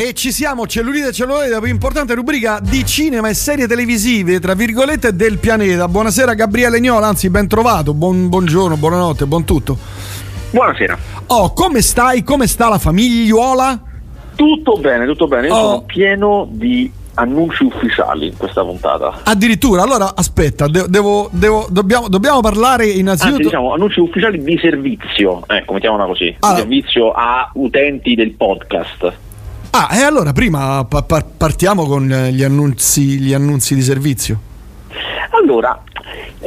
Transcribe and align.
E 0.00 0.12
ci 0.14 0.30
siamo, 0.30 0.64
cellulite 0.68 1.08
e 1.08 1.12
cellulite, 1.12 1.48
la 1.48 1.58
più 1.60 1.70
importante 1.70 2.14
rubrica 2.14 2.60
di 2.62 2.86
cinema 2.86 3.28
e 3.30 3.34
serie 3.34 3.66
televisive, 3.66 4.38
tra 4.38 4.54
virgolette, 4.54 5.16
del 5.16 5.38
pianeta. 5.38 5.88
Buonasera 5.88 6.34
Gabriele 6.34 6.78
Niola, 6.78 7.08
anzi 7.08 7.28
ben 7.30 7.48
trovato, 7.48 7.94
buon, 7.94 8.28
buongiorno, 8.28 8.76
buonanotte, 8.76 9.26
buon 9.26 9.44
tutto. 9.44 9.76
Buonasera. 10.50 10.96
Oh, 11.26 11.52
come 11.52 11.82
stai? 11.82 12.22
Come 12.22 12.46
sta 12.46 12.68
la 12.68 12.78
famigliuola? 12.78 13.80
Tutto 14.36 14.76
bene, 14.78 15.04
tutto 15.04 15.26
bene. 15.26 15.48
Io 15.48 15.54
Oh. 15.54 15.62
sono 15.70 15.82
pieno 15.82 16.46
di 16.48 16.88
annunci 17.14 17.64
ufficiali 17.64 18.28
in 18.28 18.36
questa 18.36 18.62
puntata. 18.62 19.22
Addirittura, 19.24 19.82
allora 19.82 20.14
aspetta, 20.14 20.68
de- 20.68 20.86
devo, 20.88 21.28
devo- 21.32 21.66
dobbiamo, 21.70 22.08
dobbiamo 22.08 22.38
parlare 22.40 22.84
Anzi, 22.84 23.00
innanzitutto... 23.00 23.42
diciamo 23.42 23.72
annunci 23.74 23.98
ufficiali 23.98 24.40
di 24.44 24.56
servizio, 24.62 25.42
ecco, 25.48 25.72
mettiamola 25.72 26.06
così, 26.06 26.36
Ah. 26.38 26.52
di 26.52 26.58
servizio 26.60 27.10
a 27.10 27.50
utenti 27.54 28.14
del 28.14 28.30
podcast. 28.34 29.12
Ah, 29.70 29.88
e 29.92 30.02
allora 30.02 30.32
prima 30.32 30.84
pa- 30.88 31.02
pa- 31.02 31.24
partiamo 31.36 31.84
con 31.86 32.10
eh, 32.10 32.32
gli 32.32 32.42
annunzi, 32.42 33.18
gli 33.20 33.32
annunzi 33.34 33.74
di 33.74 33.82
servizio. 33.82 34.40
Allora, 35.30 35.80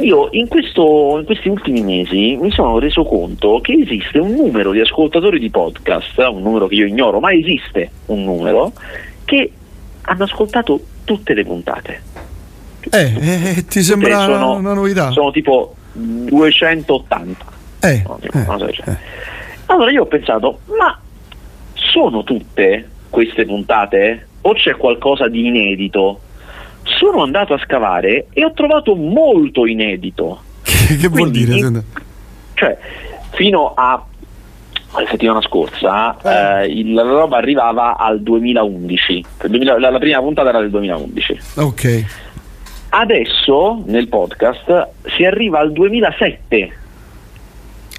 io 0.00 0.28
in, 0.32 0.48
questo- 0.48 1.16
in 1.18 1.24
questi 1.24 1.48
ultimi 1.48 1.82
mesi 1.82 2.36
mi 2.40 2.50
sono 2.50 2.78
reso 2.78 3.04
conto 3.04 3.60
che 3.62 3.72
esiste 3.74 4.18
un 4.18 4.32
numero 4.34 4.72
di 4.72 4.80
ascoltatori 4.80 5.38
di 5.38 5.50
podcast, 5.50 6.18
un 6.18 6.42
numero 6.42 6.66
che 6.66 6.74
io 6.74 6.86
ignoro, 6.86 7.20
ma 7.20 7.32
esiste 7.32 7.90
un 8.06 8.24
numero, 8.24 8.72
che 9.24 9.52
hanno 10.02 10.24
ascoltato 10.24 10.80
tutte 11.04 11.32
le 11.34 11.44
puntate. 11.44 12.02
Eh, 12.90 13.14
eh, 13.56 13.64
ti 13.66 13.82
sembra 13.82 14.24
sono- 14.24 14.54
una 14.54 14.74
novità? 14.74 15.10
Sono 15.12 15.30
tipo 15.30 15.74
280. 15.92 17.44
Eh, 17.80 18.02
No, 18.04 18.18
eh, 18.20 18.44
so, 18.58 18.72
cioè. 18.72 18.88
eh. 18.88 18.96
Allora 19.66 19.90
io 19.92 20.02
ho 20.02 20.06
pensato, 20.06 20.58
ma 20.78 20.98
sono 21.74 22.22
tutte 22.24 22.88
queste 23.12 23.44
puntate 23.44 24.26
o 24.40 24.54
c'è 24.54 24.74
qualcosa 24.76 25.28
di 25.28 25.46
inedito? 25.46 26.20
Sono 26.84 27.22
andato 27.22 27.52
a 27.52 27.58
scavare 27.62 28.26
e 28.32 28.42
ho 28.44 28.52
trovato 28.54 28.96
molto 28.96 29.66
inedito. 29.66 30.40
Che, 30.62 30.96
che 30.96 31.08
vuol 31.08 31.30
Quindi, 31.30 31.44
dire? 31.44 31.84
Cioè, 32.54 32.78
fino 33.34 33.72
a 33.76 34.02
la 34.94 35.06
settimana 35.08 35.40
scorsa 35.40 36.16
Eh. 36.22 36.64
eh, 36.64 36.66
il- 36.66 36.92
la 36.92 37.02
roba 37.02 37.36
arrivava 37.36 37.96
al 37.96 38.20
2011. 38.20 39.12
Il 39.44 39.48
2000 39.50 39.78
la, 39.78 39.90
la 39.90 39.98
prima 39.98 40.18
puntata 40.20 40.48
era 40.48 40.60
del 40.60 40.70
2011. 40.70 41.40
Ok. 41.56 42.04
Adesso 42.90 43.84
nel 43.86 44.08
podcast 44.08 44.88
si 45.16 45.24
arriva 45.24 45.60
al 45.60 45.72
2007. 45.72 46.72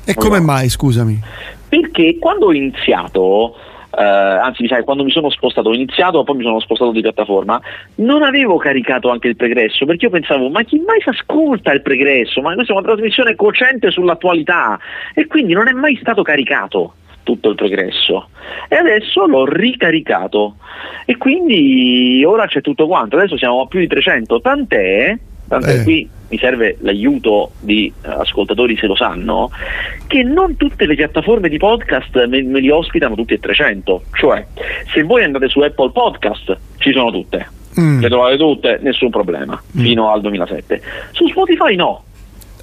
E 0.05 0.13
come 0.13 0.39
mai, 0.39 0.69
scusami? 0.69 1.19
Perché 1.67 2.17
quando 2.19 2.47
ho 2.47 2.53
iniziato, 2.53 3.55
eh, 3.95 4.03
anzi 4.03 4.63
mi 4.63 4.67
sa 4.67 4.77
che 4.77 4.83
quando 4.83 5.03
mi 5.03 5.11
sono 5.11 5.29
spostato, 5.29 5.69
ho 5.69 5.73
iniziato 5.73 6.23
poi 6.23 6.37
mi 6.37 6.43
sono 6.43 6.59
spostato 6.59 6.91
di 6.91 7.01
piattaforma, 7.01 7.61
non 7.95 8.23
avevo 8.23 8.57
caricato 8.57 9.09
anche 9.09 9.27
il 9.27 9.35
pregresso, 9.35 9.85
perché 9.85 10.05
io 10.05 10.11
pensavo, 10.11 10.49
ma 10.49 10.63
chi 10.63 10.79
mai 10.79 10.99
si 11.01 11.09
ascolta 11.09 11.71
il 11.73 11.81
pregresso? 11.81 12.41
Ma 12.41 12.53
questa 12.53 12.73
è 12.73 12.75
una 12.75 12.85
trasmissione 12.85 13.35
cocente 13.35 13.91
sull'attualità. 13.91 14.79
E 15.13 15.27
quindi 15.27 15.53
non 15.53 15.67
è 15.67 15.71
mai 15.71 15.97
stato 16.01 16.23
caricato 16.23 16.93
tutto 17.23 17.49
il 17.49 17.55
pregresso. 17.55 18.29
E 18.67 18.75
adesso 18.75 19.25
l'ho 19.25 19.45
ricaricato. 19.45 20.55
E 21.05 21.17
quindi 21.17 22.23
ora 22.25 22.47
c'è 22.47 22.61
tutto 22.61 22.87
quanto, 22.87 23.17
adesso 23.17 23.37
siamo 23.37 23.61
a 23.61 23.67
più 23.67 23.79
di 23.79 23.87
300, 23.87 24.41
tant'è, 24.41 25.17
tant'è 25.47 25.79
Eh. 25.79 25.83
qui 25.83 26.09
mi 26.29 26.37
serve 26.39 26.77
l'aiuto 26.79 27.51
di 27.59 27.91
eh, 28.01 28.09
ascoltatori 28.09 28.75
se 28.75 28.87
lo 28.87 28.95
sanno, 28.95 29.51
che 30.07 30.23
non 30.23 30.55
tutte 30.57 30.85
le 30.87 30.95
piattaforme 30.95 31.47
di 31.47 31.57
podcast 31.57 32.25
me, 32.25 32.41
me 32.41 32.59
li 32.59 32.69
ospitano 32.69 33.13
tutti 33.15 33.33
e 33.35 33.39
300. 33.39 34.03
Cioè, 34.13 34.45
se 34.91 35.03
voi 35.03 35.23
andate 35.23 35.47
su 35.47 35.59
Apple 35.59 35.91
Podcast, 35.91 36.57
ci 36.77 36.91
sono 36.91 37.11
tutte. 37.11 37.47
Mm. 37.79 38.01
Le 38.01 38.09
trovate 38.09 38.37
tutte, 38.37 38.79
nessun 38.81 39.09
problema, 39.09 39.61
fino 39.75 40.11
al 40.11 40.21
2007. 40.21 40.81
Su 41.11 41.27
Spotify 41.27 41.75
no. 41.75 42.03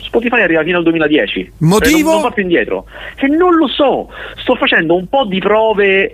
Spotify 0.00 0.40
arriva 0.40 0.64
fino 0.64 0.78
al 0.78 0.82
2010. 0.82 1.52
Motivo? 1.58 1.90
Cioè, 1.90 2.02
non, 2.02 2.12
non 2.12 2.22
va 2.22 2.30
più 2.30 2.42
indietro. 2.42 2.86
E 3.16 3.28
non 3.28 3.54
lo 3.54 3.68
so, 3.68 4.08
sto 4.36 4.56
facendo 4.56 4.96
un 4.96 5.06
po' 5.08 5.24
di 5.26 5.38
prove 5.38 6.12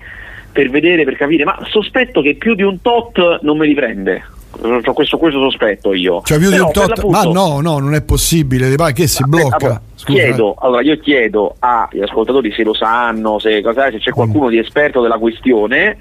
per 0.52 0.70
vedere, 0.70 1.04
per 1.04 1.16
capire, 1.16 1.44
ma 1.44 1.58
sospetto 1.70 2.20
che 2.20 2.34
più 2.34 2.54
di 2.54 2.62
un 2.62 2.80
tot 2.82 3.40
non 3.42 3.56
me 3.56 3.66
li 3.66 3.74
prende. 3.74 4.24
Ho 4.60 4.92
questo, 4.92 5.18
questo 5.18 5.40
sospetto 5.40 5.92
io. 5.92 6.22
Cioè 6.24 6.38
più 6.38 6.48
di 6.48 6.54
Però, 6.54 6.66
un 6.66 6.72
per 6.72 6.92
tot... 7.00 7.04
Ma 7.10 7.22
no, 7.22 7.60
no, 7.60 7.78
non 7.78 7.94
è 7.94 8.02
possibile. 8.02 8.74
Ma 8.76 8.92
che 8.92 9.06
si 9.06 9.22
eh, 9.22 9.26
blocca? 9.26 9.56
allora, 9.56 9.80
Scusa, 9.94 10.18
eh. 10.18 10.24
chiedo, 10.24 10.54
allora, 10.58 10.82
io 10.82 10.98
chiedo 10.98 11.56
agli 11.58 12.00
ascoltatori 12.02 12.52
se 12.52 12.62
lo 12.62 12.74
sanno, 12.74 13.38
se, 13.38 13.62
se 13.62 13.98
c'è 13.98 14.10
Mm. 14.10 14.14
qualcuno 14.14 14.48
di 14.48 14.58
esperto 14.58 15.00
della 15.02 15.18
questione, 15.18 15.96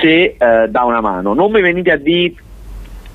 se 0.00 0.36
eh, 0.38 0.68
dà 0.68 0.84
una 0.84 1.00
mano. 1.00 1.34
Non 1.34 1.50
mi 1.50 1.60
venite 1.60 1.90
a 1.90 1.96
dire 1.96 2.34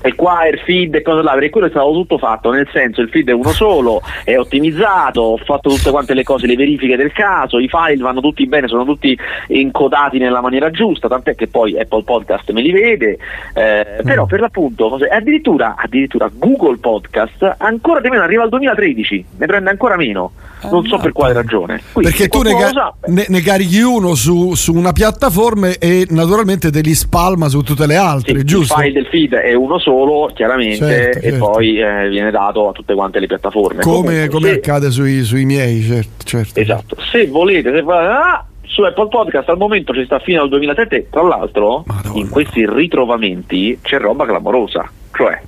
e 0.02 0.14
qua 0.14 0.46
il 0.48 0.58
feed 0.64 0.94
e 0.96 1.02
cose 1.02 1.22
là, 1.22 1.32
perché 1.32 1.50
quello 1.50 1.66
è 1.68 1.70
stato 1.70 1.92
tutto 1.92 2.18
fatto, 2.18 2.50
nel 2.50 2.68
senso 2.72 3.00
il 3.00 3.08
feed 3.08 3.28
è 3.28 3.32
uno 3.32 3.50
solo, 3.52 4.00
è 4.24 4.36
ottimizzato, 4.36 5.20
ho 5.20 5.36
fatto 5.38 5.70
tutte 5.70 5.90
quante 5.90 6.14
le 6.14 6.22
cose, 6.24 6.46
le 6.46 6.56
verifiche 6.56 6.96
del 6.96 7.12
caso, 7.12 7.58
i 7.58 7.68
file 7.68 8.02
vanno 8.02 8.20
tutti 8.20 8.46
bene, 8.46 8.68
sono 8.68 8.84
tutti 8.84 9.16
encodati 9.48 10.18
nella 10.18 10.40
maniera 10.40 10.70
giusta, 10.70 11.08
tant'è 11.08 11.34
che 11.34 11.46
poi 11.48 11.78
Apple 11.78 12.02
Podcast 12.02 12.50
me 12.52 12.60
li 12.62 12.72
vede, 12.72 13.18
eh, 13.54 13.86
Mm. 14.02 14.04
però 14.06 14.26
per 14.26 14.40
l'appunto, 14.40 14.98
addirittura, 15.10 15.74
addirittura 15.76 16.30
Google 16.32 16.78
Podcast 16.78 17.54
ancora 17.58 18.00
di 18.00 18.08
meno 18.08 18.22
arriva 18.22 18.42
al 18.42 18.48
2013, 18.48 19.24
ne 19.38 19.46
prende 19.46 19.70
ancora 19.70 19.96
meno, 19.96 20.32
non 20.70 20.84
so 20.86 20.98
per 20.98 21.12
quale 21.12 21.32
ragione. 21.32 21.80
Quindi, 21.92 22.10
Perché 22.10 22.28
tu 22.28 22.42
ne, 22.42 22.50
sa, 22.72 22.92
ne- 23.06 23.26
ne 23.28 23.40
carichi 23.40 23.80
uno 23.80 24.14
su, 24.14 24.54
su 24.54 24.74
una 24.74 24.92
piattaforma 24.92 25.68
e 25.78 26.06
naturalmente 26.10 26.70
te 26.70 26.80
li 26.80 26.94
spalma 26.94 27.48
su 27.48 27.60
tutte 27.62 27.86
le 27.86 27.94
Sì, 27.94 27.98
altre, 28.00 28.44
giusto? 28.44 28.74
Il 28.74 28.80
file 28.80 28.92
del 28.92 29.06
feed 29.06 29.32
è 29.34 29.54
uno 29.54 29.78
solo, 29.78 29.91
chiaramente, 30.34 30.76
Certo, 30.86 31.18
e 31.18 31.22
certo. 31.30 31.50
poi 31.50 31.78
eh, 31.80 32.08
viene 32.08 32.30
dato 32.30 32.68
a 32.68 32.72
tutte 32.72 32.94
quante 32.94 33.18
le 33.20 33.26
piattaforme. 33.26 33.82
Come, 33.82 33.94
Comunque, 33.96 34.28
come 34.28 34.48
se- 34.48 34.54
accade 34.54 34.90
sui, 34.90 35.22
sui 35.22 35.44
miei, 35.44 35.82
certo, 35.82 36.24
certo. 36.24 36.60
Esatto, 36.60 36.96
se 37.10 37.26
volete, 37.26 37.72
se 37.72 37.80
volete 37.82 38.06
ah, 38.06 38.44
su 38.64 38.82
Apple 38.82 39.08
Podcast 39.08 39.48
al 39.50 39.56
momento 39.58 39.92
ci 39.92 40.04
sta 40.04 40.18
fino 40.18 40.42
al 40.42 40.48
2007, 40.48 41.08
tra 41.10 41.22
l'altro 41.22 41.84
Madonna. 41.86 42.18
in 42.18 42.28
questi 42.30 42.66
ritrovamenti 42.66 43.78
c'è 43.82 43.98
roba 43.98 44.24
clamorosa, 44.24 44.90
cioè 45.14 45.40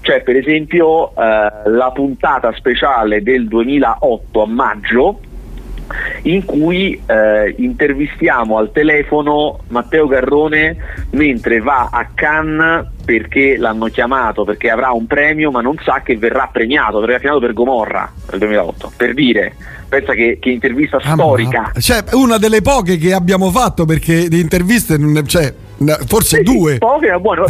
c'è 0.00 0.22
per 0.22 0.36
esempio 0.36 1.10
eh, 1.10 1.68
la 1.70 1.90
puntata 1.94 2.52
speciale 2.56 3.22
del 3.22 3.46
2008 3.48 4.42
a 4.42 4.46
maggio 4.46 5.20
in 6.22 6.44
cui 6.44 7.00
eh, 7.06 7.54
intervistiamo 7.58 8.58
al 8.58 8.70
telefono 8.72 9.60
Matteo 9.68 10.06
Garrone 10.06 10.76
mentre 11.10 11.60
va 11.60 11.88
a 11.90 12.08
Cannes 12.14 12.86
perché 13.04 13.56
l'hanno 13.56 13.86
chiamato, 13.86 14.44
perché 14.44 14.68
avrà 14.70 14.90
un 14.90 15.06
premio 15.06 15.50
ma 15.50 15.60
non 15.62 15.76
sa 15.82 16.02
che 16.04 16.16
verrà 16.16 16.48
premiato, 16.52 16.98
ha 16.98 17.18
firmato 17.18 17.40
per 17.40 17.52
Gomorra 17.54 18.10
nel 18.30 18.38
2008, 18.40 18.92
per 18.96 19.14
dire, 19.14 19.54
pensa 19.88 20.12
che, 20.12 20.38
che 20.40 20.50
intervista 20.50 20.98
Ah, 21.02 21.14
storica. 21.14 21.70
ma- 21.72 21.80
Cioè, 21.80 22.04
una 22.12 22.36
delle 22.36 22.60
poche 22.60 22.98
che 22.98 23.14
abbiamo 23.14 23.50
fatto 23.50 23.86
perché 23.86 24.28
di 24.28 24.40
interviste, 24.40 24.98
non 24.98 25.12
ne- 25.12 25.24
cioè, 25.24 25.54
n- 25.78 25.96
forse 26.06 26.38
Sì, 26.38 26.44
sì, 26.46 26.56
due. 26.56 26.78
poche, 26.78 27.10
ma 27.10 27.18
buone. 27.18 27.44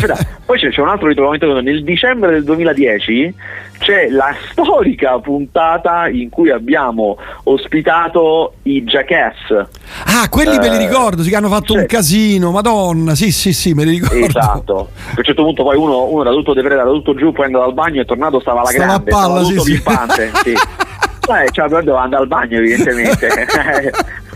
Poi 0.45 0.59
c'è, 0.59 0.71
c'è 0.71 0.81
un 0.81 0.89
altro 0.89 1.09
ritrovamento. 1.09 1.61
Nel 1.61 1.83
dicembre 1.85 2.31
del 2.33 2.45
2010 2.45 3.35
c'è 3.79 4.09
la 4.09 4.35
storica 4.51 5.19
puntata 5.21 6.09
in 6.09 6.29
cui 6.31 6.51
abbiamo 6.51 7.17
ospitato 7.45 8.55
i 8.63 8.83
Jackass. 8.83 9.67
Ah, 10.05 10.29
quelli 10.29 10.59
me 10.59 10.69
li 10.69 10.77
Eh, 10.77 10.87
ricordo, 10.87 11.23
sì, 11.23 11.31
che 11.31 11.37
hanno 11.37 11.49
fatto 11.49 11.75
sì. 11.75 11.79
un 11.79 11.87
casino, 11.87 12.51
madonna, 12.51 13.15
sì, 13.15 13.31
sì, 13.31 13.53
sì, 13.53 13.73
me 13.75 13.85
li 13.85 13.99
ricordo. 14.01 14.25
Esatto. 14.27 14.79
A 15.11 15.15
un 15.17 15.23
certo 15.25 15.45
punto 15.45 15.63
poi 15.63 15.77
uno, 15.77 16.05
uno 16.05 16.23
era 16.23 16.31
tutto 16.31 16.55
depredato, 16.55 16.89
era 16.89 16.97
tutto 16.97 17.15
giù, 17.15 17.33
poi 17.33 17.45
è 17.45 17.47
andato 17.47 17.65
al 17.65 17.75
bagno 17.75 18.01
e 18.01 18.03
è 18.03 18.07
tornato, 18.07 18.41
stava 18.41 18.61
alla 18.61 18.69
Stava 18.71 18.87
grande, 18.87 19.11
palla, 19.11 19.25
stava 19.27 19.45
sì, 19.45 19.51
tutto 19.53 19.63
sì. 19.65 19.73
pimpante. 19.73 20.31
Sì. 20.43 20.55
Eh, 21.29 21.47
cioè, 21.51 21.67
andare 21.67 22.17
al 22.23 22.27
bagno 22.27 22.57
evidentemente. 22.57 23.29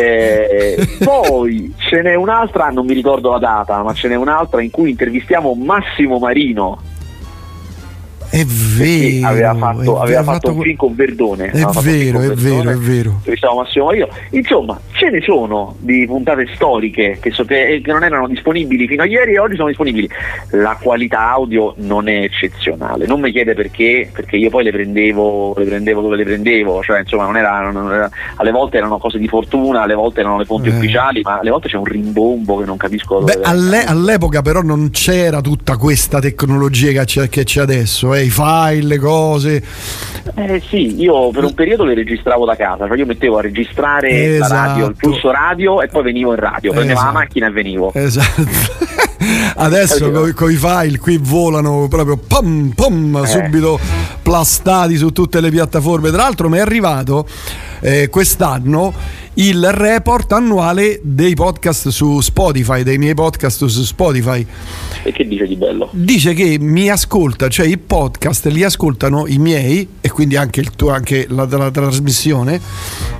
Eh, 0.00 0.98
poi 1.02 1.74
ce 1.76 2.00
n'è 2.00 2.14
un'altra, 2.14 2.68
non 2.68 2.86
mi 2.86 2.94
ricordo 2.94 3.30
la 3.30 3.38
data, 3.38 3.82
ma 3.82 3.92
ce 3.92 4.08
n'è 4.08 4.14
un'altra 4.14 4.62
in 4.62 4.70
cui 4.70 4.90
intervistiamo 4.90 5.54
Massimo 5.54 6.18
Marino. 6.18 6.92
È 8.34 8.44
vero. 8.44 9.26
aveva 9.28 9.54
fatto, 9.54 10.00
aveva 10.00 10.20
vero, 10.20 10.32
fatto 10.32 10.52
un 10.52 10.60
film 10.62 10.76
con 10.76 10.94
Verdone. 10.94 11.50
È 11.50 11.58
fatto 11.58 11.80
vero, 11.82 12.20
è 12.20 12.28
vero, 12.34 12.70
è 12.70 12.76
vero. 12.76 13.10
intervistavamo 13.18 13.60
Massimo 13.60 13.84
Marino. 13.84 14.08
Insomma, 14.30 14.80
ce 14.92 15.10
ne 15.10 15.20
sono 15.22 15.76
di 15.78 16.04
puntate 16.06 16.48
storiche 16.54 17.18
che, 17.20 17.30
so- 17.30 17.44
che- 17.44 17.80
che 17.82 17.92
non 17.92 18.02
erano 18.02 18.26
disponibili 18.26 18.86
fino 18.88 19.02
a 19.02 19.06
ieri 19.06 19.34
e 19.34 19.38
oggi 19.38 19.54
sono 19.56 19.68
disponibili. 19.68 20.08
La 20.50 20.76
qualità 20.80 21.30
audio 21.30 21.74
non 21.78 22.08
è 22.08 22.22
eccezionale. 22.22 23.06
Non 23.06 23.20
mi 23.20 23.30
chiede 23.30 23.54
perché, 23.54 24.10
perché 24.12 24.36
io 24.36 24.50
poi 24.50 24.64
le 24.64 24.72
prendevo, 24.72 25.54
le 25.56 25.64
prendevo 25.64 26.00
dove 26.00 26.16
le 26.16 26.24
prendevo, 26.24 26.82
cioè 26.82 27.00
insomma 27.00 27.24
non 27.24 27.36
era, 27.36 27.70
non 27.70 27.92
era- 27.92 28.10
alle 28.36 28.50
volte 28.50 28.78
erano 28.78 28.98
cose 28.98 29.18
di 29.18 29.28
fortuna, 29.28 29.82
alle 29.82 29.94
volte 29.94 30.20
erano 30.20 30.38
le 30.38 30.44
fonti 30.44 30.68
Eh. 30.68 30.72
ufficiali, 30.76 31.20
ma 31.22 31.38
alle 31.38 31.50
volte 31.50 31.68
c'è 31.68 31.76
un 31.76 31.84
rimbombo 31.84 32.58
che 32.58 32.64
non 32.64 32.76
capisco 32.76 33.20
dove 33.20 33.34
Beh, 33.36 33.42
alle- 33.42 33.84
all'epoca 33.84 34.42
però 34.42 34.60
non 34.62 34.90
c'era 34.90 35.40
tutta 35.40 35.76
questa 35.76 36.18
tecnologia 36.20 36.90
che 36.90 37.04
c'è, 37.04 37.28
che 37.28 37.44
c'è 37.44 37.60
adesso, 37.60 38.12
eh. 38.14 38.22
I 38.24 38.30
file, 38.30 38.86
le 38.86 38.98
cose. 38.98 39.62
Eh 40.36 40.62
sì, 40.68 41.00
io 41.00 41.30
per 41.30 41.44
un 41.44 41.54
periodo 41.54 41.84
le 41.84 41.94
registravo 41.94 42.44
da 42.44 42.56
casa, 42.56 42.86
cioè 42.86 42.96
io 42.96 43.06
mettevo 43.06 43.38
a 43.38 43.42
registrare 43.42 44.36
esatto. 44.36 44.54
radio, 44.54 44.86
il 44.86 44.96
pulso 44.96 45.30
radio 45.30 45.82
e 45.82 45.88
poi 45.88 46.02
venivo 46.02 46.30
in 46.30 46.38
radio, 46.38 46.72
prendevo 46.72 46.98
esatto. 46.98 47.12
la 47.12 47.18
macchina 47.18 47.46
e 47.46 47.50
venivo. 47.50 47.92
Esatto. 47.94 49.02
Adesso 49.56 50.32
con 50.34 50.50
i 50.50 50.56
file 50.56 50.98
qui 50.98 51.18
volano 51.18 51.86
proprio 51.88 52.16
pom, 52.16 52.72
pom, 52.74 53.22
eh. 53.22 53.26
subito 53.26 53.78
plastati 54.22 54.96
su 54.96 55.10
tutte 55.12 55.40
le 55.40 55.50
piattaforme. 55.50 56.10
Tra 56.10 56.22
l'altro 56.22 56.48
mi 56.48 56.58
è 56.58 56.60
arrivato 56.60 57.26
eh, 57.80 58.08
quest'anno 58.08 59.22
il 59.34 59.72
report 59.72 60.32
annuale 60.32 61.00
dei 61.02 61.34
podcast 61.34 61.88
su 61.88 62.20
Spotify, 62.20 62.82
dei 62.82 62.98
miei 62.98 63.14
podcast 63.14 63.64
su 63.64 63.82
Spotify. 63.82 64.46
E 65.02 65.12
che 65.12 65.26
dice 65.26 65.46
di 65.46 65.56
bello? 65.56 65.88
Dice 65.92 66.34
che 66.34 66.56
mi 66.60 66.88
ascolta, 66.88 67.48
cioè 67.48 67.66
i 67.66 67.78
podcast 67.78 68.46
li 68.46 68.62
ascoltano 68.62 69.26
i 69.26 69.38
miei 69.38 69.88
e 70.00 70.08
quindi 70.10 70.36
anche, 70.36 70.60
il 70.60 70.70
tuo, 70.70 70.90
anche 70.90 71.26
la, 71.28 71.46
la 71.50 71.70
trasmissione, 71.70 72.60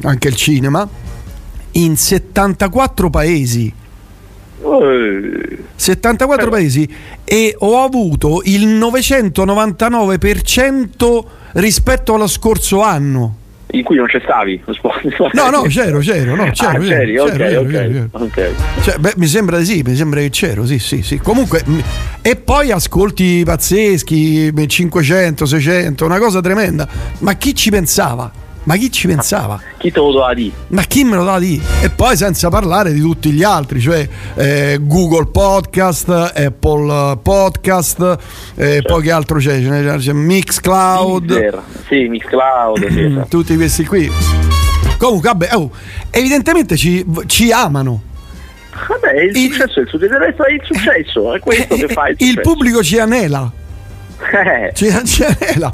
anche 0.02 0.29
il 0.29 0.37
cinema, 0.37 0.88
in 1.73 1.96
74 1.96 3.11
paesi. 3.11 3.73
74 5.77 6.51
paesi 6.51 6.93
e 7.23 7.55
ho 7.59 7.83
avuto 7.83 8.41
il 8.45 8.67
999% 8.67 11.25
rispetto 11.53 12.15
allo 12.15 12.27
scorso 12.27 12.83
anno. 12.83 13.37
In 13.73 13.83
cui 13.83 13.97
non 13.97 14.07
c'è 14.07 14.21
stavi 14.23 14.63
no 15.33 15.51
no 15.51 15.63
c'ero 15.67 15.99
c'ero 15.99 16.37
no, 16.37 16.49
c'ero, 16.53 16.69
ah, 16.69 16.79
c'ero, 16.79 17.25
c'ero, 17.25 17.25
okay, 17.25 17.37
c'ero, 17.37 17.61
okay, 17.63 18.09
okay. 18.13 18.55
Cioè, 18.83 18.99
beh, 18.99 19.15
mi 19.17 19.27
sembra 19.27 19.59
di 19.59 19.65
sì 19.65 19.83
mi 19.83 19.97
sembra 19.97 20.21
che 20.21 20.31
c'ero 20.31 20.65
sì 20.65 20.79
sì 20.79 21.03
sì. 21.03 21.19
Comunque 21.19 21.65
e 22.23 22.37
poi 22.37 22.71
ascolti 22.71 23.43
pazzeschi 23.45 24.53
500 24.67 25.45
600 25.45 26.05
una 26.05 26.19
cosa 26.19 26.41
tremenda. 26.41 26.87
Ma 27.19 27.35
chi 27.35 27.53
ci 27.55 27.71
pensava 27.71 28.44
ma 28.65 28.77
chi 28.77 28.91
ci 28.91 29.07
pensava? 29.07 29.61
Chi 29.79 29.91
te 29.91 29.99
lo 29.99 30.13
doveva 30.13 30.35
dire? 30.35 30.55
Ma 30.69 30.83
chi 30.83 31.05
me 31.05 31.17
lo 31.17 31.25
doveva 31.25 31.39
dire? 31.39 31.63
E 31.83 31.91
poi 31.91 32.17
senza 32.17 32.49
parlare 32.49 32.93
di 32.93 33.01
tutti 33.01 33.31
gli 33.31 33.43
altri, 33.43 33.81
cioè 33.81 34.09
eh, 34.35 34.79
Google 34.81 35.27
Podcast, 35.27 36.09
Apple 36.09 37.19
Podcast, 37.23 38.19
eh, 38.55 38.65
certo. 38.65 38.93
poi 38.95 39.03
che 39.03 39.11
altro 39.11 39.39
c'è? 39.39 39.61
C'è 39.99 40.13
Mixcloud. 40.13 41.31
Mixer. 41.31 41.63
Sì, 41.87 42.09
Mixcloud. 42.09 42.89
sì, 42.89 43.05
esatto. 43.05 43.27
Tutti 43.37 43.57
questi 43.57 43.85
qui. 43.85 44.11
Comunque, 44.97 45.29
vabbè, 45.29 45.49
oh, 45.53 45.71
evidentemente 46.11 46.77
ci, 46.77 47.05
ci 47.27 47.53
amano. 47.53 48.03
Vabbè, 48.89 49.21
il, 49.21 49.37
il 49.37 49.53
successo 49.53 49.81
è 49.81 49.83
il, 49.83 49.89
successo, 49.89 50.45
è 50.45 50.53
il 50.53 50.63
successo, 50.65 51.35
è 51.35 51.41
questo 51.41 51.75
che 51.75 51.89
fa 51.93 52.09
il 52.09 52.17
successo. 52.19 52.31
Il 52.33 52.41
pubblico 52.41 52.83
ci 52.83 52.99
anela. 52.99 53.51
Eh. 54.25 54.71
Ci, 54.73 54.91
ci 55.05 55.25
anela. 55.25 55.71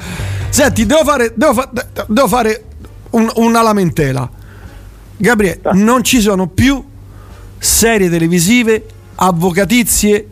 Senti, 0.49 0.85
devo 0.85 1.05
fare, 1.05 1.33
devo, 1.37 1.53
fa, 1.53 1.71
devo 2.09 2.27
fare 2.27 2.65
un, 3.11 3.31
una 3.37 3.63
lamentela. 3.63 4.29
Gabriele, 5.17 5.61
ah. 5.65 5.71
non 5.75 6.03
ci 6.03 6.21
sono 6.21 6.49
più 6.49 6.83
serie 7.59 8.09
televisive 8.09 8.85
avvocatizie, 9.17 10.27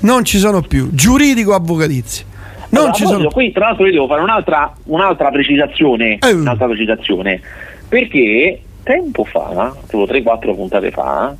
non 0.00 0.24
ci 0.24 0.38
sono 0.38 0.62
più 0.62 0.88
giuridico-avvocatizie. 0.92 2.24
Non 2.70 2.82
allora, 2.82 2.92
ci 2.92 3.06
sono... 3.06 3.28
Qui 3.28 3.52
tra 3.52 3.66
l'altro 3.66 3.86
io 3.86 3.92
devo 3.92 4.06
fare 4.06 4.22
un'altra, 4.22 4.72
un'altra 4.84 5.30
precisazione, 5.30 6.18
eh. 6.18 6.32
un'altra 6.32 6.66
precisazione, 6.66 7.40
perché 7.88 8.62
tempo 8.82 9.24
fa, 9.24 9.74
tipo 9.86 10.04
3-4 10.04 10.54
puntate 10.54 10.90
fa, 10.90 11.34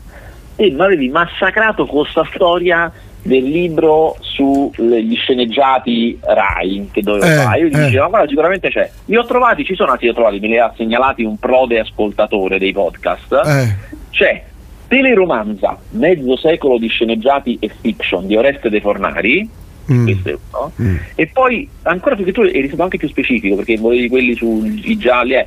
e 0.57 0.71
mi 0.71 0.81
avevi 0.81 1.09
massacrato 1.09 1.87
con 1.87 2.03
questa 2.03 2.29
storia 2.35 2.93
del 3.23 3.45
libro 3.45 4.17
sugli 4.21 5.15
sceneggiati 5.17 6.19
Rai 6.21 6.89
che 6.93 7.03
dovevo 7.03 7.27
eh, 7.27 7.35
fare. 7.35 7.59
Io 7.61 7.67
gli 7.67 7.75
eh. 7.75 7.85
dicevo, 7.87 8.09
guarda, 8.09 8.29
sicuramente 8.29 8.71
c'è. 8.71 8.91
Li 9.07 9.17
ho 9.17 9.25
trovati, 9.25 9.65
ci 9.65 9.75
sono, 9.75 9.95
sì, 9.99 10.05
li 10.05 10.09
ho 10.09 10.15
trovati, 10.15 10.41
me 10.41 10.49
li 10.49 10.59
ha 10.59 10.73
segnalati 10.77 11.23
un 11.23 11.39
prode 11.39 11.79
ascoltatore 11.79 12.59
dei 12.59 12.73
podcast. 12.73 13.33
Eh. 13.45 13.99
C'è 14.11 14.45
Teleromanza, 14.89 15.79
mezzo 15.91 16.37
secolo 16.37 16.79
di 16.79 16.89
sceneggiati 16.89 17.59
e 17.61 17.71
fiction 17.81 18.27
di 18.27 18.37
Oreste 18.37 18.71
De 18.71 18.81
Fornari. 18.81 19.49
Mm. 19.93 20.07
Uno, 20.07 20.73
mm. 20.81 20.97
E 21.15 21.27
poi 21.27 21.69
ancora 21.83 22.15
più 22.15 22.25
che 22.25 22.33
tu 22.33 22.43
eri 22.43 22.69
stato 22.69 22.83
anche 22.83 22.99
più 22.99 23.09
specifico 23.09 23.57
perché 23.57 23.77
volevi 23.77 24.09
quelli 24.09 24.35
sui 24.35 24.97
gialli. 24.97 25.35
Eh. 25.35 25.47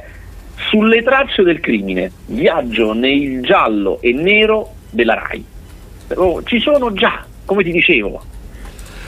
Sulle 0.70 1.02
tracce 1.02 1.42
del 1.42 1.60
crimine, 1.60 2.12
viaggio 2.28 2.94
nel 2.94 3.42
giallo 3.42 4.00
e 4.02 4.14
nero 4.14 4.74
della 4.92 5.16
Rai. 5.16 5.44
Oh, 6.16 6.44
ci 6.44 6.60
sono 6.60 6.94
già 6.94 7.26
come 7.46 7.64
ti 7.64 7.72
dicevo. 7.72 8.22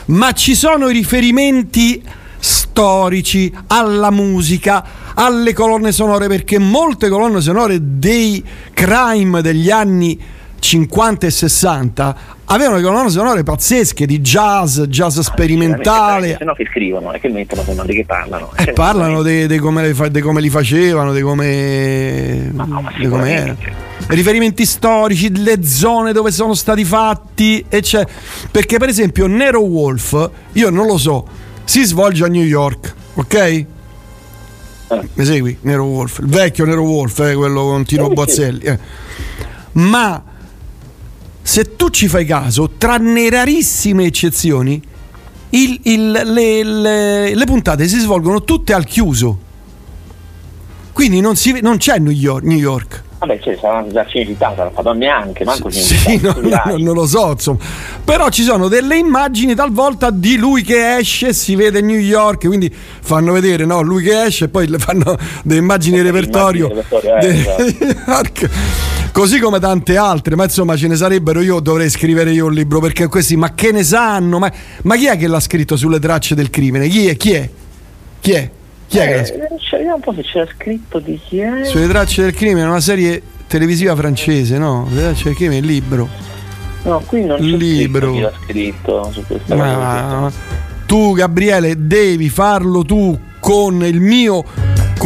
Ma 0.07 0.31
ci 0.33 0.55
sono 0.55 0.89
i 0.89 0.93
riferimenti 0.93 2.01
storici 2.37 3.51
alla 3.67 4.11
musica, 4.11 4.85
alle 5.15 5.53
colonne 5.53 5.91
sonore, 5.91 6.27
perché 6.27 6.59
molte 6.59 7.09
colonne 7.09 7.41
sonore 7.41 7.79
dei 7.81 8.43
crime 8.73 9.41
degli 9.41 9.71
anni 9.71 10.19
50 10.65 11.27
e 11.27 11.29
60 11.29 12.17
avevano 12.45 12.77
le 12.77 12.81
colonne 12.81 13.11
sonore 13.11 13.43
pazzesche 13.43 14.07
di 14.07 14.19
jazz, 14.19 14.81
jazz 14.81 15.19
sperimentale. 15.19 16.37
Se 16.39 16.43
no 16.43 16.55
che 16.55 16.65
scrivono, 16.71 17.11
è 17.11 17.19
che 17.19 17.29
mettono 17.29 17.63
di 17.85 17.93
che 17.93 18.03
parlano. 18.03 18.51
Eh, 18.55 18.73
parlano 18.73 19.21
di 19.21 19.57
come, 19.59 19.93
come, 19.93 20.41
li 20.41 20.49
facevano, 20.49 21.13
di 21.13 21.21
come, 21.21 22.49
no, 22.51 22.91
come. 23.09 23.55
Riferimenti 24.07 24.65
storici, 24.65 25.37
le 25.37 25.63
zone 25.63 26.13
dove 26.13 26.31
sono 26.31 26.55
stati 26.55 26.83
fatti, 26.83 27.63
eccetera. 27.69 28.11
Perché, 28.49 28.79
per 28.79 28.89
esempio, 28.89 29.27
Nero 29.27 29.61
Wolf, 29.61 30.31
io 30.53 30.71
non 30.71 30.87
lo 30.87 30.97
so, 30.97 31.27
si 31.63 31.83
svolge 31.83 32.23
a 32.23 32.27
New 32.27 32.43
York, 32.43 32.93
ok? 33.13 33.35
Eh. 33.35 33.67
Mi 35.13 35.25
segui? 35.25 35.57
Nero 35.61 35.83
Wolf, 35.83 36.17
il 36.19 36.27
vecchio 36.27 36.65
Nero 36.65 36.81
Wolf, 36.81 37.19
eh, 37.19 37.35
quello 37.35 37.65
con 37.65 37.85
Tino 37.85 38.09
Bazzelli. 38.09 38.63
Eh. 38.63 38.79
Ma 39.73 40.33
se 41.47 41.75
tu 41.75 41.89
ci 41.89 42.07
fai 42.07 42.25
caso, 42.25 42.71
tranne 42.75 43.29
rarissime 43.29 44.05
eccezioni, 44.05 44.81
il, 45.51 45.79
il, 45.83 46.11
le, 46.11 46.63
le, 46.63 47.35
le, 47.35 47.45
puntate 47.45 47.87
si 47.87 47.99
svolgono 47.99 48.43
tutte 48.43 48.73
al 48.73 48.83
chiuso. 48.83 49.37
Quindi 50.91 51.19
non, 51.19 51.35
si, 51.35 51.59
non 51.61 51.77
c'è 51.77 51.99
New 51.99 52.11
York. 52.11 52.43
New 52.45 52.57
York. 52.57 53.03
Vabbè, 53.19 53.39
cioè, 53.41 53.57
saranno 53.61 53.91
già 53.91 54.07
Cinecittà, 54.07 54.53
saranno 54.55 54.71
fatto 54.73 54.93
neanche, 54.93 55.43
manco 55.43 55.69
sì, 55.69 56.19
no, 56.19 56.35
no, 56.41 56.77
non 56.77 56.95
lo 56.95 57.05
so, 57.05 57.33
insomma. 57.33 57.59
Però 58.03 58.27
ci 58.29 58.41
sono 58.41 58.67
delle 58.67 58.97
immagini 58.97 59.53
talvolta 59.53 60.09
di 60.09 60.37
lui 60.37 60.63
che 60.63 60.97
esce, 60.97 61.31
si 61.31 61.55
vede 61.55 61.79
New 61.79 61.99
York, 61.99 62.47
quindi 62.47 62.73
fanno 62.73 63.31
vedere 63.31 63.65
no, 63.65 63.81
lui 63.81 64.01
che 64.01 64.23
esce 64.23 64.45
e 64.45 64.47
poi 64.47 64.67
fanno 64.79 65.15
delle 65.43 65.59
immagini 65.59 66.01
repertorio. 66.01 66.69
repertorio 66.69 67.17
eh, 67.17 67.77
esatto. 67.79 69.03
Così 69.15 69.39
come 69.39 69.61
tante 69.61 69.95
altre, 69.95 70.35
ma 70.35 70.43
insomma 70.43 70.75
ce 70.75 70.89
ne 70.89 70.97
sarebbero. 70.97 71.39
Io 71.39 71.61
dovrei 71.61 71.89
scrivere 71.89 72.31
io 72.31 72.47
un 72.47 72.53
libro 72.53 72.81
perché 72.81 73.07
questi, 73.07 73.37
ma 73.37 73.53
che 73.53 73.71
ne 73.71 73.81
sanno? 73.81 74.39
Ma, 74.39 74.51
ma 74.81 74.97
chi 74.97 75.05
è 75.05 75.15
che 75.15 75.29
l'ha 75.29 75.39
scritto 75.39 75.77
sulle 75.77 75.99
tracce 75.99 76.35
del 76.35 76.49
crimine? 76.49 76.89
Chi 76.89 77.07
è? 77.07 77.15
Chi 77.15 77.31
è? 77.31 77.49
Chi 78.19 78.31
è? 78.33 78.49
Chi 78.85 78.97
è 78.97 79.03
eh, 79.03 79.07
che 79.07 79.15
l'ha 79.15 79.25
scritto? 79.25 79.55
Vediamo 79.71 79.95
un 79.95 80.01
po' 80.01 80.13
se 80.15 80.21
c'era 80.21 80.45
scritto 80.53 80.99
di 80.99 81.17
chi 81.25 81.39
è. 81.39 81.63
Sulle 81.63 81.87
tracce 81.87 82.23
del 82.23 82.33
crimine, 82.33 82.65
una 82.65 82.81
serie 82.81 83.21
televisiva 83.47 83.95
francese, 83.95 84.57
no? 84.57 84.85
Sulle 84.89 85.01
tracce 85.03 85.23
del 85.23 85.35
crimine, 85.35 85.59
il 85.59 85.65
libro. 85.65 86.09
No, 86.83 87.01
qui 87.05 87.23
non 87.23 87.37
c'è 87.37 87.43
libro. 87.43 88.11
chi 88.11 88.19
l'ha 88.19 88.33
scritto 88.43 89.11
su 89.13 89.23
questa 89.25 89.55
ma, 89.55 90.29
Tu, 90.85 91.13
Gabriele, 91.13 91.87
devi 91.87 92.27
farlo 92.27 92.83
tu 92.83 93.17
con 93.39 93.81
il 93.85 94.01
mio 94.01 94.43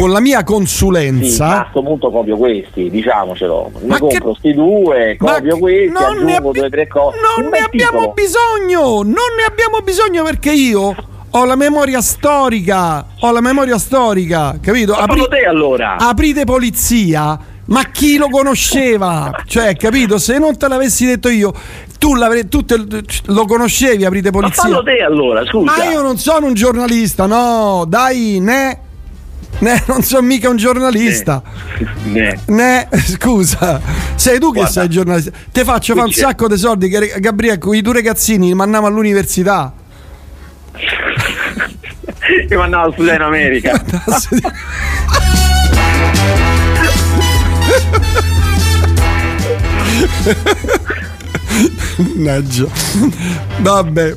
con 0.00 0.12
la 0.12 0.20
mia 0.20 0.42
consulenza. 0.44 1.46
Sì, 1.46 1.52
a 1.52 1.60
questo 1.60 1.82
punto 1.82 2.10
copio 2.10 2.38
questi, 2.38 2.88
diciamocelo. 2.88 3.70
Ne 3.80 3.86
ma 3.86 3.98
compro 3.98 4.30
questi 4.30 4.54
due, 4.54 5.16
copio 5.18 5.58
questi, 5.58 5.92
non 5.92 6.02
aggiungo 6.02 6.48
abbi- 6.48 6.58
due 6.60 6.70
tre 6.70 6.88
cose. 6.88 7.18
Non 7.36 7.50
ne 7.50 7.58
abbiamo 7.58 8.12
bisogno, 8.14 9.02
non 9.02 9.12
ne 9.12 9.44
abbiamo 9.46 9.80
bisogno 9.84 10.24
perché 10.24 10.52
io 10.52 10.94
ho 11.32 11.44
la 11.44 11.54
memoria 11.54 12.00
storica, 12.00 13.08
ho 13.20 13.30
la 13.30 13.42
memoria 13.42 13.76
storica, 13.76 14.56
capito? 14.58 14.94
Apri- 14.94 15.28
te 15.28 15.44
allora. 15.44 15.96
Aprite 15.98 16.44
polizia. 16.44 17.38
Ma 17.66 17.84
chi 17.84 18.16
lo 18.16 18.28
conosceva? 18.30 19.30
cioè, 19.46 19.76
capito? 19.76 20.18
Se 20.18 20.38
non 20.38 20.56
te 20.56 20.66
l'avessi 20.66 21.04
detto 21.04 21.28
io, 21.28 21.52
tu, 21.98 22.14
tu 22.48 22.64
te, 22.64 22.84
lo 23.26 23.44
conoscevi, 23.44 24.04
aprite 24.06 24.30
polizia. 24.30 24.62
Ma 24.62 24.68
fallo 24.70 24.82
te 24.82 25.02
allora, 25.02 25.44
scusa. 25.44 25.76
Ma 25.76 25.84
io 25.84 26.00
non 26.00 26.16
sono 26.16 26.46
un 26.46 26.54
giornalista, 26.54 27.26
no, 27.26 27.84
dai, 27.86 28.38
ne 28.40 28.88
Ne, 29.60 29.82
non 29.86 30.02
sono 30.02 30.26
mica 30.26 30.48
un 30.48 30.56
giornalista. 30.56 31.42
Ne. 32.04 32.40
ne. 32.46 32.88
scusa. 33.04 33.80
Sei 34.14 34.38
tu 34.38 34.52
che 34.52 34.60
Guarda. 34.60 34.70
sei 34.70 34.88
giornalista. 34.88 35.32
Te 35.52 35.64
faccio 35.64 35.94
fare 35.94 36.06
un 36.06 36.12
sacco 36.12 36.48
di 36.48 36.56
soldi. 36.56 36.88
Che, 36.88 37.16
Gabriele, 37.18 37.58
con 37.58 37.74
i 37.74 37.82
due 37.82 37.92
ragazzini 37.94 38.46
li 38.46 38.54
mandiamo 38.54 38.86
all'università. 38.86 39.74
Li 42.48 42.56
mandavo 42.56 42.88
a 42.88 42.92
studiare 42.92 43.16
in 43.16 43.22
America. 43.22 43.82
Mannaggia. 51.96 52.66
Vabbè. 53.58 54.16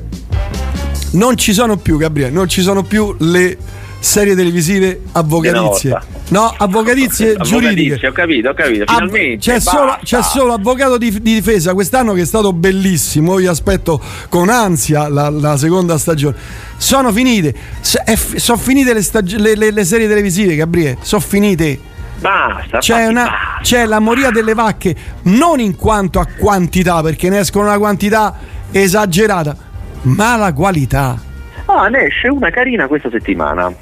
non 1.12 1.36
ci 1.38 1.54
sono 1.54 1.78
più, 1.78 1.98
Gabriele, 1.98 2.32
non 2.32 2.48
ci 2.48 2.62
sono 2.62 2.84
più 2.84 3.16
le 3.20 3.58
serie 4.04 4.36
televisive 4.36 5.02
avvocatizie. 5.14 5.98
No, 6.30 6.54
avvocatizie 6.58 7.38
giuridiche. 7.38 8.06
Ho 8.06 8.12
capito, 8.12 8.50
ho 8.50 8.54
capito. 8.54 8.84
Finalmente. 8.86 9.38
C'è 9.38 9.60
solo, 9.62 9.98
c'è 10.04 10.22
solo, 10.22 10.54
avvocato 10.54 10.98
di, 10.98 11.10
di, 11.10 11.36
difesa 11.36 11.74
quest'anno 11.74 12.14
che 12.14 12.22
è 12.22 12.26
stato 12.26 12.52
bellissimo. 12.52 13.40
Io 13.40 13.50
aspetto 13.50 14.02
con 14.28 14.50
ansia 14.50 15.08
la, 15.08 15.30
la 15.30 15.56
seconda 15.56 15.98
stagione. 15.98 16.36
Sono 16.76 17.14
finite. 17.14 17.56
Sono 17.80 18.58
finite 18.58 18.94
le, 18.94 19.02
stag- 19.02 19.38
le, 19.38 19.56
le, 19.56 19.72
le 19.72 19.86
serie 19.86 20.08
televisive, 20.08 20.56
Gabriele. 20.56 20.98
Sono 21.02 21.22
finite. 21.22 21.80
Basta, 22.20 22.80
c'è, 22.80 23.08
una, 23.08 23.24
basta. 23.24 23.60
c'è 23.62 23.86
la 23.86 24.00
moria 24.00 24.32
delle 24.32 24.54
vacche, 24.54 24.96
non 25.24 25.60
in 25.60 25.76
quanto 25.76 26.20
a 26.20 26.28
quantità, 26.38 27.02
perché 27.02 27.30
ne 27.30 27.40
escono 27.40 27.66
una 27.66 27.78
quantità 27.78 28.36
esagerata, 28.72 29.56
ma 30.04 30.36
la 30.36 30.54
qualità. 30.54 31.18
Ah, 31.66 31.88
ne 31.88 32.06
esce 32.06 32.28
una 32.28 32.50
carina 32.50 32.88
questa 32.88 33.10
settimana. 33.10 33.74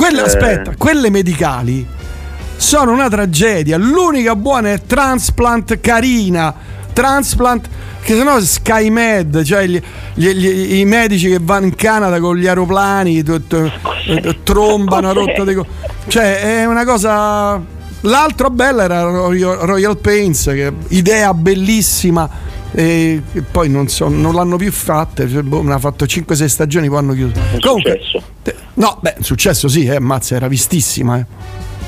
Quelle, 0.00 0.20
eh. 0.20 0.24
aspetta, 0.24 0.74
quelle 0.76 1.10
medicali 1.10 1.86
sono 2.56 2.92
una 2.92 3.08
tragedia. 3.08 3.76
L'unica 3.76 4.34
buona 4.34 4.72
è 4.72 4.80
Transplant 4.82 5.80
Carina. 5.80 6.54
Transplant 6.92 7.68
che 8.00 8.14
sennò 8.14 8.40
SkyMed, 8.40 9.42
cioè 9.42 9.66
gli, 9.66 9.80
gli, 10.14 10.28
gli, 10.28 10.78
i 10.78 10.84
medici 10.84 11.28
che 11.28 11.38
vanno 11.40 11.66
in 11.66 11.74
Canada 11.74 12.18
con 12.18 12.36
gli 12.36 12.46
aeroplani, 12.46 13.22
t- 13.22 13.42
t- 13.46 13.72
t- 14.20 14.36
trombano 14.42 15.10
a 15.10 15.12
rotta 15.12 15.44
di 15.44 15.54
co- 15.54 15.66
Cioè 16.08 16.60
è 16.60 16.66
una 16.66 16.84
cosa 16.84 17.78
L'altro 18.02 18.48
bella 18.48 18.84
era 18.84 19.02
Royal 19.02 19.98
Pains, 19.98 20.44
che 20.44 20.72
idea 20.88 21.34
bellissima. 21.34 22.48
E 22.72 23.20
poi 23.50 23.68
non, 23.68 23.88
so, 23.88 24.08
non 24.08 24.34
l'hanno 24.34 24.56
più 24.56 24.72
fatta. 24.72 25.28
Cioè, 25.28 25.42
boh, 25.42 25.62
ne 25.62 25.74
ha 25.74 25.78
fatto 25.78 26.06
5-6 26.06 26.46
stagioni, 26.46 26.88
poi 26.88 26.98
hanno 26.98 27.12
chiuso. 27.12 27.34
Un 27.52 27.60
Comunque, 27.60 28.00
successo. 28.00 28.22
No, 28.80 28.98
beh, 29.00 29.16
successo 29.20 29.68
sì, 29.68 29.86
eh, 29.86 30.00
mazza, 30.00 30.36
era 30.36 30.48
vistissima. 30.48 31.18
Eh. 31.18 31.24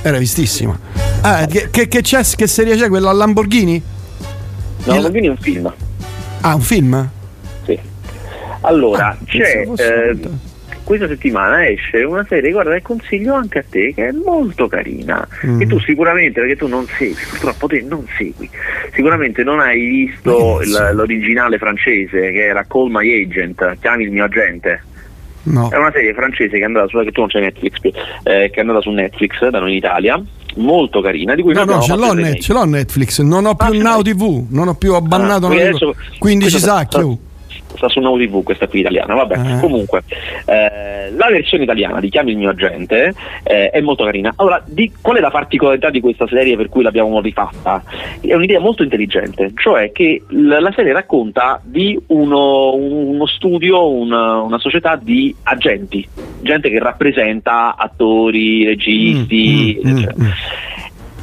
Era 0.02 0.18
vistissima. 0.18 0.78
Ah, 1.22 1.46
che, 1.46 1.68
che, 1.70 1.86
che, 1.88 2.00
c'è, 2.02 2.22
che 2.36 2.46
serie 2.46 2.76
c'è 2.76 2.88
quella 2.88 3.12
Lamborghini? 3.12 3.80
No, 4.84 4.92
Lamborghini 4.94 5.26
è 5.26 5.30
un 5.30 5.36
film. 5.36 5.72
Ah, 6.40 6.54
un 6.56 6.60
film? 6.60 7.08
Sì. 7.64 7.78
Allora, 8.62 9.08
Ah, 9.08 9.16
c'è. 9.24 9.64
eh, 9.76 10.18
questa 10.82 11.06
settimana 11.06 11.68
esce 11.68 12.02
una 12.02 12.26
serie, 12.28 12.50
guarda, 12.50 12.72
che 12.74 12.82
consiglio 12.82 13.34
anche 13.34 13.60
a 13.60 13.64
te, 13.68 13.92
che 13.94 14.08
è 14.08 14.10
molto 14.12 14.66
carina. 14.66 15.26
Mm. 15.46 15.60
Che 15.60 15.66
tu 15.68 15.78
sicuramente, 15.80 16.40
perché 16.40 16.56
tu 16.56 16.66
non 16.66 16.84
segui, 16.98 17.14
purtroppo 17.30 17.68
te 17.68 17.84
non 17.88 18.04
segui, 18.18 18.50
sicuramente 18.92 19.44
non 19.44 19.60
hai 19.60 19.80
visto 19.80 20.60
il- 20.60 20.90
l'originale 20.94 21.58
francese 21.58 22.32
che 22.32 22.44
era 22.46 22.64
Call 22.68 22.88
My 22.90 23.22
Agent, 23.22 23.76
chiami 23.80 24.02
il 24.04 24.10
mio 24.10 24.24
agente. 24.24 24.82
No. 25.44 25.70
È 25.70 25.76
una 25.76 25.90
serie 25.92 26.14
francese 26.14 26.56
che 26.56 26.62
è 26.62 26.64
andata 26.64 26.86
su, 26.88 26.98
che 27.02 27.10
tu 27.10 27.20
non 27.20 27.28
c'è 27.28 27.40
Netflix, 27.40 27.80
più, 27.80 27.90
eh, 27.90 28.50
che 28.50 28.52
è 28.54 28.60
andata 28.60 28.80
su 28.80 28.90
Netflix 28.90 29.48
da 29.48 29.58
noi 29.58 29.70
in 29.72 29.76
Italia, 29.78 30.22
molto 30.56 31.00
carina, 31.00 31.34
di 31.34 31.42
cui 31.42 31.52
No, 31.52 31.64
no, 31.64 31.80
ce 31.80 31.96
l'ho, 31.96 32.12
remake. 32.14 32.40
ce 32.40 32.52
l'ho 32.52 32.64
Netflix, 32.64 33.20
non 33.20 33.46
ho 33.46 33.54
Ah, 33.56 33.68
più 33.68 33.80
Now? 33.82 34.02
TV, 34.02 34.46
non 34.50 34.68
ho 34.68 34.74
più 34.74 34.94
abbannato 34.94 35.46
Ah, 35.46 35.48
quindi 35.48 35.66
adesso- 35.68 35.94
15 36.18 36.50
questa- 36.52 36.76
sacchi. 36.76 36.96
oh. 37.00 37.18
Sta 37.82 37.88
su 37.88 37.98
Now 38.00 38.16
TV 38.16 38.42
questa 38.44 38.68
qui 38.68 38.80
italiana 38.80 39.14
vabbè 39.14 39.30
Eh. 39.56 39.60
comunque 39.60 40.02
eh, 40.46 41.10
la 41.16 41.26
versione 41.30 41.64
italiana 41.64 41.98
di 42.00 42.08
Chiami 42.10 42.30
il 42.30 42.36
mio 42.36 42.50
agente 42.50 43.12
eh, 43.42 43.70
è 43.70 43.80
molto 43.80 44.04
carina 44.04 44.32
allora 44.36 44.62
di, 44.64 44.92
qual 45.00 45.16
è 45.16 45.20
la 45.20 45.30
particolarità 45.30 45.90
di 45.90 46.00
questa 46.00 46.26
serie 46.28 46.56
per 46.56 46.68
cui 46.68 46.82
l'abbiamo 46.82 47.20
rifatta 47.20 47.82
è 48.20 48.34
un'idea 48.34 48.60
molto 48.60 48.82
intelligente 48.84 49.52
cioè 49.56 49.90
che 49.92 50.22
l- 50.28 50.56
la 50.60 50.72
serie 50.74 50.92
racconta 50.92 51.60
di 51.64 51.98
uno, 52.08 52.74
uno 52.74 53.26
studio 53.26 53.88
una, 53.90 54.40
una 54.40 54.58
società 54.58 54.96
di 55.00 55.34
agenti 55.44 56.06
gente 56.40 56.70
che 56.70 56.78
rappresenta 56.78 57.74
attori 57.76 58.64
registi 58.64 59.80
Mm, 59.82 59.88
mm, 59.88 59.96
eccetera. 59.96 60.14
mm, 60.18 60.24
mm. 60.26 60.30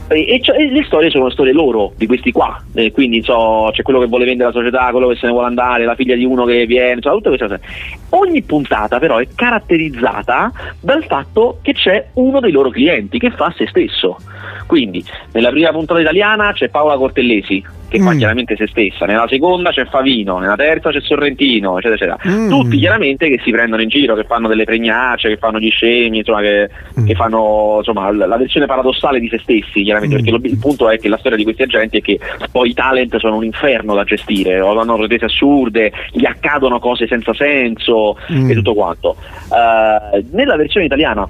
E, 0.09 0.39
cioè- 0.41 0.57
e 0.57 0.71
le 0.71 0.83
storie 0.83 1.09
sono 1.09 1.29
storie 1.29 1.53
loro, 1.53 1.93
di 1.95 2.07
questi 2.07 2.31
qua. 2.31 2.59
Eh, 2.73 2.91
quindi 2.91 3.21
so, 3.21 3.69
c'è 3.71 3.83
quello 3.83 3.99
che 3.99 4.07
vuole 4.07 4.25
vendere 4.25 4.49
la 4.49 4.55
società, 4.55 4.89
quello 4.91 5.07
che 5.07 5.15
se 5.15 5.27
ne 5.27 5.31
vuole 5.31 5.47
andare, 5.47 5.85
la 5.85 5.95
figlia 5.95 6.15
di 6.15 6.25
uno 6.25 6.45
che 6.45 6.65
viene, 6.65 6.93
insomma, 6.93 7.15
tutte 7.15 7.29
queste 7.29 7.47
cose. 7.47 7.61
Ogni 8.09 8.41
puntata 8.41 8.97
però 8.97 9.17
è 9.17 9.27
caratterizzata 9.35 10.51
dal 10.79 11.03
fatto 11.05 11.59
che 11.61 11.73
c'è 11.73 12.07
uno 12.13 12.39
dei 12.39 12.51
loro 12.51 12.69
clienti 12.69 13.19
che 13.19 13.29
fa 13.29 13.53
se 13.55 13.67
stesso. 13.67 14.17
Quindi 14.65 15.03
nella 15.33 15.49
prima 15.49 15.71
puntata 15.71 15.99
italiana 15.99 16.53
c'è 16.53 16.69
Paola 16.69 16.97
Cortellesi 16.97 17.77
che 17.89 17.99
fa 17.99 18.13
Mm. 18.13 18.17
chiaramente 18.17 18.55
se 18.55 18.67
stessa, 18.67 19.05
nella 19.05 19.27
seconda 19.27 19.71
c'è 19.71 19.85
Favino, 19.85 20.37
nella 20.37 20.55
terza 20.55 20.91
c'è 20.91 21.01
Sorrentino, 21.01 21.77
eccetera, 21.77 21.95
eccetera. 22.15 22.35
Mm. 22.37 22.49
Tutti 22.49 22.77
chiaramente 22.77 23.27
che 23.29 23.39
si 23.43 23.51
prendono 23.51 23.81
in 23.81 23.89
giro, 23.89 24.15
che 24.15 24.23
fanno 24.23 24.47
delle 24.47 24.63
pregnacce, 24.63 25.29
che 25.29 25.37
fanno 25.37 25.59
gli 25.59 25.69
scemi, 25.69 26.19
insomma, 26.19 26.41
che, 26.41 26.69
Mm. 26.99 27.05
che 27.05 27.15
fanno 27.15 27.75
insomma, 27.79 28.11
la 28.11 28.37
versione 28.37 28.65
paradossale 28.67 29.19
di 29.19 29.27
se 29.27 29.39
stessi, 29.39 29.83
chiaramente, 29.83 30.15
Mm. 30.15 30.17
perché 30.23 30.31
lo- 30.31 30.39
il 30.43 30.57
punto 30.59 30.89
è 30.89 30.97
che 30.99 31.09
la 31.09 31.17
storia 31.17 31.37
di 31.37 31.43
questi 31.43 31.63
agenti 31.63 31.97
è 31.97 32.01
che 32.01 32.19
poi 32.51 32.69
i 32.69 32.73
talent 32.73 33.17
sono 33.17 33.35
un 33.37 33.43
inferno 33.43 33.95
da 33.95 34.03
gestire, 34.03 34.59
o 34.61 34.79
hanno 34.79 34.95
pretese 34.97 35.25
assurde, 35.25 35.91
gli 36.11 36.25
accadono 36.25 36.79
cose 36.79 37.07
senza 37.07 37.33
senso 37.33 38.17
Mm. 38.31 38.49
e 38.49 38.53
tutto 38.53 38.73
quanto. 38.73 39.15
Eh, 39.51 40.23
nella 40.31 40.55
versione 40.55 40.85
italiana 40.85 41.27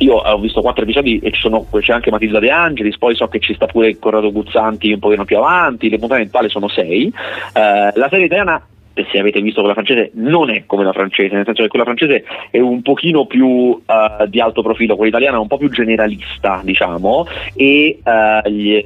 io 0.00 0.14
ho 0.14 0.38
visto 0.38 0.60
quattro 0.60 0.82
episodi 0.82 1.18
e 1.18 1.32
sono- 1.34 1.66
c'è 1.78 1.92
anche 1.92 2.10
Matilda 2.10 2.38
De 2.38 2.50
Angelis, 2.50 2.98
poi 2.98 3.14
so 3.14 3.28
che 3.28 3.38
ci 3.38 3.54
sta 3.54 3.66
pure 3.66 3.98
Corrado 3.98 4.32
Guzzanti 4.32 4.92
un 4.92 4.98
pochino 4.98 5.24
più 5.24 5.36
avanti, 5.36 5.88
le 5.88 5.98
puntate 5.98 6.22
in 6.22 6.30
totale 6.30 6.48
sono 6.48 6.68
sei. 6.68 7.06
Eh, 7.06 7.92
la 7.94 8.08
serie 8.08 8.24
italiana, 8.26 8.64
se 8.94 9.18
avete 9.18 9.40
visto 9.40 9.60
quella 9.60 9.74
francese, 9.74 10.10
non 10.14 10.50
è 10.50 10.64
come 10.66 10.84
la 10.84 10.92
francese, 10.92 11.34
nel 11.34 11.44
senso 11.44 11.62
che 11.62 11.68
quella 11.68 11.84
francese 11.84 12.24
è 12.50 12.58
un 12.58 12.82
pochino 12.82 13.26
più 13.26 13.80
eh, 13.86 14.28
di 14.28 14.40
alto 14.40 14.62
profilo, 14.62 14.96
quella 14.96 15.10
italiana 15.10 15.36
è 15.36 15.40
un 15.40 15.48
po' 15.48 15.58
più 15.58 15.70
generalista, 15.70 16.60
diciamo, 16.64 17.26
e 17.54 17.98
eh, 18.02 18.50
gli, 18.50 18.84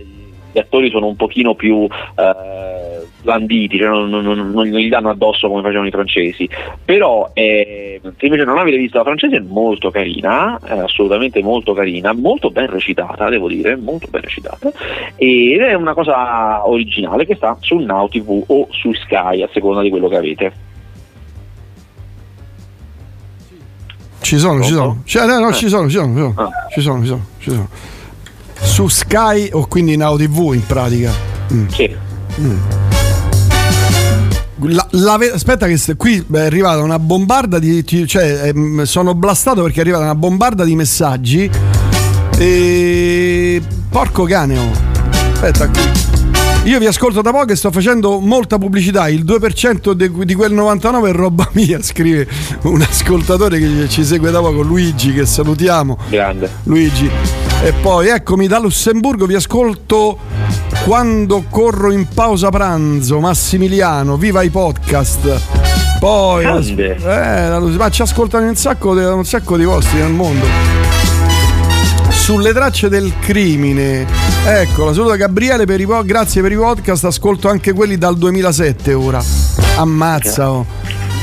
gli 0.55 0.59
attori 0.61 0.89
sono 0.89 1.09
un 1.09 1.17
pochino 1.17 1.57
più 1.57 1.83
eh, 1.83 3.07
blanditi, 3.23 3.77
cioè 3.77 3.89
non, 3.89 4.09
non- 4.09 4.23
non- 4.23 4.51
non 4.53 4.65
gli 4.67 4.89
danno 4.89 5.11
addosso 5.11 5.49
come 5.49 5.63
facevano 5.63 5.89
i 5.89 5.91
francesi. 5.91 6.49
Però 6.85 7.31
eh, 7.35 8.01
se 8.03 8.27
invece 8.27 8.45
non 8.45 8.59
avete 8.59 8.77
visto 8.77 8.99
la 8.99 9.03
francese 9.05 9.37
è 9.39 9.41
molto 9.41 9.91
carina, 9.91 10.61
è 10.63 10.79
assolutamente 10.79 11.43
molto 11.43 11.73
carina, 11.73 12.13
molto 12.13 12.51
ben 12.51 12.69
recitata, 12.71 13.29
devo 13.29 13.49
dire, 13.49 13.75
molto 13.75 14.07
ben 14.09 14.21
recitata, 14.21 14.71
ed 15.17 15.61
è 15.61 15.75
una 15.75 15.93
cosa 15.95 16.69
originale 16.69 17.27
che 17.27 17.35
sta 17.35 17.57
su 17.61 17.79
Now 17.79 18.07
TV 18.09 18.45
o 18.47 18.69
su 18.71 18.93
Sky 18.93 19.43
a 19.43 19.49
seconda 19.53 19.83
di 19.83 19.91
quello 19.91 20.07
che 20.09 20.17
avete. 20.17 20.53
Ci 24.21 24.39
sono, 24.39 24.63
ci 24.63 24.73
sono. 24.73 25.03
No, 25.27 25.39
no, 25.41 25.49
Eh. 25.49 25.53
ci 25.53 25.69
sono, 25.69 25.89
ci 25.89 25.97
sono. 25.97 26.35
Ci 26.73 26.81
sono, 26.81 27.01
ci 27.03 27.07
sono, 27.07 27.27
ci 27.41 27.51
sono. 27.51 27.69
Su 28.65 28.89
Sky 28.89 29.51
o 29.53 29.67
quindi 29.67 29.97
Now 29.97 30.17
TV 30.17 30.53
in 30.55 30.67
pratica. 30.67 31.13
Mm. 31.53 31.67
Sì. 31.69 31.97
La- 34.61 34.87
la 34.91 35.17
ve- 35.19 35.33
aspetta 35.33 35.67
che 35.67 35.79
qui 35.97 36.25
è 36.33 36.39
arrivata 36.39 36.81
una 36.83 36.99
bombarda 36.99 37.59
di 37.59 37.85
cioè 38.07 38.49
ehm, 38.49 38.85
sono 38.85 39.15
blastato 39.15 39.63
perché 39.63 39.79
è 39.79 39.81
arrivata 39.83 40.05
una 40.05 40.15
bombarda 40.15 40.65
di 40.65 40.75
messaggi 40.75 41.51
e 42.39 43.63
porco 43.91 44.25
cane 44.25 44.59
oh. 44.59 44.71
aspetta 45.35 45.69
qui 45.69 46.04
io 46.65 46.79
vi 46.79 46.87
ascolto 46.87 47.21
da 47.21 47.31
poco 47.31 47.53
e 47.53 47.57
sto 47.57 47.71
facendo 47.71 48.21
molta 48.21 48.57
pubblicità 48.59 49.09
il 49.09 49.25
2% 49.25 49.93
de- 49.93 50.11
di 50.25 50.35
quel 50.35 50.53
99 50.53 51.11
è 51.11 51.13
roba 51.13 51.47
mia 51.53 51.83
scrive 51.83 52.27
un 52.63 52.81
ascoltatore 52.81 53.59
che 53.59 53.89
ci 53.89 54.03
segue 54.05 54.31
da 54.31 54.41
poco 54.41 54.63
Luigi 54.63 55.13
che 55.13 55.27
salutiamo 55.27 55.99
Grande. 56.09 56.51
Luigi. 56.65 57.11
E 57.63 57.73
poi 57.81 58.09
eccomi 58.09 58.47
da 58.47 58.59
Lussemburgo, 58.59 59.27
vi 59.27 59.35
ascolto 59.35 60.19
quando 60.85 61.45
corro 61.49 61.91
in 61.93 62.07
pausa 62.13 62.51
pranzo. 62.51 63.21
Massimiliano, 63.21 64.17
viva 64.17 64.43
i 64.43 64.51
podcast. 64.51 65.41
Poi, 65.99 66.45
eh, 66.77 67.59
ma 67.79 67.89
ci 67.91 68.03
ascoltano 68.03 68.47
un 68.47 68.57
sacco, 68.57 68.95
di- 68.95 69.05
un 69.05 69.25
sacco 69.25 69.57
di 69.57 69.65
posti 69.65 69.97
nel 69.97 70.13
mondo. 70.13 70.45
Sulle 72.25 72.55
tracce 72.55 72.89
del 72.89 73.13
crimine, 73.21 74.07
ecco, 74.47 74.87
la 74.87 74.95
saluta 74.95 75.15
Gabriele 75.17 75.67
per 75.67 75.79
i 75.79 75.85
po- 75.85 76.03
grazie 76.05 76.41
per 76.41 76.53
i 76.53 76.57
podcast. 76.57 77.05
Ascolto 77.05 77.51
anche 77.51 77.75
quelli 77.75 77.99
dal 77.99 78.17
2007 78.17 78.95
ora. 78.95 79.23
Ammazza, 79.77 80.51
oh. 80.51 80.65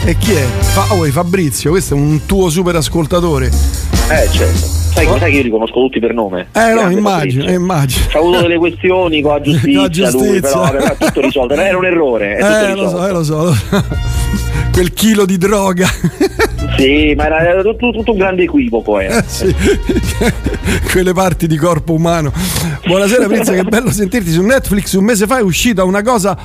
E 0.06 0.16
chi 0.20 0.34
è? 0.34 0.46
Fa- 0.60 0.94
oh, 0.94 1.04
Fabrizio, 1.06 1.72
questo 1.72 1.96
è 1.96 1.98
un 1.98 2.28
tuo 2.28 2.52
super 2.52 2.76
ascoltatore. 2.76 3.48
Eh 3.48 4.30
certo. 4.30 4.60
Sai, 4.94 5.08
sai 5.08 5.32
che 5.32 5.38
io 5.38 5.42
li 5.44 5.50
conosco 5.50 5.74
tutti 5.80 6.00
per 6.00 6.14
nome. 6.14 6.50
Eh 6.54 6.74
no, 6.74 6.88
immagino, 6.92 7.46
eh, 7.46 7.54
immagino. 7.54 8.06
C'ha 8.08 8.20
avuto 8.20 8.42
delle 8.42 8.58
questioni 8.58 9.22
con 9.22 9.32
la 9.32 9.42
giustizia, 9.42 9.82
la 9.82 9.90
giustizia. 9.90 10.20
lui, 10.30 10.40
però 10.40 10.72
è 10.72 10.98
tutto 11.00 11.22
risolto. 11.22 11.54
Era 11.56 11.78
un 11.80 11.86
errore. 11.86 12.36
È 12.36 12.44
Eh, 12.44 12.76
lo 12.76 12.90
so, 12.90 13.08
eh, 13.08 13.12
lo 13.12 13.24
so, 13.24 13.44
lo 13.46 13.54
so. 13.54 13.84
Quel 14.72 14.94
chilo 14.94 15.26
di 15.26 15.38
droga. 15.40 15.88
Sì, 16.82 17.14
ma 17.16 17.26
era, 17.28 17.48
era 17.48 17.62
tutto, 17.62 17.92
tutto 17.92 18.12
un 18.12 18.18
grande 18.18 18.44
equivoco. 18.44 19.00
Era. 19.00 19.20
Eh, 19.20 19.24
sì. 19.28 19.56
Quelle 20.92 21.14
parti 21.14 21.46
di 21.46 21.56
corpo 21.56 21.94
umano. 21.94 22.34
Buonasera 22.88 23.28
Prince, 23.28 23.54
che 23.54 23.64
bello 23.64 23.92
sentirti 23.92 24.32
su 24.32 24.42
Netflix. 24.42 24.94
Un 24.94 25.04
mese 25.04 25.28
fa 25.28 25.38
è 25.38 25.44
uscita 25.44 25.84
una 25.84 26.02
cosa 26.02 26.36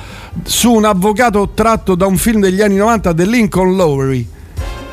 su 0.43 0.71
un 0.71 0.85
avvocato 0.85 1.49
tratto 1.55 1.95
da 1.95 2.05
un 2.05 2.17
film 2.17 2.39
degli 2.39 2.61
anni 2.61 2.75
90 2.75 3.15
The 3.15 3.25
Lincoln 3.25 3.75
Lowry. 3.75 4.27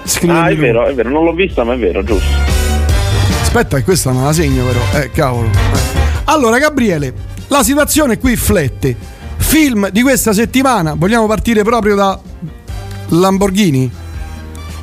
Scrive 0.05 0.33
Ah, 0.33 0.49
è 0.49 0.57
vero, 0.57 0.87
è 0.87 0.95
vero, 0.95 1.11
non 1.11 1.25
l'ho 1.25 1.35
vista, 1.35 1.63
ma 1.63 1.75
è 1.75 1.79
vero, 1.79 2.03
giusto. 2.03 2.27
Aspetta, 3.43 3.77
che 3.77 3.85
questa 3.85 4.13
me 4.13 4.25
la 4.25 4.33
segno 4.33 4.65
però. 4.65 4.81
Eh, 5.03 5.11
cavolo. 5.11 5.49
Eh. 5.49 6.03
Allora, 6.25 6.59
Gabriele, 6.59 7.13
la 7.49 7.63
situazione 7.63 8.19
qui 8.19 8.35
flette. 8.37 8.97
Film 9.37 9.91
di 9.91 10.01
questa 10.01 10.33
settimana, 10.33 10.95
vogliamo 10.97 11.27
partire 11.27 11.63
proprio 11.65 11.95
da 11.95 12.19
Lamborghini? 13.09 14.03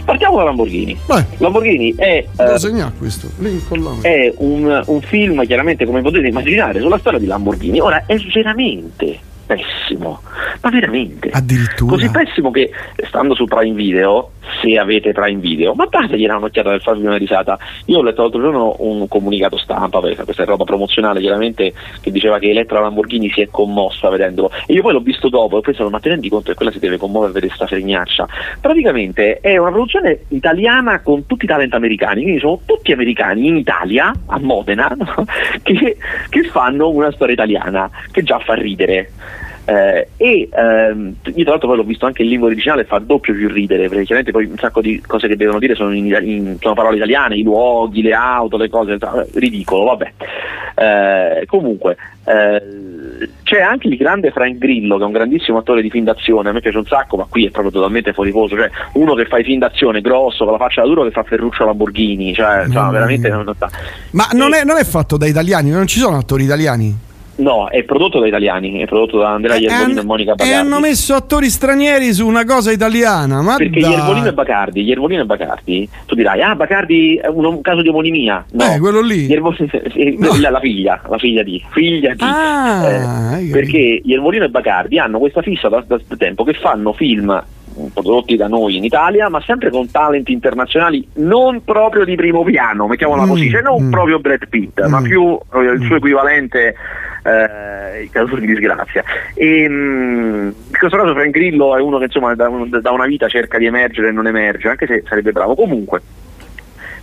Partiamo 0.03 0.37
da 0.37 0.43
Lamborghini. 0.43 0.97
Vai, 1.05 1.23
Lamborghini 1.37 1.93
è, 1.95 2.25
devo 2.35 2.53
eh, 2.53 2.59
questo. 2.97 3.29
Lincoln 3.37 3.99
è 4.01 4.33
un, 4.37 4.83
un 4.85 5.01
film, 5.01 5.45
chiaramente, 5.45 5.85
come 5.85 6.01
potete 6.01 6.27
immaginare, 6.27 6.79
sulla 6.79 6.97
storia 6.97 7.19
di 7.19 7.25
Lamborghini. 7.25 7.79
Ora, 7.79 8.03
è 8.05 8.17
veramente 8.33 9.29
pessimo, 9.55 10.21
ma 10.61 10.69
veramente. 10.69 11.29
Addirittura. 11.29 11.91
Così 11.91 12.09
pessimo 12.09 12.51
che 12.51 12.71
stando 13.07 13.35
su 13.35 13.45
Prime 13.45 13.75
Video, 13.75 14.31
se 14.61 14.77
avete 14.77 15.11
Prime 15.11 15.41
Video, 15.41 15.73
ma 15.73 15.87
dategli 15.89 16.25
un'occhiata 16.25 16.69
per 16.69 16.81
farvi 16.81 17.05
una 17.05 17.17
risata. 17.17 17.59
Io 17.85 17.99
ho 17.99 18.03
letto 18.03 18.21
l'altro 18.21 18.41
giorno 18.41 18.75
un 18.79 19.07
comunicato 19.07 19.57
stampa, 19.57 19.99
questa 19.99 20.43
è 20.43 20.45
roba 20.45 20.63
promozionale 20.63 21.19
chiaramente, 21.19 21.73
che 21.99 22.11
diceva 22.11 22.39
che 22.39 22.49
Elettra 22.49 22.79
Lamborghini 22.79 23.29
si 23.29 23.41
è 23.41 23.47
commossa 23.49 24.09
vedendolo. 24.09 24.51
E 24.65 24.73
io 24.73 24.81
poi 24.81 24.93
l'ho 24.93 25.01
visto 25.01 25.27
dopo 25.27 25.55
e 25.55 25.59
ho 25.59 25.61
pensato, 25.61 25.89
ma 25.89 25.99
ti 25.99 26.09
rendi 26.09 26.29
conto 26.29 26.51
che 26.51 26.55
quella 26.55 26.71
si 26.71 26.79
deve 26.79 26.97
commuovere 26.97 27.33
per 27.33 27.41
vedere 27.41 27.57
sta 27.57 27.67
fregnaccia? 27.67 28.27
Praticamente 28.59 29.39
è 29.39 29.57
una 29.57 29.71
produzione 29.71 30.21
italiana 30.29 31.01
con 31.01 31.25
tutti 31.25 31.45
i 31.45 31.47
talent 31.47 31.73
americani, 31.73 32.21
quindi 32.21 32.39
sono 32.39 32.61
tutti 32.65 32.91
americani 32.91 33.47
in 33.47 33.57
Italia, 33.57 34.13
a 34.27 34.39
Modena, 34.39 34.95
no? 34.97 35.25
che, 35.61 35.97
che 36.29 36.43
fanno 36.43 36.89
una 36.89 37.11
storia 37.11 37.33
italiana, 37.33 37.89
che 38.11 38.23
già 38.23 38.39
fa 38.39 38.53
ridere. 38.53 39.11
Eh, 39.65 40.07
e 40.17 40.49
ehm, 40.51 41.15
io 41.23 41.41
tra 41.43 41.51
l'altro 41.51 41.67
poi 41.67 41.77
l'ho 41.77 41.83
visto 41.83 42.05
anche 42.07 42.23
in 42.23 42.29
lingua 42.29 42.47
originale 42.47 42.83
fa 42.83 42.97
doppio 42.97 43.33
più 43.33 43.47
ridere 43.47 43.87
perché 43.89 44.05
chiaramente 44.05 44.31
poi 44.31 44.45
un 44.45 44.57
sacco 44.57 44.81
di 44.81 44.99
cose 45.05 45.27
che 45.27 45.35
devono 45.35 45.59
dire 45.59 45.75
sono, 45.75 45.93
in, 45.93 46.05
in- 46.05 46.57
sono 46.59 46.73
parole 46.73 46.95
italiane 46.95 47.35
i 47.37 47.43
luoghi, 47.43 48.01
le 48.01 48.13
auto, 48.13 48.57
le 48.57 48.69
cose 48.69 48.97
ridicolo, 49.33 49.83
vabbè 49.83 50.11
Eh, 50.75 51.45
comunque 51.45 51.95
eh, 52.25 52.61
c'è 53.43 53.61
anche 53.61 53.87
il 53.87 53.97
grande 53.97 54.31
Frank 54.31 54.57
Grillo 54.57 54.97
che 54.97 55.03
è 55.03 55.05
un 55.05 55.11
grandissimo 55.11 55.59
attore 55.59 55.81
di 55.81 55.89
film 55.89 56.05
d'azione 56.05 56.49
a 56.49 56.53
me 56.53 56.61
piace 56.61 56.77
un 56.77 56.85
sacco 56.85 57.17
ma 57.17 57.27
qui 57.29 57.45
è 57.45 57.51
proprio 57.51 57.71
totalmente 57.71 58.13
fuori 58.13 58.31
posto 58.31 58.55
cioè 58.55 58.69
uno 58.93 59.13
che 59.13 59.25
fa 59.25 59.37
i 59.37 59.43
film 59.43 59.59
d'azione 59.59 60.01
grosso 60.01 60.43
con 60.43 60.53
la 60.53 60.59
faccia 60.59 60.81
da 60.81 60.87
duro 60.87 61.03
che 61.03 61.11
fa 61.11 61.23
Ferruccio 61.23 61.65
Lamborghini 61.65 62.33
cioè 62.33 62.63
insomma, 62.65 62.89
Mm. 62.89 62.93
veramente 62.93 63.29
non, 63.29 63.43
non 63.43 63.55
Ma 64.11 64.27
non 64.33 64.53
è, 64.53 64.63
non 64.63 64.77
è 64.77 64.83
fatto 64.83 65.17
da 65.17 65.27
italiani, 65.27 65.69
non 65.69 65.85
ci 65.87 65.99
sono 65.99 66.17
attori 66.17 66.43
italiani. 66.43 67.09
No 67.37 67.69
è 67.69 67.83
prodotto 67.83 68.19
da 68.19 68.27
italiani 68.27 68.79
è 68.81 68.85
prodotto 68.85 69.17
da 69.19 69.29
Andrea 69.29 69.55
Iervolino 69.55 69.97
e, 69.97 69.99
han- 69.99 70.05
Monica 70.05 70.31
e 70.33 70.35
Bagardi 70.35 70.53
hanno 70.59 70.79
messo 70.79 71.13
attori 71.15 71.49
stranieri 71.49 72.13
su 72.13 72.27
una 72.27 72.45
cosa 72.45 72.71
italiana. 72.71 73.41
Ma 73.41 73.55
Perché 73.55 73.79
dai. 73.79 73.91
Iervolino 73.91 74.27
e 74.27 74.33
Bacardi, 74.33 74.81
Iervolino 74.83 75.21
e 75.21 75.25
Bacardi, 75.25 75.89
tu 76.05 76.15
dirai, 76.15 76.41
ah 76.41 76.55
Bacardi 76.55 77.15
è 77.15 77.27
un, 77.27 77.45
un 77.45 77.61
caso 77.61 77.81
di 77.81 77.87
omonimia. 77.89 78.45
No, 78.51 78.63
Eh, 78.65 78.79
quello 78.79 79.01
lì. 79.01 79.25
Iervolino- 79.25 79.69
No. 80.19 80.37
la, 80.39 80.49
la 80.49 80.59
figlia, 80.59 81.01
la 81.09 81.17
figlia 81.17 81.43
di, 81.43 81.63
figlia 81.71 82.11
di. 82.13 82.23
Ah, 82.23 83.37
Eh, 83.37 83.41
io- 83.43 83.51
perché 83.51 84.01
Iervolino 84.03 84.45
e 84.45 84.49
Bacardi 84.49 84.99
hanno 84.99 85.19
questa 85.19 85.41
fissa 85.41 85.69
da, 85.69 85.83
da 85.87 85.99
tempo 86.17 86.43
che 86.43 86.53
fanno 86.53 86.93
film 86.93 87.41
prodotti 87.93 88.35
da 88.35 88.47
noi 88.47 88.77
in 88.77 88.83
Italia, 88.83 89.29
ma 89.29 89.41
sempre 89.41 89.69
con 89.69 89.89
talent 89.89 90.29
internazionali 90.29 91.07
non 91.15 91.63
proprio 91.63 92.05
di 92.05 92.15
primo 92.15 92.43
piano, 92.43 92.87
mettiamola 92.87 93.25
Mm, 93.25 93.29
così, 93.29 93.49
cioè 93.49 93.61
non 93.61 93.83
mm. 93.83 93.91
proprio 93.91 94.19
Brad 94.19 94.47
Pitt, 94.47 94.85
ma 94.87 94.99
Mm. 94.99 95.03
più 95.03 95.39
eh, 95.53 95.59
il 95.59 95.83
suo 95.85 95.95
equivalente 95.95 96.75
eh, 97.23 98.03
in 98.03 98.09
caso 98.09 98.35
di 98.35 98.45
disgrazia. 98.45 99.03
E, 99.33 99.67
mm, 99.69 100.45
in 100.47 100.77
questo 100.77 100.97
caso 100.97 101.13
Frank 101.13 101.31
Grillo 101.31 101.75
è 101.75 101.81
uno 101.81 101.97
che 101.97 102.05
insomma 102.05 102.33
da, 102.35 102.49
da 102.81 102.91
una 102.91 103.05
vita 103.05 103.27
cerca 103.27 103.57
di 103.57 103.65
emergere 103.65 104.09
e 104.09 104.11
non 104.11 104.27
emerge, 104.27 104.69
anche 104.69 104.87
se 104.87 105.03
sarebbe 105.07 105.31
bravo. 105.31 105.55
Comunque, 105.55 106.01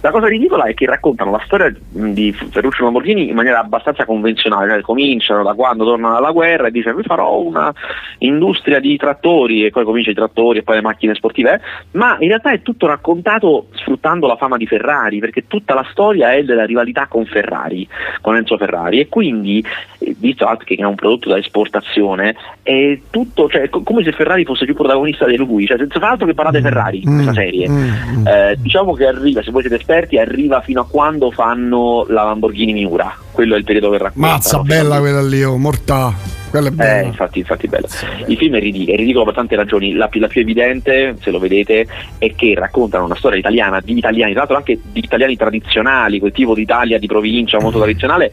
la 0.01 0.11
cosa 0.11 0.27
ridicola 0.29 0.65
è 0.65 0.75
che 0.75 0.87
raccontano 0.87 1.31
la 1.33 1.43
storia 1.45 1.75
di 1.91 2.33
Ferruccio 2.33 2.85
Lamborghini 2.85 3.29
in 3.29 3.35
maniera 3.35 3.59
abbastanza 3.59 4.05
convenzionale, 4.05 4.71
cioè 4.71 4.81
cominciano 4.81 5.43
da 5.43 5.55
quando 5.55 5.85
tornano 5.85 6.15
dalla 6.15 6.31
guerra 6.31 6.69
e 6.69 6.71
dice 6.71 6.95
vi 6.95 7.03
farò 7.03 7.41
una 7.41 7.73
industria 8.19 8.79
di 8.81 8.97
trattori 8.97 9.65
e 9.65 9.71
poi 9.71 9.85
comincia 9.85 10.11
i 10.11 10.15
trattori 10.15 10.59
e 10.59 10.63
poi 10.63 10.77
le 10.77 10.83
macchine 10.83 11.15
sportive, 11.15 11.55
eh. 11.55 11.61
ma 11.93 12.17
in 12.21 12.29
realtà 12.29 12.53
è 12.53 12.63
tutto 12.63 12.87
raccontato 12.87 13.67
sfruttando 13.73 14.27
la 14.27 14.37
fama 14.37 14.57
di 14.57 14.67
Ferrari, 14.67 15.19
perché 15.19 15.47
tutta 15.47 15.75
la 15.75 15.87
storia 15.91 16.33
è 16.33 16.43
della 16.45 16.65
rivalità 16.65 17.07
con 17.07 17.25
Ferrari, 17.27 17.87
con 18.21 18.37
Enzo 18.37 18.57
Ferrari 18.57 19.01
e 19.01 19.09
quindi, 19.09 19.65
eh, 19.99 20.15
visto 20.19 20.45
anche 20.47 20.65
che 20.65 20.75
è 20.77 20.85
un 20.85 20.95
prodotto 20.95 21.29
da 21.29 21.39
esportazione, 21.39 22.37
è 22.63 22.99
tutto, 23.11 23.49
cioè, 23.49 23.69
co- 23.69 23.83
come 23.83 24.03
se 24.05 24.13
Ferrari 24.13 24.45
fosse 24.45 24.65
più 24.65 24.75
protagonista 24.75 25.27
di 25.27 25.37
lui, 25.37 25.67
cioè 25.67 25.77
senza 25.79 25.99
altro 26.01 26.27
che 26.27 26.35
parlare 26.35 26.61
Ferrari 26.61 26.99
in 27.03 27.15
questa 27.15 27.31
Mm, 27.31 27.35
serie. 27.35 27.69
mm, 27.69 27.75
mm. 28.21 28.27
Eh, 28.27 28.57
diciamo 28.59 28.93
che 28.95 29.07
arriva, 29.07 29.43
se 29.43 29.51
voi 29.51 29.63
siete 29.63 29.77
esperti, 29.89 30.19
arriva 30.19 30.61
fino 30.61 30.83
a 30.83 30.87
quando 30.87 31.31
fanno 31.31 32.05
la 32.09 32.25
Lamborghini 32.25 32.75
Miura. 32.75 33.17
Quello 33.33 33.55
è 33.55 33.59
il 33.59 33.65
periodo 33.65 33.91
che 33.91 33.99
racconta. 33.99 34.29
Mazza, 34.29 34.59
bella 34.61 34.99
quella 34.99 35.23
lì, 35.23 35.43
oh, 35.43 35.57
mortà. 35.57 36.13
Quella 36.51 36.69
è 36.69 36.71
Eh, 36.71 36.75
bella. 36.75 37.07
infatti, 37.07 37.39
infatti 37.39 37.67
è 37.67 37.69
bello. 37.71 37.87
Il 38.27 38.37
film 38.37 38.55
è 38.57 38.59
ridicolo, 38.61 38.93
è 38.93 38.97
ridicolo 38.97 39.25
per 39.25 39.35
tante 39.35 39.57
ragioni. 39.57 39.95
La 39.95 40.09
più, 40.09 40.21
la 40.21 40.29
più 40.29 40.43
evidente, 40.43 41.17
se 41.21 41.31
lo 41.31 41.39
vedete, 41.39 41.87
è 42.19 42.35
che 42.35 42.55
raccontano 42.55 43.05
una 43.07 43.17
storia 43.17 43.39
italiana 43.39 43.81
di 43.83 43.97
italiani, 43.97 44.33
tra 44.33 44.41
l'altro 44.41 44.57
anche 44.59 44.79
di 44.93 45.01
italiani 45.01 45.37
tradizionali, 45.37 46.19
quel 46.19 46.33
tipo 46.33 46.55
d'Italia 46.55 46.99
di 46.99 47.07
provincia 47.07 47.59
molto 47.61 47.79
tradizionale, 47.79 48.31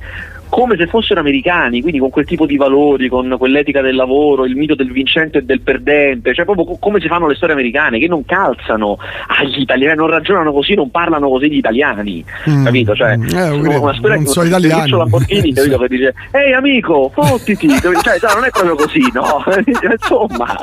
come 0.56 0.78
se 0.78 0.88
fossero 0.88 1.20
americani, 1.20 1.82
quindi 1.82 2.00
con 2.00 2.10
quel 2.10 2.24
tipo 2.24 2.46
di 2.46 2.56
valori, 2.56 3.10
con 3.10 3.36
quell'etica 3.38 3.82
del 3.82 3.94
lavoro, 3.94 4.46
il 4.46 4.56
mito 4.56 4.74
del 4.74 4.90
vincente 4.90 5.40
e 5.40 5.42
del 5.44 5.60
perdente, 5.60 6.34
cioè 6.34 6.46
proprio 6.46 6.64
co- 6.64 6.78
come 6.80 7.02
si 7.02 7.10
fanno 7.10 7.28
le 7.28 7.36
storie 7.36 7.56
americane, 7.56 8.00
che 8.00 8.08
non 8.08 8.24
calzano 8.24 8.98
agli 9.38 9.60
italiani, 9.60 9.98
non 9.98 10.08
ragionano 10.08 10.54
così, 10.54 10.74
non 10.74 10.90
parlano 10.92 11.28
così 11.28 11.50
gli 11.52 11.58
italiani, 11.58 12.24
Mm, 12.50 12.64
capito? 12.64 12.96
Cioè, 12.96 13.12
eh, 13.12 13.16
una- 13.16 13.60
credo, 13.60 13.82
una 13.82 13.94
storia 13.96 14.16
non 14.16 14.24
che 14.24 14.30
so 14.30 14.40
un 14.40 14.48
italiani. 14.48 14.92
Lamborghini, 14.92 15.54
capito, 15.54 15.78
che 15.78 15.88
dice 15.90 16.14
ehi 16.32 16.54
amico, 16.54 17.12
fottiti, 17.14 17.68
cioè, 17.68 18.02
cioè, 18.02 18.34
non 18.34 18.46
è 18.46 18.50
proprio 18.50 18.76
così, 18.76 19.02
no? 19.12 19.44
Insomma, 19.92 20.56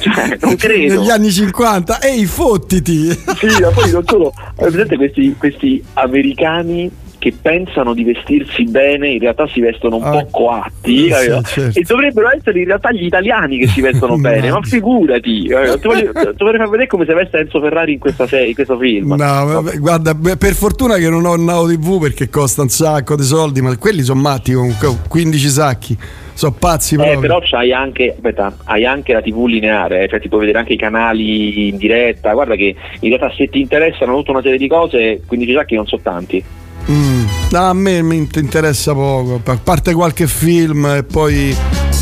cioè, 0.00 0.38
non 0.40 0.56
credo. 0.56 0.98
Negli 0.98 1.10
anni 1.10 1.30
50, 1.30 2.00
ehi, 2.00 2.24
fottiti! 2.26 3.10
Sì, 3.10 3.60
ma 3.62 3.68
poi 3.68 3.92
non 3.92 4.02
solo, 4.06 4.32
presente 4.56 4.96
questi, 4.96 5.36
questi 5.38 5.80
americani 5.92 6.90
che 7.24 7.32
pensano 7.40 7.94
di 7.94 8.04
vestirsi 8.04 8.64
bene, 8.64 9.08
in 9.08 9.18
realtà 9.18 9.46
si 9.46 9.58
vestono 9.60 9.96
un 9.96 10.02
Ah, 10.04 10.10
po' 10.10 10.26
coatti, 10.30 11.04
sì, 11.04 11.08
capito? 11.08 11.42
certo. 11.42 11.78
e 11.78 11.82
dovrebbero 11.82 12.28
essere 12.30 12.58
in 12.58 12.66
realtà 12.66 12.92
gli 12.92 13.04
italiani 13.06 13.56
che 13.56 13.66
si 13.68 13.80
vestono 13.80 14.18
bene, 14.20 14.50
ma 14.50 14.60
figurati, 14.60 15.46
capito? 15.46 15.78
ti 15.80 15.86
voglio, 15.86 16.12
ti 16.12 16.44
vorrei 16.44 16.58
far 16.58 16.68
vedere 16.68 16.86
come 16.86 17.06
si 17.06 17.14
veste 17.14 17.38
Enzo 17.38 17.60
Ferrari 17.60 17.94
in, 17.94 17.98
questa 17.98 18.26
serie, 18.26 18.48
in 18.48 18.54
questo 18.54 18.76
film. 18.76 19.08
No, 19.14 19.16
vabbè, 19.16 19.78
guarda, 19.78 20.14
per 20.14 20.52
fortuna 20.52 20.96
che 20.96 21.08
non 21.08 21.24
ho 21.24 21.34
il 21.34 21.40
Now 21.40 21.66
TV 21.66 21.98
perché 21.98 22.28
costa 22.28 22.60
un 22.60 22.68
sacco 22.68 23.16
di 23.16 23.22
soldi, 23.22 23.62
ma 23.62 23.74
quelli 23.78 24.02
sono 24.02 24.20
matti 24.20 24.52
comunque, 24.52 24.86
oh, 24.86 24.98
15 25.08 25.48
sacchi, 25.48 25.96
sono 26.34 26.52
pazzi 26.58 26.96
Eh, 26.96 26.98
proprio. 26.98 27.20
però 27.20 27.40
c'hai 27.42 27.72
anche, 27.72 28.10
aspetta, 28.10 28.54
hai 28.64 28.84
anche 28.84 29.14
la 29.14 29.22
TV 29.22 29.46
lineare, 29.46 30.02
eh, 30.02 30.08
cioè 30.08 30.20
ti 30.20 30.28
puoi 30.28 30.40
vedere 30.40 30.58
anche 30.58 30.74
i 30.74 30.76
canali 30.76 31.68
in 31.68 31.78
diretta. 31.78 32.34
Guarda 32.34 32.54
che 32.54 32.74
in 33.00 33.08
realtà 33.08 33.32
se 33.34 33.48
ti 33.48 33.60
interessano 33.60 34.14
tutta 34.18 34.32
una 34.32 34.42
serie 34.42 34.58
di 34.58 34.68
cose, 34.68 35.22
15 35.26 35.52
sacchi 35.54 35.74
non 35.76 35.86
sono 35.86 36.02
tanti. 36.02 36.44
Mm, 36.90 37.24
a 37.52 37.72
me 37.72 38.02
mi 38.02 38.16
int- 38.16 38.36
interessa 38.36 38.92
poco, 38.92 39.40
a 39.42 39.56
parte 39.62 39.94
qualche 39.94 40.26
film 40.26 40.84
e 40.86 41.02
poi 41.02 41.56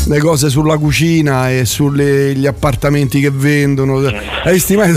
le 0.07 0.19
cose 0.19 0.49
sulla 0.49 0.77
cucina 0.77 1.49
e 1.49 1.63
sugli 1.63 2.45
appartamenti 2.45 3.21
che 3.21 3.31
vendono. 3.31 3.99
Hai 4.43 4.61
mai 4.75 4.91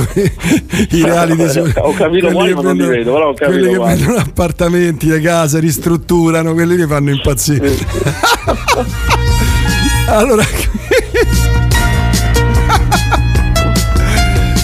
i 0.90 1.03
reality 1.03 1.46
su- 1.49 1.70
Ho 1.77 1.92
capito 1.92 2.33
quelli 2.33 2.33
quali, 2.33 2.49
che 2.49 2.55
ma 2.57 2.62
non 2.62 2.77
li 2.77 2.79
vendono- 2.79 2.96
vedo, 2.96 3.12
però 3.12 3.29
ho 3.29 3.35
capito 3.35 3.59
quelli 3.59 3.72
che 3.72 3.77
quali. 3.79 3.96
vendono 3.99 4.18
appartamenti, 4.18 5.07
le 5.07 5.20
case, 5.20 5.61
ristrutturano, 5.61 6.53
quelli 6.53 6.77
mi 6.77 6.87
fanno 6.88 7.11
impazzire. 7.11 7.72
allora 10.09 10.44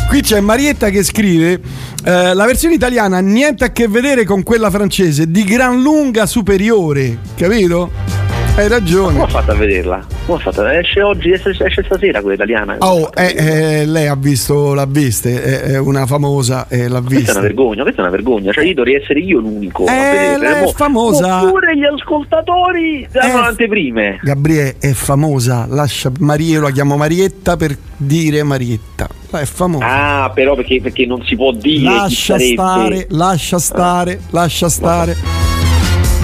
Qui 0.08 0.20
c'è 0.20 0.40
Marietta 0.40 0.90
che 0.90 1.02
scrive 1.04 1.60
eh, 2.04 2.34
la 2.34 2.46
versione 2.46 2.74
italiana 2.74 3.20
niente 3.20 3.64
a 3.64 3.70
che 3.70 3.88
vedere 3.88 4.24
con 4.24 4.42
quella 4.42 4.70
francese, 4.70 5.30
di 5.30 5.44
gran 5.44 5.80
lunga 5.80 6.26
superiore, 6.26 7.18
capito? 7.36 8.21
Hai 8.54 8.68
Come 8.68 8.68
ragione. 8.68 9.18
ho 9.20 9.26
fatto 9.28 9.52
a 9.52 9.54
vederla? 9.54 10.04
Come 10.26 10.36
ho 10.36 10.40
fatto? 10.40 10.66
Esce 10.66 11.00
oggi, 11.00 11.30
esce, 11.32 11.50
esce 11.58 11.82
stasera 11.84 12.20
quella 12.20 12.34
italiana. 12.34 12.76
Oh, 12.80 13.08
eh, 13.14 13.34
eh, 13.34 13.86
lei 13.86 14.06
ha 14.08 14.14
visto, 14.14 14.74
l'ha 14.74 14.84
vista, 14.86 15.30
è, 15.30 15.60
è 15.62 15.78
una 15.78 16.04
famosa, 16.04 16.66
eh, 16.68 16.86
l'ha 16.86 17.00
Questa 17.00 17.14
è 17.14 17.18
vista. 17.18 17.32
una 17.32 17.40
vergogna, 17.40 17.82
questa 17.82 18.00
è 18.02 18.04
una 18.04 18.12
vergogna, 18.14 18.52
cioè 18.52 18.64
io 18.64 18.74
dovrei 18.74 18.94
essere 18.96 19.20
io 19.20 19.38
l'unico 19.40 19.84
a 19.86 19.92
Eh, 19.94 20.10
vedere. 20.10 20.38
lei 20.38 20.52
è 20.52 20.64
Mo- 20.64 20.72
famosa. 20.72 21.44
Oppure 21.46 21.76
gli 21.78 21.84
ascoltatori 21.84 23.08
danno 23.10 23.42
Eh, 23.42 23.46
anteprime. 23.46 24.20
Gabriele 24.22 24.76
è 24.78 24.92
famosa, 24.92 25.66
lascia 25.70 26.12
Maria, 26.18 26.52
io 26.56 26.60
la 26.60 26.70
chiamo 26.72 26.96
Marietta 26.98 27.56
per 27.56 27.74
dire 27.96 28.42
Marietta. 28.42 29.08
È 29.30 29.44
famosa. 29.46 30.24
Ah, 30.24 30.30
però 30.30 30.54
perché, 30.54 30.78
perché 30.82 31.06
non 31.06 31.24
si 31.24 31.36
può 31.36 31.52
dire 31.52 31.84
lascia 31.84 32.38
stare, 32.38 33.06
lascia 33.08 33.58
stare, 33.58 34.20
lascia 34.28 34.68
stare. 34.68 35.16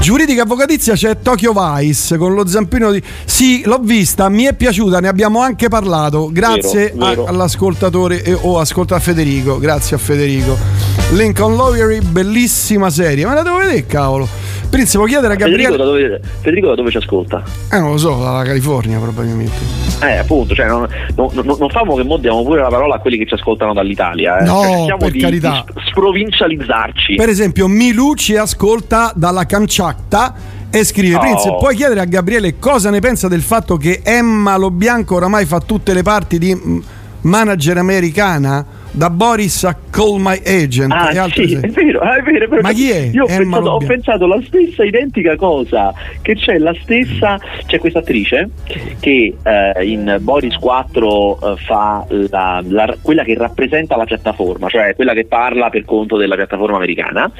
Giuridica 0.00 0.42
avvocatizia 0.42 0.94
c'è 0.94 1.18
Tokyo 1.20 1.52
Vice 1.52 2.16
con 2.16 2.32
lo 2.32 2.46
zampino 2.46 2.90
di. 2.92 3.02
Sì, 3.24 3.62
l'ho 3.64 3.78
vista, 3.82 4.28
mi 4.28 4.44
è 4.44 4.54
piaciuta, 4.54 5.00
ne 5.00 5.08
abbiamo 5.08 5.40
anche 5.40 5.68
parlato. 5.68 6.30
Grazie 6.32 6.92
Vero, 6.94 7.06
vero. 7.06 7.24
a- 7.26 7.28
all'ascoltatore 7.30 8.22
e, 8.22 8.32
o 8.32 8.58
ascolta 8.58 8.94
a 8.96 9.00
Federico. 9.00 9.58
Grazie 9.58 9.96
a 9.96 9.98
Federico. 9.98 10.56
Lincoln 11.10 11.56
Lawyery, 11.56 12.00
bellissima 12.00 12.88
serie. 12.90 13.26
Ma 13.26 13.34
la 13.34 13.42
devo 13.42 13.56
vedere, 13.58 13.84
cavolo. 13.86 14.28
Prince, 14.68 14.96
puoi 14.98 15.08
chiedere 15.08 15.34
a 15.34 15.36
Federico 15.36 15.70
Gabriele. 15.70 15.76
da, 15.76 15.84
dove, 15.84 16.20
Federico 16.40 16.68
da 16.68 16.74
dove 16.74 16.90
ci 16.90 16.96
ascolta? 16.98 17.42
Eh, 17.72 17.78
non 17.78 17.92
lo 17.92 17.96
so, 17.96 18.18
dalla 18.22 18.42
California 18.44 18.98
probabilmente. 18.98 19.86
Eh, 20.02 20.18
appunto, 20.18 20.54
cioè, 20.54 20.66
non, 20.66 20.86
non, 21.16 21.30
non, 21.32 21.56
non 21.58 21.68
famo 21.70 21.96
che 21.96 22.04
mo 22.04 22.18
diamo 22.18 22.42
pure 22.44 22.60
la 22.60 22.68
parola 22.68 22.96
a 22.96 22.98
quelli 22.98 23.18
che 23.18 23.26
ci 23.26 23.34
ascoltano 23.34 23.72
dall'Italia. 23.72 24.38
Eh. 24.38 24.44
No, 24.44 24.86
Cioè, 24.88 24.96
per 24.98 25.10
di, 25.10 25.18
carità. 25.18 25.64
di 25.66 25.80
sprovincializzarci. 25.88 27.14
Per 27.16 27.28
esempio, 27.28 27.66
Milù 27.66 28.14
ci 28.14 28.36
ascolta 28.36 29.12
dalla 29.14 29.46
Kamchatka 29.46 30.34
e 30.70 30.84
scrive: 30.84 31.16
Oh. 31.16 31.20
Prince, 31.20 31.56
puoi 31.58 31.74
chiedere 31.74 32.00
a 32.00 32.04
Gabriele 32.04 32.58
cosa 32.58 32.90
ne 32.90 33.00
pensa 33.00 33.26
del 33.28 33.42
fatto 33.42 33.76
che 33.76 34.02
Emma 34.04 34.56
Lo 34.56 34.70
Bianco 34.70 35.16
oramai 35.16 35.46
fa 35.46 35.60
tutte 35.60 35.94
le 35.94 36.02
parti 36.02 36.38
di 36.38 36.82
manager 37.22 37.78
americana? 37.78 38.64
Da 38.90 39.10
Boris 39.10 39.62
a 39.64 39.76
Call 39.90 40.16
My 40.18 40.40
Agent 40.44 40.92
Ah, 40.92 41.28
sì, 41.28 41.54
è 41.54 41.68
vero, 41.68 42.00
ah, 42.00 42.16
è 42.16 42.22
vero, 42.22 42.44
è 42.46 42.48
vero. 42.48 42.62
Ma 42.62 42.72
chi 42.72 42.90
è? 42.90 43.10
Io 43.12 43.24
ho 43.24 43.26
pensato, 43.26 43.68
ho 43.70 43.78
pensato 43.78 44.26
la 44.26 44.40
stessa 44.44 44.84
identica 44.84 45.36
cosa, 45.36 45.92
che 46.20 46.34
c'è 46.34 46.58
la 46.58 46.74
stessa, 46.82 47.38
c'è 47.66 47.78
questa 47.78 48.00
attrice 48.00 48.48
che 48.98 49.36
eh, 49.42 49.84
in 49.86 50.16
Boris 50.20 50.56
4 50.56 51.52
eh, 51.52 51.56
fa 51.58 52.04
la- 52.08 52.62
la- 52.66 52.96
quella 53.00 53.22
che 53.22 53.34
rappresenta 53.36 53.96
la 53.96 54.04
piattaforma, 54.04 54.68
cioè 54.68 54.94
quella 54.96 55.12
che 55.12 55.26
parla 55.26 55.68
per 55.70 55.84
conto 55.84 56.16
della 56.16 56.34
piattaforma 56.34 56.76
americana. 56.76 57.30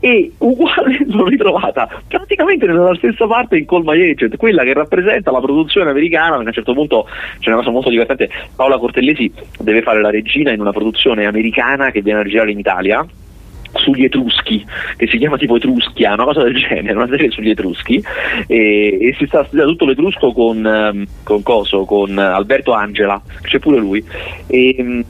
E 0.00 0.32
uguale 0.38 1.04
l'ho 1.08 1.26
ritrovata 1.26 1.88
praticamente 2.08 2.66
nella 2.66 2.94
stessa 2.94 3.26
parte 3.26 3.58
in 3.58 3.66
Call 3.66 3.84
My 3.84 4.10
Agent, 4.10 4.36
quella 4.36 4.62
che 4.64 4.72
rappresenta 4.72 5.30
la 5.30 5.40
produzione 5.40 5.90
americana, 5.90 6.36
perché 6.36 6.44
a 6.44 6.48
un 6.48 6.52
certo 6.52 6.72
punto 6.72 7.06
c'è 7.38 7.48
una 7.48 7.58
cosa 7.58 7.70
molto 7.70 7.90
divertente, 7.90 8.30
Paola 8.56 8.78
Cortellesi 8.78 9.30
deve 9.58 9.82
fare 9.82 10.00
la 10.00 10.10
regina 10.10 10.52
in 10.52 10.60
una 10.60 10.72
produzione 10.72 11.26
americana 11.26 11.90
che 11.90 12.00
viene 12.00 12.20
a 12.20 12.24
girare 12.24 12.50
in 12.50 12.58
Italia 12.58 13.06
sugli 13.74 14.04
Etruschi, 14.04 14.64
che 14.96 15.06
si 15.06 15.18
chiama 15.18 15.36
tipo 15.36 15.56
Etruschia, 15.56 16.14
una 16.14 16.24
cosa 16.24 16.42
del 16.42 16.56
genere, 16.56 16.94
una 16.94 17.08
serie 17.08 17.30
sugli 17.30 17.50
Etruschi, 17.50 18.02
e, 18.46 18.98
e 19.00 19.14
si 19.18 19.26
sta 19.26 19.44
studiando 19.44 19.72
tutto 19.72 19.86
l'Etrusco 19.86 20.32
con, 20.32 20.66
ehm, 20.66 21.06
con 21.22 21.42
Coso, 21.42 21.84
con 21.84 22.16
Alberto 22.18 22.72
Angela, 22.72 23.20
c'è 23.42 23.58
pure 23.58 23.78
lui, 23.78 24.04
e, 24.46 24.76
mm, 24.80 25.02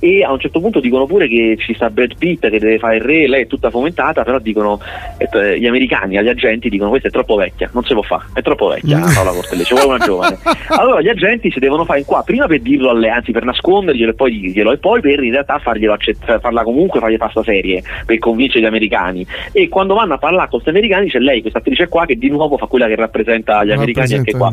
e 0.00 0.24
a 0.24 0.32
un 0.32 0.40
certo 0.40 0.60
punto 0.60 0.80
dicono 0.80 1.06
pure 1.06 1.28
che 1.28 1.56
ci 1.58 1.74
sta 1.74 1.90
Brad 1.90 2.16
Pitt 2.16 2.48
che 2.48 2.58
deve 2.58 2.78
fare 2.78 2.96
il 2.96 3.02
re, 3.02 3.28
lei 3.28 3.42
è 3.42 3.46
tutta 3.46 3.70
fomentata, 3.70 4.24
però 4.24 4.38
dicono, 4.38 4.80
eh, 5.18 5.60
gli 5.60 5.66
americani, 5.66 6.16
agli 6.16 6.28
agenti 6.28 6.68
dicono 6.68 6.90
questa 6.90 7.08
è 7.08 7.10
troppo 7.10 7.36
vecchia, 7.36 7.70
non 7.72 7.84
si 7.84 7.92
può 7.92 8.02
fare, 8.02 8.24
è 8.32 8.42
troppo 8.42 8.68
vecchia 8.68 8.98
Paola 9.14 9.32
Cortelli, 9.32 9.64
ci 9.64 9.74
vuole 9.74 9.88
una 9.88 10.04
giovane. 10.04 10.38
Allora 10.68 11.00
gli 11.02 11.08
agenti 11.08 11.50
si 11.50 11.58
devono 11.58 11.84
fare 11.84 12.00
in 12.00 12.04
qua, 12.04 12.22
prima 12.22 12.46
per 12.46 12.60
dirlo 12.60 12.90
alle, 12.90 13.10
anzi 13.10 13.32
per 13.32 13.44
nasconderglielo 13.44 14.12
e 14.12 14.14
poi 14.14 14.40
dirglielo, 14.40 14.72
e 14.72 14.78
poi 14.78 15.00
per 15.00 15.22
in 15.22 15.32
realtà 15.32 15.58
farglielo 15.58 15.92
accettare, 15.92 16.40
farla 16.40 16.62
comunque, 16.62 17.00
fargli 17.00 17.16
fare 17.16 17.30
sta 17.30 17.42
serie, 17.42 17.82
per 18.06 18.18
convincere 18.18 18.60
gli 18.60 18.66
americani. 18.66 19.26
E 19.52 19.68
quando 19.68 19.94
vanno 19.94 20.14
a 20.14 20.18
parlare 20.18 20.48
con 20.48 20.60
questi 20.60 20.70
americani 20.70 21.10
c'è 21.10 21.18
lei, 21.18 21.40
questa 21.40 21.58
attrice 21.58 21.88
qua, 21.88 22.06
che 22.06 22.16
di 22.16 22.28
nuovo 22.28 22.56
fa 22.56 22.66
quella 22.66 22.86
che 22.86 22.96
rappresenta 22.96 23.64
gli 23.64 23.72
americani 23.72 24.14
anche 24.14 24.32
qua. 24.32 24.50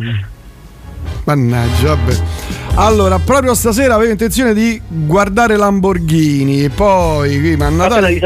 Mannaggia, 1.27 1.87
vabbè. 1.93 2.15
Allora, 2.75 3.19
proprio 3.19 3.53
stasera 3.53 3.95
avevo 3.95 4.11
intenzione 4.11 4.53
di 4.53 4.79
guardare 4.87 5.57
Lamborghini. 5.57 6.69
Poi, 6.69 7.57
ma 7.57 7.65
a 7.65 7.69
Natale, 7.69 8.17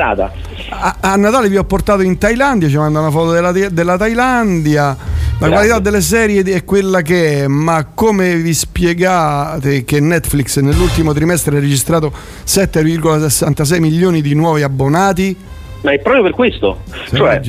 a, 0.69 0.97
a 0.99 1.15
Natale 1.15 1.49
vi 1.49 1.57
ho 1.57 1.63
portato 1.63 2.03
in 2.03 2.19
Thailandia. 2.19 2.69
Ci 2.69 2.77
manda 2.77 2.99
una 2.99 3.09
foto 3.09 3.31
della, 3.31 3.51
della 3.51 3.97
Thailandia. 3.97 4.83
La 4.85 5.47
Grazie. 5.47 5.49
qualità 5.49 5.79
delle 5.79 6.01
serie 6.01 6.43
è 6.43 6.63
quella 6.63 7.01
che 7.01 7.45
è, 7.45 7.47
ma 7.47 7.87
come 7.91 8.35
vi 8.35 8.53
spiegate 8.53 9.83
che 9.83 9.99
Netflix 9.99 10.59
nell'ultimo 10.59 11.11
trimestre 11.11 11.57
ha 11.57 11.59
registrato 11.59 12.13
7,66 12.45 13.79
milioni 13.79 14.21
di 14.21 14.35
nuovi 14.35 14.61
abbonati? 14.61 15.35
Ma 15.81 15.91
è 15.91 15.99
proprio 15.99 16.21
per 16.21 16.33
questo. 16.33 16.81
Sì, 17.07 17.15
Cioè. 17.15 17.41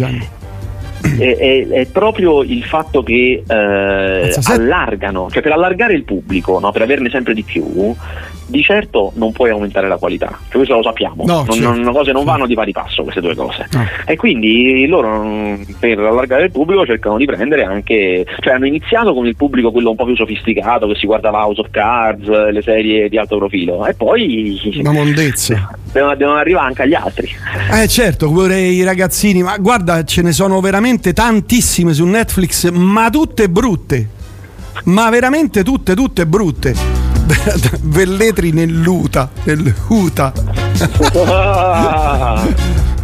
È, 1.18 1.36
è- 1.36 1.68
è 1.68 1.86
proprio 1.86 2.42
il 2.42 2.64
fatto 2.64 3.02
che 3.02 3.42
eh, 3.46 4.34
allargano, 4.46 5.28
cioè 5.30 5.42
per 5.42 5.52
allargare 5.52 5.94
il 5.94 6.04
pubblico, 6.04 6.58
no? 6.58 6.70
per 6.72 6.82
averne 6.82 7.10
sempre 7.10 7.34
di 7.34 7.42
più, 7.42 7.94
di 8.46 8.62
certo 8.62 9.12
non 9.14 9.32
puoi 9.32 9.50
aumentare 9.50 9.88
la 9.88 9.96
qualità, 9.96 10.26
cioè 10.44 10.56
questo 10.56 10.74
lo 10.74 10.82
sappiamo, 10.82 11.24
No, 11.24 11.44
non, 11.46 11.54
certo. 11.54 11.74
non- 11.80 11.92
cose 11.92 12.12
non 12.12 12.22
Sì. 12.22 12.26
vanno 12.28 12.46
di 12.46 12.54
pari 12.54 12.72
passo 12.72 13.02
queste 13.02 13.20
due 13.20 13.34
cose. 13.34 13.66
No. 13.72 13.86
E 14.06 14.16
quindi 14.16 14.86
loro 14.86 15.22
mm, 15.24 15.62
per 15.78 15.98
allargare 15.98 16.44
il 16.44 16.50
pubblico 16.50 16.84
cercano 16.86 17.16
di 17.16 17.24
prendere 17.24 17.64
anche, 17.64 18.24
cioè 18.40 18.54
hanno 18.54 18.66
iniziato 18.66 19.14
con 19.14 19.26
il 19.26 19.36
pubblico 19.36 19.70
quello 19.72 19.90
un 19.90 19.96
po' 19.96 20.04
più 20.04 20.16
sofisticato 20.16 20.86
che 20.88 20.94
si 20.96 21.06
guardava 21.06 21.44
House 21.44 21.60
of 21.60 21.70
Cards, 21.70 22.26
le 22.28 22.62
serie 22.62 23.08
di 23.08 23.16
alto 23.18 23.36
profilo, 23.38 23.86
e 23.86 23.94
poi 23.94 24.60
Una 24.80 24.92
mondezza. 24.92 25.70
devono, 25.92 26.14
devono 26.16 26.36
arrivare 26.38 26.66
anche 26.66 26.82
agli 26.82 26.94
altri. 26.94 27.28
Eh 27.72 27.88
certo, 27.88 28.30
pure 28.30 28.58
i 28.60 28.82
ragazzini, 28.84 29.42
ma 29.42 29.56
guarda, 29.58 30.04
ce 30.04 30.22
ne 30.22 30.32
sono 30.32 30.60
veramente 30.60 31.12
tantissime 31.12 31.92
su 31.92 32.04
Netflix, 32.06 32.70
ma 32.70 33.08
tutte 33.10 33.48
brutte. 33.48 34.08
Ma 34.84 35.10
veramente 35.10 35.62
tutte, 35.62 35.94
tutte 35.94 36.26
brutte. 36.26 37.11
Velletri 37.82 38.52
nell'uta, 38.52 39.30
nell'uta. 39.44 40.32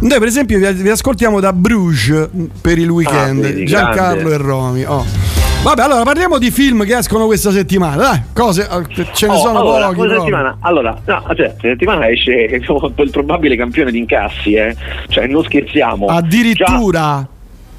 Noi 0.01 0.17
per 0.17 0.27
esempio 0.27 0.57
vi, 0.73 0.89
ascoltiamo 0.89 1.39
da 1.39 1.51
Bruges 1.53 2.29
per 2.61 2.77
il 2.77 2.89
weekend, 2.89 3.43
Ah, 3.43 3.63
Giancarlo 3.63 4.31
e 4.31 4.37
Romy. 4.37 4.83
oh. 4.85 5.05
Vabbè, 5.61 5.81
allora 5.81 6.03
parliamo 6.03 6.37
di 6.37 6.51
film 6.51 6.85
che 6.85 6.95
escono 6.97 7.25
questa 7.25 7.51
settimana. 7.51 7.97
Dai, 7.97 8.21
cose, 8.33 8.65
ce 9.13 9.27
ne 9.27 9.33
Oh, 9.33 9.37
sono 9.39 9.59
allora, 9.59 9.85
pochi. 9.87 9.97
questa 9.97 10.19
settimana, 10.19 10.57
allora, 10.61 10.91
no, 11.05 11.23
cioè, 11.35 11.35
questa 11.53 11.53
settimana 11.67 12.07
esce 12.09 12.31
il 12.55 13.09
probabile 13.11 13.57
campione 13.57 13.91
di 13.91 13.97
incassi, 13.97 14.53
eh. 14.53 14.73
cioè 15.09 15.27
non 15.27 15.43
scherziamo. 15.43 16.05
Addirittura. 16.05 17.27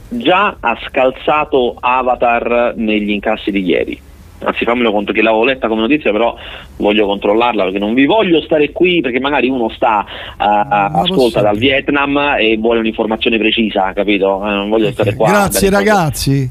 Già, 0.09 0.19
già 0.19 0.57
ha 0.61 0.79
scalzato 0.87 1.75
Avatar 1.81 2.75
negli 2.77 3.11
incassi 3.11 3.51
di 3.51 3.63
ieri. 3.65 4.01
Anzi, 4.43 4.65
fammelo 4.65 4.91
conto 4.91 5.13
che 5.13 5.21
l'avevo 5.23 5.45
letta 5.45 5.69
come 5.69 5.83
notizia, 5.83 6.13
però 6.13 6.35
voglio 6.77 7.07
controllarla 7.07 7.65
perché 7.65 7.79
non 7.79 7.95
vi 7.95 8.07
voglio 8.07 8.41
stare 8.41 8.73
qui 8.73 9.01
perché 9.01 9.21
magari 9.21 9.49
uno 9.49 9.69
sta 9.69 10.05
Ma 10.39 10.91
ascolta 10.93 11.43
dal 11.43 11.59
Vietnam 11.59 12.37
e 12.39 12.57
vuole 12.59 12.79
un'informazione 12.81 13.39
precisa, 13.39 13.93
capito? 13.93 14.45
Eh, 14.47 14.51
non 14.51 14.69
voglio 14.71 14.91
stare 14.93 15.15
qua. 15.15 15.29
Grazie 15.29 15.71
ragazzi. 15.71 16.51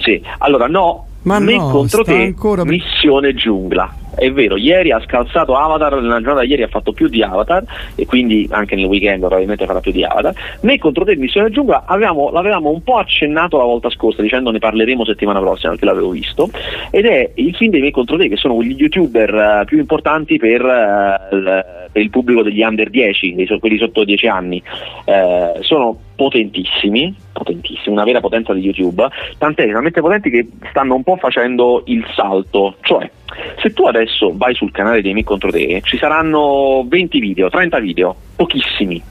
sì, 0.00 0.22
allora 0.38 0.66
no, 0.66 1.06
Ma 1.22 1.38
me 1.38 1.56
no, 1.56 1.70
contro 1.70 2.04
te, 2.04 2.14
ancora 2.14 2.64
missione 2.64 3.34
giungla. 3.34 3.94
È 4.20 4.30
vero, 4.32 4.58
ieri 4.58 4.92
ha 4.92 5.00
scalzato 5.00 5.56
Avatar, 5.56 5.94
nella 5.94 6.20
giornata 6.20 6.42
di 6.42 6.50
ieri 6.50 6.62
ha 6.62 6.68
fatto 6.68 6.92
più 6.92 7.08
di 7.08 7.22
Avatar 7.22 7.64
e 7.94 8.04
quindi 8.04 8.46
anche 8.50 8.74
nel 8.74 8.84
weekend 8.84 9.20
probabilmente 9.20 9.64
farà 9.64 9.80
più 9.80 9.92
di 9.92 10.04
Avatar. 10.04 10.34
Me 10.60 10.76
contro 10.76 11.06
te, 11.06 11.16
missione 11.16 11.48
giungla, 11.48 11.84
avevamo- 11.86 12.30
l'avevamo 12.30 12.68
un 12.68 12.82
po' 12.82 12.98
accennato 12.98 13.56
la 13.56 13.64
volta 13.64 13.88
scorsa 13.88 14.20
dicendo 14.20 14.50
ne 14.50 14.58
parleremo 14.58 15.06
settimana 15.06 15.40
prossima 15.40 15.70
perché 15.70 15.86
l'avevo 15.86 16.10
visto 16.10 16.50
ed 16.90 17.06
è 17.06 17.30
il 17.36 17.54
film 17.54 17.70
dei 17.70 17.80
Me 17.80 17.90
contro 17.90 18.18
te 18.18 18.28
che 18.28 18.36
sono 18.36 18.56
quegli 18.56 18.78
youtuber 18.78 19.34
eh, 19.34 19.64
più 19.64 19.78
importanti 19.78 20.36
per, 20.36 20.60
eh, 20.66 21.34
il, 21.34 21.64
per 21.90 22.02
il 22.02 22.10
pubblico 22.10 22.42
degli 22.42 22.60
under 22.60 22.90
10, 22.90 23.34
dei 23.34 23.46
so- 23.46 23.58
quelli 23.58 23.78
sotto 23.78 24.04
10 24.04 24.26
anni. 24.26 24.62
Eh, 25.06 25.54
sono 25.60 25.96
potentissimi, 26.20 27.14
potentissimi, 27.32 27.94
una 27.94 28.04
vera 28.04 28.20
potenza 28.20 28.52
di 28.52 28.60
YouTube, 28.60 29.08
tant'è 29.38 29.70
talmente 29.72 30.02
potenti 30.02 30.28
che 30.28 30.46
stanno 30.68 30.94
un 30.94 31.02
po' 31.02 31.16
facendo 31.16 31.82
il 31.86 32.04
salto, 32.14 32.76
cioè 32.82 33.10
se 33.62 33.72
tu 33.72 33.86
adesso 33.86 34.32
vai 34.34 34.54
sul 34.54 34.70
canale 34.70 35.00
dei 35.00 35.14
Me 35.14 35.24
contro 35.24 35.50
te 35.50 35.80
ci 35.84 35.96
saranno 35.96 36.84
20 36.86 37.20
video, 37.20 37.48
30 37.48 37.78
video, 37.78 38.14
pochissimi, 38.36 39.02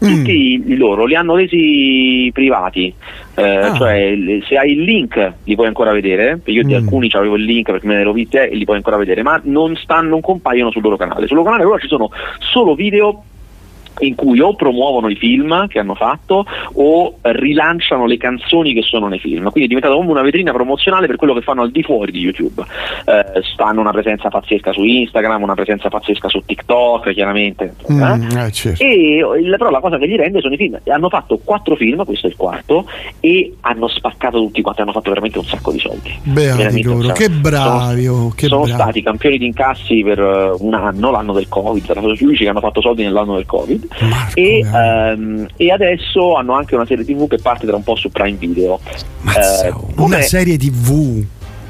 tutti 0.00 0.60
i 0.66 0.76
loro 0.76 1.04
li 1.04 1.14
hanno 1.14 1.36
resi 1.36 2.28
privati, 2.32 2.92
eh, 3.36 3.42
Ah. 3.42 3.74
cioè 3.76 4.18
se 4.48 4.56
hai 4.58 4.72
il 4.72 4.82
link 4.82 5.34
li 5.44 5.54
puoi 5.54 5.68
ancora 5.68 5.92
vedere, 5.92 6.40
io 6.46 6.64
di 6.64 6.72
Mm. 6.72 6.78
alcuni 6.78 7.08
avevo 7.12 7.36
il 7.36 7.44
link 7.44 7.70
perché 7.70 7.86
me 7.86 7.94
ne 7.94 8.00
ero 8.00 8.12
visti 8.12 8.38
e 8.38 8.56
li 8.56 8.64
puoi 8.64 8.76
ancora 8.78 8.96
vedere, 8.96 9.22
ma 9.22 9.40
non, 9.44 9.76
stanno, 9.76 10.08
non 10.08 10.20
compaiono 10.20 10.72
sul 10.72 10.82
loro 10.82 10.96
canale, 10.96 11.28
sul 11.28 11.36
loro 11.36 11.50
canale 11.50 11.68
ora 11.68 11.78
ci 11.78 11.86
sono 11.86 12.10
solo 12.40 12.74
video 12.74 13.22
in 14.00 14.14
cui 14.14 14.40
o 14.40 14.54
promuovono 14.54 15.08
i 15.08 15.16
film 15.16 15.66
che 15.68 15.78
hanno 15.78 15.94
fatto 15.94 16.44
o 16.74 17.16
rilanciano 17.22 18.06
le 18.06 18.16
canzoni 18.16 18.72
che 18.72 18.82
sono 18.82 19.08
nei 19.08 19.18
film, 19.18 19.50
quindi 19.50 19.64
è 19.64 19.66
diventato 19.66 19.96
come 19.96 20.10
una 20.10 20.22
vetrina 20.22 20.52
promozionale 20.52 21.06
per 21.06 21.16
quello 21.16 21.34
che 21.34 21.40
fanno 21.42 21.62
al 21.62 21.70
di 21.70 21.82
fuori 21.82 22.12
di 22.12 22.20
YouTube. 22.20 22.62
Eh, 23.04 23.42
stanno 23.52 23.80
una 23.80 23.92
presenza 23.92 24.28
pazzesca 24.28 24.72
su 24.72 24.82
Instagram, 24.82 25.42
una 25.42 25.54
presenza 25.54 25.88
pazzesca 25.88 26.28
su 26.28 26.42
TikTok, 26.44 27.12
chiaramente. 27.12 27.74
eh? 27.86 27.92
Mm, 27.92 28.36
eh, 28.36 28.52
certo. 28.52 28.82
E 28.82 29.24
però 29.56 29.70
la 29.70 29.80
cosa 29.80 29.98
che 29.98 30.08
gli 30.08 30.16
rende 30.16 30.40
sono 30.40 30.54
i 30.54 30.56
film. 30.56 30.78
Hanno 30.86 31.08
fatto 31.08 31.38
quattro 31.42 31.76
film, 31.76 32.04
questo 32.04 32.26
è 32.26 32.30
il 32.30 32.36
quarto, 32.36 32.86
e 33.20 33.54
hanno 33.60 33.88
spaccato 33.88 34.38
tutti 34.38 34.62
quanti, 34.62 34.82
hanno 34.82 34.92
fatto 34.92 35.10
veramente 35.10 35.38
un 35.38 35.44
sacco 35.44 35.72
di 35.72 35.78
soldi. 35.78 36.14
Beati 36.22 36.82
loro, 36.82 37.12
che 37.12 37.28
bravi, 37.28 38.06
oh, 38.06 38.32
che 38.34 38.46
sono 38.46 38.62
bravi. 38.62 38.80
stati 38.80 39.02
campioni 39.02 39.38
di 39.38 39.46
incassi 39.46 40.02
per 40.02 40.18
eh, 40.18 40.56
un 40.58 40.74
anno, 40.74 41.10
l'anno 41.10 41.32
del 41.32 41.48
Covid, 41.48 41.84
sono 41.84 42.12
gli 42.12 42.24
unici 42.24 42.44
che 42.44 42.50
hanno 42.50 42.60
fatto 42.60 42.80
soldi 42.80 43.02
nell'anno 43.02 43.34
del 43.34 43.46
Covid 43.46 43.85
e, 44.34 44.58
ehm, 44.60 45.46
e, 45.56 45.70
adesso 45.70 46.34
hanno 46.34 46.54
anche 46.54 46.74
una 46.74 46.86
serie 46.86 47.04
tv 47.04 47.28
che 47.28 47.38
parte 47.38 47.66
tra 47.66 47.76
un 47.76 47.82
po' 47.82 47.96
su 47.96 48.10
Prime 48.10 48.36
Video. 48.36 48.80
Mazza, 49.22 49.66
eh, 49.66 49.74
una 49.96 50.20
serie 50.20 50.56
tv? 50.56 51.24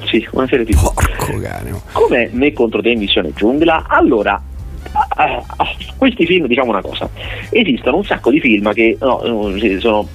Sì, 0.04 0.26
una 0.32 0.46
serie 0.46 0.64
tv. 0.64 0.92
Porco 0.92 1.38
cane. 1.40 1.80
Come 1.92 2.30
me 2.32 2.52
contro 2.52 2.80
te 2.80 2.90
in 2.90 2.98
Missione 2.98 3.32
Giungla? 3.34 3.84
Allora, 3.88 4.40
ah, 4.92 5.42
questi 5.96 6.26
film, 6.26 6.46
diciamo 6.46 6.70
una 6.70 6.82
cosa, 6.82 7.08
esistono 7.50 7.96
un 7.96 8.04
sacco 8.04 8.30
di 8.30 8.40
film 8.40 8.72
che 8.72 8.96
no, 9.00 9.20
sono, 9.80 10.08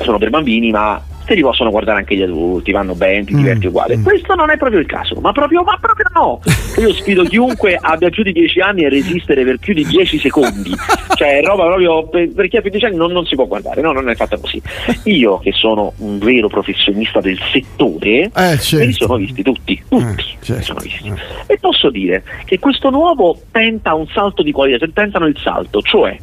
sono 0.00 0.18
per 0.18 0.30
bambini, 0.30 0.70
ma 0.70 1.02
se 1.24 1.34
li 1.34 1.42
possono 1.42 1.70
guardare 1.70 1.98
anche 1.98 2.16
gli 2.16 2.22
adulti, 2.22 2.72
vanno 2.72 2.94
bene, 2.94 3.24
ti 3.24 3.34
diverti 3.34 3.66
mm. 3.66 3.68
uguale. 3.68 3.96
Mm. 3.96 4.02
Questo 4.02 4.34
non 4.34 4.50
è 4.50 4.56
proprio 4.56 4.80
il 4.80 4.86
caso, 4.86 5.14
ma 5.20 5.32
proprio, 5.32 5.62
ma 5.62 5.76
proprio 5.80 6.06
no. 6.14 6.40
Io 6.78 6.92
sfido 6.94 7.24
chiunque 7.24 7.78
abbia 7.80 8.10
più 8.10 8.22
di 8.22 8.32
10 8.32 8.60
anni 8.60 8.84
a 8.84 8.88
resistere 8.88 9.44
per 9.44 9.58
più 9.58 9.74
di 9.74 9.84
10 9.84 10.18
secondi. 10.18 10.72
Cioè, 11.20 11.42
roba 11.42 11.66
proprio 11.66 12.08
per, 12.08 12.32
per 12.32 12.48
chi 12.48 12.56
ha 12.56 12.60
più 12.60 12.70
di 12.70 12.78
10 12.78 12.86
anni 12.86 12.96
non, 12.96 13.12
non, 13.12 13.26
si 13.26 13.34
può 13.34 13.46
guardare, 13.46 13.82
no, 13.82 13.92
non 13.92 14.08
è 14.08 14.14
fatta 14.14 14.38
così. 14.38 14.60
Io, 15.04 15.38
che 15.38 15.52
sono 15.52 15.92
un 15.98 16.18
vero 16.18 16.48
professionista 16.48 17.20
del 17.20 17.38
settore, 17.52 18.30
eh, 18.34 18.58
certo. 18.58 18.76
me 18.76 18.86
li 18.86 18.92
sono 18.92 19.16
visti 19.16 19.42
tutti, 19.42 19.82
tutti. 19.88 20.24
Eh, 20.40 20.42
certo. 20.42 20.74
visti. 20.80 21.08
Eh. 21.08 21.52
E 21.52 21.58
posso 21.58 21.90
dire 21.90 22.22
che 22.44 22.58
questo 22.58 22.90
nuovo 22.90 23.38
tenta 23.50 23.94
un 23.94 24.06
salto 24.08 24.42
di 24.42 24.52
qualità, 24.52 24.86
tentano 24.92 25.26
il 25.26 25.36
salto, 25.38 25.82
cioè 25.82 26.16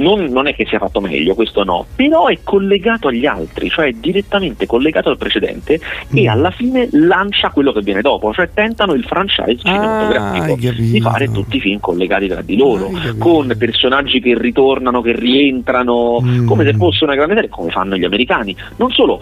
non, 0.00 0.24
non, 0.24 0.46
è 0.46 0.54
che 0.54 0.66
sia 0.66 0.78
fatto 0.78 1.00
meglio, 1.00 1.34
questo 1.34 1.64
no, 1.64 1.86
però 1.94 2.26
è 2.26 2.38
collegato 2.42 3.08
agli 3.08 3.26
altri, 3.26 3.68
cioè 3.68 3.86
è 3.86 3.92
direttamente 3.92 4.66
collegato 4.66 5.10
al 5.10 5.16
precedente 5.16 5.78
mm. 5.80 6.16
e 6.16 6.28
alla 6.28 6.50
fine 6.50 6.88
lancia 6.92 7.50
quello 7.50 7.72
che 7.72 7.80
viene 7.82 8.00
dopo, 8.00 8.32
cioè 8.32 8.50
tentano 8.52 8.94
il 8.94 9.04
franchise 9.04 9.58
cinematografico 9.58 10.52
ah, 10.52 10.72
di 10.76 11.00
fare 11.00 11.30
tutti 11.30 11.56
i 11.56 11.60
film 11.60 11.80
collegati 11.80 12.28
tra 12.28 12.42
di 12.42 12.56
loro, 12.56 12.86
ah, 12.86 13.14
con 13.18 13.54
personaggi 13.56 14.20
che 14.20 14.36
ritornano, 14.36 15.02
che 15.02 15.14
rientrano, 15.14 16.20
mm. 16.20 16.46
come 16.46 16.64
se 16.64 16.74
fosse 16.74 17.04
una 17.04 17.14
grande 17.14 17.34
serie, 17.34 17.48
come 17.48 17.70
fanno 17.70 17.96
gli 17.96 18.04
americani. 18.04 18.56
Non 18.76 18.90
solo, 18.90 19.20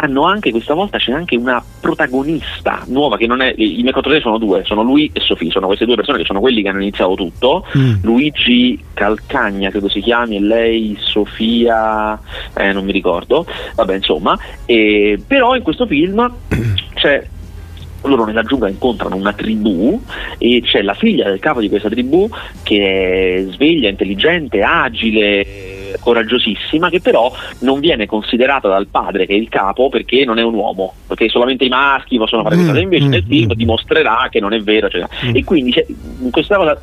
hanno 0.00 0.22
anche 0.24 0.50
questa 0.50 0.74
volta 0.74 0.98
c'è 0.98 1.12
anche 1.12 1.36
una 1.36 1.62
protagonista 1.80 2.82
nuova 2.86 3.16
che 3.16 3.26
non 3.26 3.40
è 3.40 3.52
i 3.56 3.80
miei 3.80 3.92
controllori 3.92 4.22
sono 4.22 4.38
due 4.38 4.62
sono 4.64 4.82
lui 4.82 5.10
e 5.12 5.20
Sofì 5.20 5.50
sono 5.50 5.66
queste 5.66 5.86
due 5.86 5.96
persone 5.96 6.18
che 6.18 6.24
sono 6.24 6.40
quelli 6.40 6.62
che 6.62 6.68
hanno 6.68 6.80
iniziato 6.80 7.14
tutto. 7.14 7.66
Mm. 7.76 7.94
Luigi 8.02 8.82
Calcagna 8.94 9.70
credo 9.70 9.88
si 9.88 10.00
chiami 10.00 10.36
e 10.36 10.40
lei 10.40 10.96
Sofia 11.00 12.18
eh, 12.54 12.72
non 12.72 12.84
mi 12.84 12.92
ricordo. 12.92 13.44
Vabbè 13.74 13.96
insomma. 13.96 14.38
E, 14.64 15.20
però 15.26 15.56
in 15.56 15.62
questo 15.62 15.86
film 15.86 16.32
c'è 16.94 17.26
loro 18.02 18.24
nella 18.24 18.42
giungla 18.42 18.68
incontrano 18.68 19.16
una 19.16 19.32
tribù 19.32 20.00
e 20.38 20.62
c'è 20.64 20.82
la 20.82 20.94
figlia 20.94 21.28
del 21.28 21.38
capo 21.38 21.60
di 21.60 21.68
questa 21.68 21.88
tribù 21.88 22.28
che 22.62 23.46
è 23.46 23.52
sveglia, 23.52 23.88
intelligente, 23.88 24.62
agile 24.62 25.76
coraggiosissima 26.00 26.90
che 26.90 27.00
però 27.00 27.32
non 27.60 27.80
viene 27.80 28.06
considerata 28.06 28.68
dal 28.68 28.88
padre 28.88 29.26
che 29.26 29.34
è 29.34 29.36
il 29.36 29.48
capo 29.48 29.88
perché 29.88 30.24
non 30.24 30.38
è 30.38 30.42
un 30.42 30.54
uomo, 30.54 30.94
perché 31.06 31.28
solamente 31.28 31.64
i 31.64 31.68
maschi 31.68 32.18
possono 32.18 32.42
fare 32.42 32.54
questa 32.54 32.72
cosa, 32.72 32.84
invece 32.84 33.06
mm, 33.06 33.10
nel 33.10 33.24
film 33.26 33.52
mm. 33.52 33.56
dimostrerà 33.56 34.28
che 34.30 34.40
non 34.40 34.52
è 34.52 34.60
vero, 34.60 34.86
eccetera. 34.86 35.08
Mm. 35.26 35.36
e 35.36 35.44
quindi 35.44 35.72
cioè, 35.72 35.86
in 35.88 36.30
questa 36.30 36.56
cosa 36.56 36.80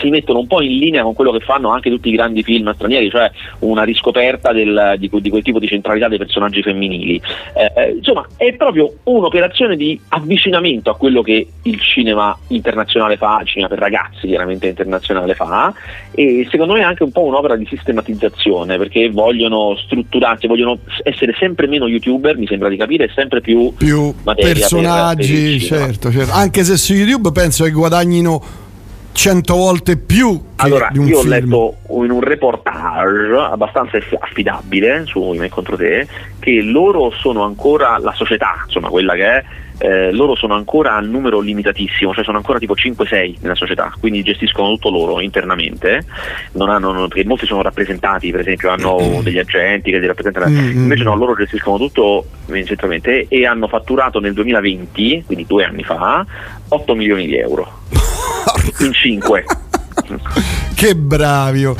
si 0.00 0.08
mettono 0.10 0.40
un 0.40 0.46
po' 0.46 0.60
in 0.60 0.76
linea 0.78 1.02
con 1.02 1.14
quello 1.14 1.32
che 1.32 1.40
fanno 1.40 1.70
anche 1.70 1.90
tutti 1.90 2.08
i 2.08 2.12
grandi 2.12 2.42
film 2.42 2.72
stranieri, 2.74 3.10
cioè 3.10 3.30
una 3.60 3.84
riscoperta 3.84 4.52
del, 4.52 4.96
di, 4.98 5.10
di, 5.12 5.30
quel 5.30 5.42
tipo 5.42 5.58
di 5.58 5.66
centralità 5.66 6.08
dei 6.08 6.18
personaggi 6.18 6.62
femminili. 6.62 7.20
Eh, 7.54 7.72
eh, 7.76 7.90
insomma, 7.96 8.26
è 8.36 8.52
proprio 8.54 8.92
un'operazione 9.04 9.76
di 9.76 9.98
avvicinamento 10.08 10.57
a 10.90 10.94
quello 10.94 11.22
che 11.22 11.46
il 11.62 11.80
cinema 11.80 12.36
internazionale 12.48 13.16
fa, 13.16 13.38
il 13.40 13.48
cinema 13.48 13.68
per 13.68 13.78
ragazzi 13.78 14.26
chiaramente 14.26 14.68
internazionale 14.68 15.34
fa, 15.34 15.72
e 16.10 16.46
secondo 16.50 16.74
me 16.74 16.80
è 16.80 16.84
anche 16.84 17.02
un 17.02 17.12
po' 17.12 17.24
un'opera 17.24 17.56
di 17.56 17.66
sistematizzazione 17.66 18.76
perché 18.78 19.10
vogliono 19.10 19.76
strutturarsi, 19.76 20.46
vogliono 20.46 20.78
essere 21.02 21.34
sempre 21.38 21.66
meno 21.66 21.86
youtuber, 21.86 22.36
mi 22.36 22.46
sembra 22.46 22.68
di 22.68 22.76
capire, 22.76 23.04
e 23.04 23.10
sempre 23.14 23.40
più, 23.40 23.72
più 23.74 24.14
personaggi, 24.34 25.58
per, 25.58 25.68
per 25.68 25.78
certo, 25.78 26.10
certo. 26.10 26.32
Anche 26.32 26.64
se 26.64 26.76
su 26.76 26.94
YouTube 26.94 27.32
penso 27.32 27.64
che 27.64 27.70
guadagnino 27.70 28.66
cento 29.18 29.56
volte 29.56 29.96
più 29.96 30.40
allora 30.56 30.90
io 30.92 31.02
film. 31.02 31.16
ho 31.16 31.24
letto 31.24 31.76
in 32.04 32.12
un 32.12 32.20
reportage 32.20 33.34
abbastanza 33.36 33.98
affidabile 34.20 35.06
su 35.06 35.20
Me 35.32 35.48
contro 35.48 35.76
te 35.76 36.06
che 36.38 36.62
loro 36.62 37.10
sono 37.10 37.42
ancora 37.42 37.98
la 37.98 38.12
società 38.12 38.62
insomma 38.64 38.86
quella 38.88 39.14
che 39.14 39.24
è 39.24 39.44
eh, 39.78 40.12
loro 40.12 40.36
sono 40.36 40.54
ancora 40.54 40.96
a 40.96 41.00
numero 41.00 41.38
limitatissimo, 41.38 42.12
cioè 42.12 42.24
sono 42.24 42.38
ancora 42.38 42.58
tipo 42.58 42.74
5-6 42.74 43.36
nella 43.42 43.54
società, 43.54 43.92
quindi 44.00 44.24
gestiscono 44.24 44.70
tutto 44.70 44.90
loro 44.90 45.20
internamente, 45.20 46.04
non 46.54 46.68
hanno, 46.68 47.06
perché 47.06 47.24
molti 47.24 47.46
sono 47.46 47.62
rappresentati, 47.62 48.32
per 48.32 48.40
esempio 48.40 48.70
hanno 48.70 48.98
mm. 49.00 49.20
degli 49.20 49.38
agenti 49.38 49.92
che 49.92 50.00
li 50.00 50.06
rappresentano, 50.08 50.48
mm-hmm. 50.48 50.78
invece 50.78 51.04
no, 51.04 51.14
loro 51.14 51.36
gestiscono 51.36 51.78
tutto 51.78 52.26
centralmente 52.64 53.26
e 53.28 53.46
hanno 53.46 53.68
fatturato 53.68 54.18
nel 54.18 54.32
2020, 54.32 55.22
quindi 55.26 55.46
due 55.46 55.64
anni 55.64 55.84
fa, 55.84 56.26
8 56.70 56.94
milioni 56.96 57.26
di 57.26 57.36
euro. 57.36 58.07
In 58.78 58.92
5. 58.92 59.44
che 60.74 60.96
bravi! 60.96 61.64
Oh. 61.64 61.76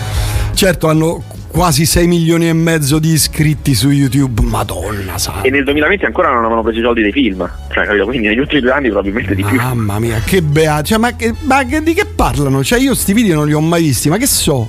Certo, 0.55 0.89
hanno 0.89 1.23
quasi 1.49 1.87
6 1.87 2.07
milioni 2.07 2.49
e 2.49 2.53
mezzo 2.53 2.99
di 2.99 3.11
iscritti 3.13 3.75
su 3.75 3.91
YouTube. 3.91 4.43
Madonna 4.43 5.19
santa. 5.19 5.43
E 5.43 5.51
nel 5.51 5.65
2020 5.65 6.05
ancora 6.05 6.29
non 6.29 6.39
avevano 6.39 6.63
preso 6.63 6.79
i 6.79 6.83
soldi 6.83 7.03
dei 7.03 7.13
film. 7.13 7.51
Cioè, 7.71 7.85
capito? 7.85 8.05
Quindi 8.05 8.29
negli 8.29 8.39
ultimi 8.39 8.61
due 8.61 8.71
anni 8.71 8.89
probabilmente 8.89 9.35
di 9.35 9.43
più. 9.43 9.57
Mamma 9.57 9.99
mia, 9.99 10.21
che 10.25 10.43
beato. 10.43 10.85
Cioè, 10.85 10.99
ma, 10.99 11.15
ma, 11.43 11.63
di 11.63 11.95
che 11.95 12.07
parlano? 12.07 12.63
Cioè, 12.63 12.79
io 12.79 12.95
sti 12.95 13.13
video 13.13 13.35
non 13.35 13.47
li 13.47 13.55
ho 13.55 13.61
mai 13.61 13.83
visti, 13.83 14.09
ma 14.09 14.17
che 14.17 14.27
so? 14.27 14.69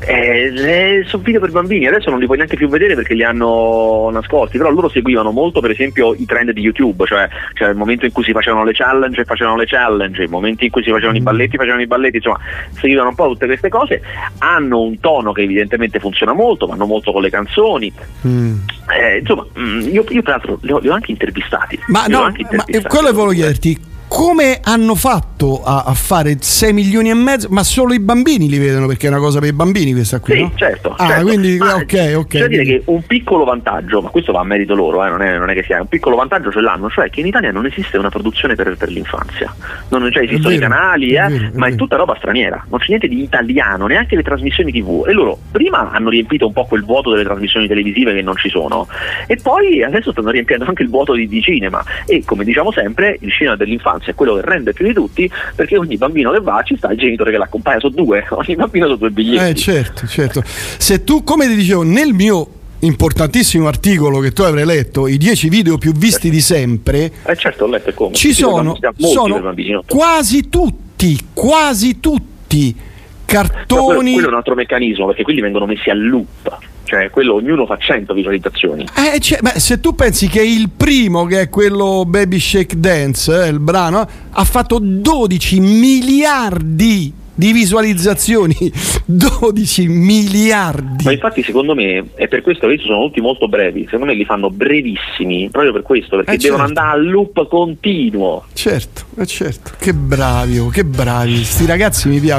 Eh, 0.00 1.02
sono 1.06 1.22
video 1.22 1.40
per 1.40 1.50
bambini, 1.50 1.86
adesso 1.86 2.10
non 2.10 2.18
li 2.18 2.26
puoi 2.26 2.36
neanche 2.36 2.56
più 2.56 2.68
vedere 2.68 2.94
perché 2.94 3.14
li 3.14 3.22
hanno 3.22 4.10
nascosti, 4.12 4.58
però 4.58 4.70
loro 4.70 4.88
seguivano 4.88 5.30
molto 5.30 5.60
per 5.60 5.70
esempio 5.70 6.14
i 6.14 6.26
trend 6.26 6.50
di 6.50 6.60
YouTube, 6.60 7.06
cioè, 7.06 7.28
cioè 7.54 7.70
il 7.70 7.76
momento 7.76 8.04
in 8.04 8.12
cui 8.12 8.22
si 8.22 8.32
facevano 8.32 8.64
le 8.64 8.72
challenge 8.72 9.24
facevano 9.24 9.56
le 9.56 9.66
challenge, 9.66 10.22
il 10.22 10.28
momento 10.28 10.64
in 10.64 10.70
cui 10.70 10.82
si 10.82 10.90
facevano 10.90 11.14
mm. 11.14 11.20
i 11.20 11.22
balletti 11.22 11.56
facevano 11.56 11.82
i 11.82 11.86
balletti, 11.86 12.16
insomma 12.16 12.38
seguivano 12.72 13.08
un 13.08 13.14
po' 13.14 13.28
tutte 13.28 13.46
queste 13.46 13.68
cose, 13.70 14.02
hanno 14.38 14.82
un 14.82 15.00
tono 15.00 15.32
che 15.32 15.42
evidentemente 15.42 15.98
funziona 15.98 16.34
molto, 16.34 16.66
vanno 16.66 16.84
molto 16.84 17.10
con 17.12 17.22
le 17.22 17.30
canzoni, 17.30 17.92
mm. 18.26 18.56
eh, 19.00 19.18
insomma 19.18 19.46
mm, 19.58 19.80
io, 19.80 20.04
io, 20.06 20.22
tra 20.22 20.32
l'altro 20.32 20.58
li 20.60 20.72
ho, 20.72 20.78
li 20.80 20.88
ho 20.88 20.92
anche 20.92 21.12
intervistati. 21.12 21.78
Ma, 21.86 22.06
no, 22.08 22.22
anche 22.22 22.42
intervistati. 22.42 22.82
ma 22.82 22.88
quello 22.88 23.12
volevo 23.12 23.32
chiederti 23.32 23.92
come 24.08 24.60
hanno 24.62 24.94
fatto 24.94 25.62
a, 25.64 25.84
a, 25.86 25.94
fare 25.94 26.36
6 26.40 26.72
milioni 26.72 27.10
e 27.10 27.14
mezzo? 27.14 27.48
Ma 27.50 27.62
solo 27.62 27.94
i 27.94 28.00
bambini 28.00 28.48
li 28.48 28.58
vedono 28.58 28.86
perché 28.86 29.06
è 29.06 29.10
una 29.10 29.18
cosa 29.18 29.40
per 29.40 29.48
i 29.48 29.52
bambini 29.52 29.92
questa 29.92 30.20
qui. 30.20 30.34
Sì, 30.34 30.40
no? 30.42 30.52
certo. 30.54 30.94
Ah, 30.96 31.06
certo. 31.08 31.24
quindi 31.24 31.56
ma, 31.56 31.74
ok, 31.74 32.14
ok. 32.16 32.38
Da 32.38 32.46
dire 32.46 32.64
che 32.64 32.82
un 32.86 33.02
piccolo 33.02 33.44
vantaggio, 33.44 34.00
ma 34.00 34.10
questo 34.10 34.32
va 34.32 34.40
a 34.40 34.44
merito 34.44 34.74
loro, 34.74 35.04
eh, 35.04 35.08
non, 35.08 35.22
è, 35.22 35.36
non, 35.36 35.50
è, 35.50 35.54
che 35.54 35.64
sia, 35.64 35.80
un 35.80 35.88
piccolo 35.88 36.16
vantaggio 36.16 36.50
ce 36.52 36.60
l'hanno, 36.60 36.88
cioè 36.90 37.10
che 37.10 37.20
in 37.20 37.26
Italia 37.26 37.50
non 37.50 37.66
esiste 37.66 37.98
una 37.98 38.08
produzione 38.08 38.54
per, 38.54 38.76
per 38.76 38.88
l'infanzia. 38.88 39.52
Non, 39.88 40.10
cioè 40.12 40.22
esistono 40.22 40.54
vero, 40.54 40.66
i 40.66 40.68
canali, 40.68 41.12
è 41.12 41.24
eh, 41.24 41.28
vero, 41.28 41.46
è 41.46 41.50
ma 41.54 41.66
è 41.66 41.74
tutta 41.74 41.96
roba 41.96 42.14
straniera, 42.16 42.64
non 42.68 42.78
c'è 42.78 42.88
niente 42.88 43.08
di 43.08 43.22
italiano, 43.22 43.86
neanche 43.86 44.14
le 44.16 44.22
trasmissioni 44.22 44.70
TV. 44.70 45.04
E 45.08 45.12
loro 45.12 45.38
prima 45.50 45.90
hanno 45.90 46.10
riempito 46.10 46.46
un 46.46 46.52
po' 46.52 46.64
quel 46.66 46.84
vuoto 46.84 47.10
delle 47.10 47.24
trasmissioni 47.24 47.66
televisive 47.66 48.14
che 48.14 48.22
non 48.22 48.36
ci 48.36 48.48
sono, 48.48 48.86
e 49.26 49.38
poi 49.42 49.82
adesso 49.82 50.12
stanno 50.12 50.30
riempiendo 50.30 50.64
anche 50.66 50.82
il 50.82 50.88
vuoto 50.88 51.14
di, 51.14 51.26
di 51.26 51.42
cinema. 51.42 51.82
E 52.06 52.22
come 52.24 52.44
diciamo 52.44 52.70
sempre, 52.70 53.16
il 53.20 53.32
cinema 53.32 53.56
dell'infanzia 53.56 53.93
è 54.02 54.14
quello 54.14 54.34
che 54.34 54.42
rende 54.42 54.72
più 54.72 54.86
di 54.86 54.92
tutti 54.92 55.30
perché 55.54 55.76
ogni 55.76 55.96
bambino 55.96 56.30
che 56.32 56.40
va 56.40 56.62
ci 56.64 56.76
sta 56.76 56.90
il 56.90 56.98
genitore 56.98 57.30
che 57.30 57.38
l'accompagna, 57.38 57.80
sono 57.80 57.94
due, 57.94 58.24
ogni 58.30 58.56
bambino 58.56 58.86
sono 58.86 58.96
due 58.96 59.10
biglietti. 59.10 59.50
Eh 59.50 59.54
certo, 59.54 60.06
certo. 60.06 60.42
Se 60.44 61.04
tu, 61.04 61.24
come 61.24 61.46
ti 61.46 61.54
dicevo, 61.54 61.82
nel 61.82 62.12
mio 62.12 62.48
importantissimo 62.80 63.66
articolo 63.66 64.18
che 64.18 64.32
tu 64.32 64.42
avrai 64.42 64.64
letto, 64.64 65.06
i 65.06 65.16
10 65.16 65.48
video 65.48 65.78
più 65.78 65.92
visti 65.92 66.28
certo. 66.28 66.28
di 66.28 66.40
sempre. 66.40 67.12
Eh 67.24 67.36
certo, 67.36 67.64
ho 67.64 67.68
letto 67.68 67.92
come. 67.94 68.14
Ci 68.14 68.32
sono, 68.32 68.76
sono 68.96 69.54
quasi 69.86 70.48
tutti, 70.48 71.18
quasi 71.32 72.00
tutti 72.00 72.76
cartoni. 73.24 73.84
Quello, 73.84 74.12
quello, 74.12 74.26
è 74.26 74.30
un 74.30 74.34
altro 74.36 74.54
meccanismo 74.54 75.06
perché 75.06 75.22
quelli 75.22 75.40
vengono 75.40 75.66
messi 75.66 75.90
a 75.90 75.94
loop 75.94 76.72
cioè 76.84 77.10
quello 77.10 77.34
ognuno 77.34 77.66
fa 77.66 77.76
100 77.76 78.14
visualizzazioni. 78.14 78.86
Eh, 78.94 79.18
cioè, 79.20 79.40
beh, 79.40 79.58
se 79.58 79.80
tu 79.80 79.94
pensi 79.94 80.28
che 80.28 80.42
il 80.42 80.70
primo, 80.74 81.24
che 81.24 81.40
è 81.42 81.48
quello 81.48 82.04
Baby 82.06 82.38
Shake 82.38 82.78
Dance, 82.78 83.44
eh, 83.44 83.48
il 83.48 83.60
brano, 83.60 84.06
ha 84.30 84.44
fatto 84.44 84.78
12 84.78 85.60
miliardi 85.60 87.22
di 87.34 87.52
visualizzazioni 87.52 88.54
12 89.04 89.88
miliardi. 89.88 91.04
Ma 91.04 91.12
infatti 91.12 91.42
secondo 91.42 91.74
me 91.74 92.06
è 92.14 92.28
per 92.28 92.42
questo 92.42 92.66
che 92.68 92.78
sono 92.78 93.04
tutti 93.06 93.20
molto 93.20 93.48
brevi. 93.48 93.84
Secondo 93.84 94.06
me 94.06 94.14
li 94.14 94.24
fanno 94.24 94.50
brevissimi 94.50 95.48
proprio 95.50 95.72
per 95.72 95.82
questo 95.82 96.16
perché 96.16 96.32
eh 96.32 96.38
devono 96.38 96.64
certo. 96.64 96.80
andare 96.80 96.98
a 96.98 97.02
loop 97.02 97.48
continuo. 97.48 98.44
Certo, 98.52 99.02
eh 99.18 99.26
certo. 99.26 99.72
Che 99.78 99.92
bravi 99.92 100.58
oh, 100.58 100.68
che 100.68 100.84
bravi. 100.84 101.42
Sti 101.44 101.66
ragazzi 101.66 102.08
mi 102.08 102.20
piace 102.20 102.32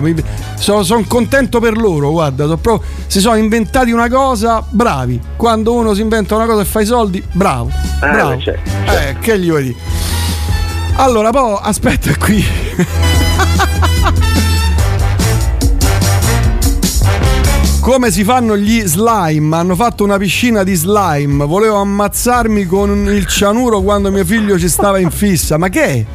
sono, 0.56 0.84
sono, 0.84 1.04
contento 1.08 1.60
per 1.60 1.78
loro 1.78 2.12
guarda 2.12 2.48
so 2.48 2.58
proprio, 2.58 2.88
si 3.08 3.20
sono 3.20 3.36
inventati 3.38 3.92
una 3.92 4.10
cosa 4.10 4.66
bravi. 4.68 5.20
Quando 5.36 5.74
uno 5.74 5.94
si 5.94 6.02
inventa 6.02 6.36
una 6.36 6.46
cosa 6.46 6.62
e 6.62 6.66
fa 6.66 6.82
i 6.82 6.86
soldi 6.86 7.24
bravo 7.34 7.70
eh, 7.70 8.10
bravo. 8.10 8.40
certo, 8.40 8.70
certo. 8.86 8.92
Eh, 8.92 9.16
che 9.20 9.40
gli 9.40 9.50
vuoi 9.50 9.64
dire? 9.64 9.76
Allora 10.98 11.30
poi 11.32 11.58
aspetta 11.62 12.16
qui 12.18 12.44
come 17.86 18.10
si 18.10 18.24
fanno 18.24 18.58
gli 18.58 18.82
slime? 18.82 19.56
Hanno 19.56 19.76
fatto 19.76 20.04
una 20.04 20.18
piscina 20.18 20.64
di 20.64 20.74
slime. 20.74 21.46
Volevo 21.46 21.76
ammazzarmi 21.76 22.66
con 22.66 23.06
il 23.14 23.28
cianuro 23.28 23.82
quando 23.82 24.10
mio 24.10 24.26
figlio 24.26 24.58
ci 24.58 24.68
stava 24.70 24.98
in 24.98 25.12
fissa. 25.12 25.60
Ma 25.60 25.70
che 25.70 25.84
è? 25.84 26.06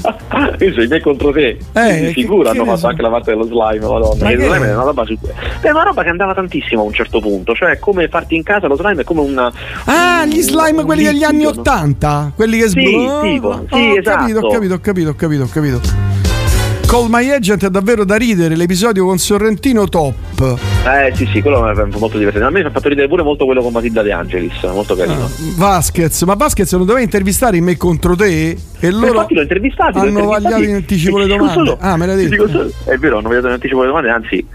Io 0.64 0.70
sono 0.72 0.82
i 0.82 0.86
me 0.88 0.98
contro 1.02 1.30
te. 1.30 1.58
Eh, 1.74 2.06
di 2.06 2.12
sicuro 2.22 2.48
hanno 2.48 2.64
fatto 2.64 2.86
anche 2.86 3.02
la 3.02 3.10
parte 3.10 3.32
dello 3.32 3.44
slime, 3.44 3.80
madonna. 3.86 4.24
Ma 4.24 4.30
slime 4.30 4.66
è 4.66 4.74
una 4.74 4.82
roba 4.84 5.04
su- 5.04 5.18
è 5.60 5.68
una 5.68 5.82
roba 5.82 6.02
che 6.02 6.08
andava 6.08 6.32
tantissimo 6.32 6.80
a 6.80 6.84
un 6.86 6.92
certo 6.94 7.20
punto. 7.20 7.52
Cioè, 7.52 7.78
come 7.78 8.08
farti 8.08 8.34
in 8.36 8.42
casa 8.42 8.66
lo 8.66 8.76
slime 8.76 9.02
è 9.02 9.04
come 9.04 9.20
una. 9.20 9.52
Ah, 9.84 10.24
gli 10.24 10.40
slime 10.40 10.78
un 10.80 10.86
quelli 10.86 11.04
degli 11.04 11.22
anni? 11.22 11.44
Ottanta, 11.44 12.32
quelli 12.34 12.56
che 12.60 12.68
Sì, 12.70 12.80
sblo- 12.80 13.20
tipo, 13.20 13.48
Oh, 13.48 13.66
sì, 13.70 13.74
ho 13.74 13.98
esatto. 13.98 14.16
capito, 14.20 14.38
ho 14.38 14.50
capito, 14.50 14.74
ho 14.74 14.78
capito, 14.80 15.10
ho 15.10 15.14
capito, 15.14 15.42
ho 15.42 15.48
capito. 15.52 15.80
Call 16.90 17.06
My 17.08 17.30
Agent 17.30 17.64
è 17.66 17.70
davvero 17.70 18.04
da 18.04 18.16
ridere, 18.16 18.56
l'episodio 18.56 19.06
con 19.06 19.16
Sorrentino 19.16 19.88
top. 19.88 20.58
Eh 20.84 21.14
sì, 21.14 21.24
sì, 21.32 21.40
quello 21.40 21.70
è 21.70 21.84
molto 21.96 22.18
divertente. 22.18 22.44
A 22.44 22.50
me 22.50 22.62
mi 22.62 22.66
ha 22.66 22.70
fatto 22.72 22.88
ridere 22.88 23.06
pure 23.06 23.22
molto 23.22 23.44
quello 23.44 23.62
con 23.62 23.70
Matilda 23.70 24.02
De 24.02 24.10
Angelis, 24.10 24.60
molto 24.64 24.96
carino. 24.96 25.22
Ah, 25.24 25.28
Vasquez, 25.54 26.22
ma 26.22 26.34
Vasquez 26.34 26.72
non 26.72 26.80
doveva 26.86 27.00
intervistare 27.00 27.56
in 27.58 27.62
me 27.64 27.76
contro 27.76 28.16
te 28.16 28.58
e 28.80 28.90
loro 28.90 29.06
Infatti 29.06 29.34
l'ho 29.34 29.42
intervistato. 29.42 29.98
hanno 30.00 30.24
vagliato 30.24 30.62
in 30.64 30.74
anticipo 30.74 31.18
le 31.18 31.26
domande. 31.28 31.52
solo- 31.52 31.78
ah, 31.80 31.96
me 31.96 32.06
l'hai 32.06 32.26
detto. 32.28 32.48
solo- 32.48 32.72
È 32.84 32.96
vero, 32.96 33.18
hanno 33.18 33.28
vagliato 33.28 33.46
in 33.46 33.52
anticipo 33.52 33.80
le 33.82 33.86
domande, 33.86 34.10
anzi. 34.10 34.46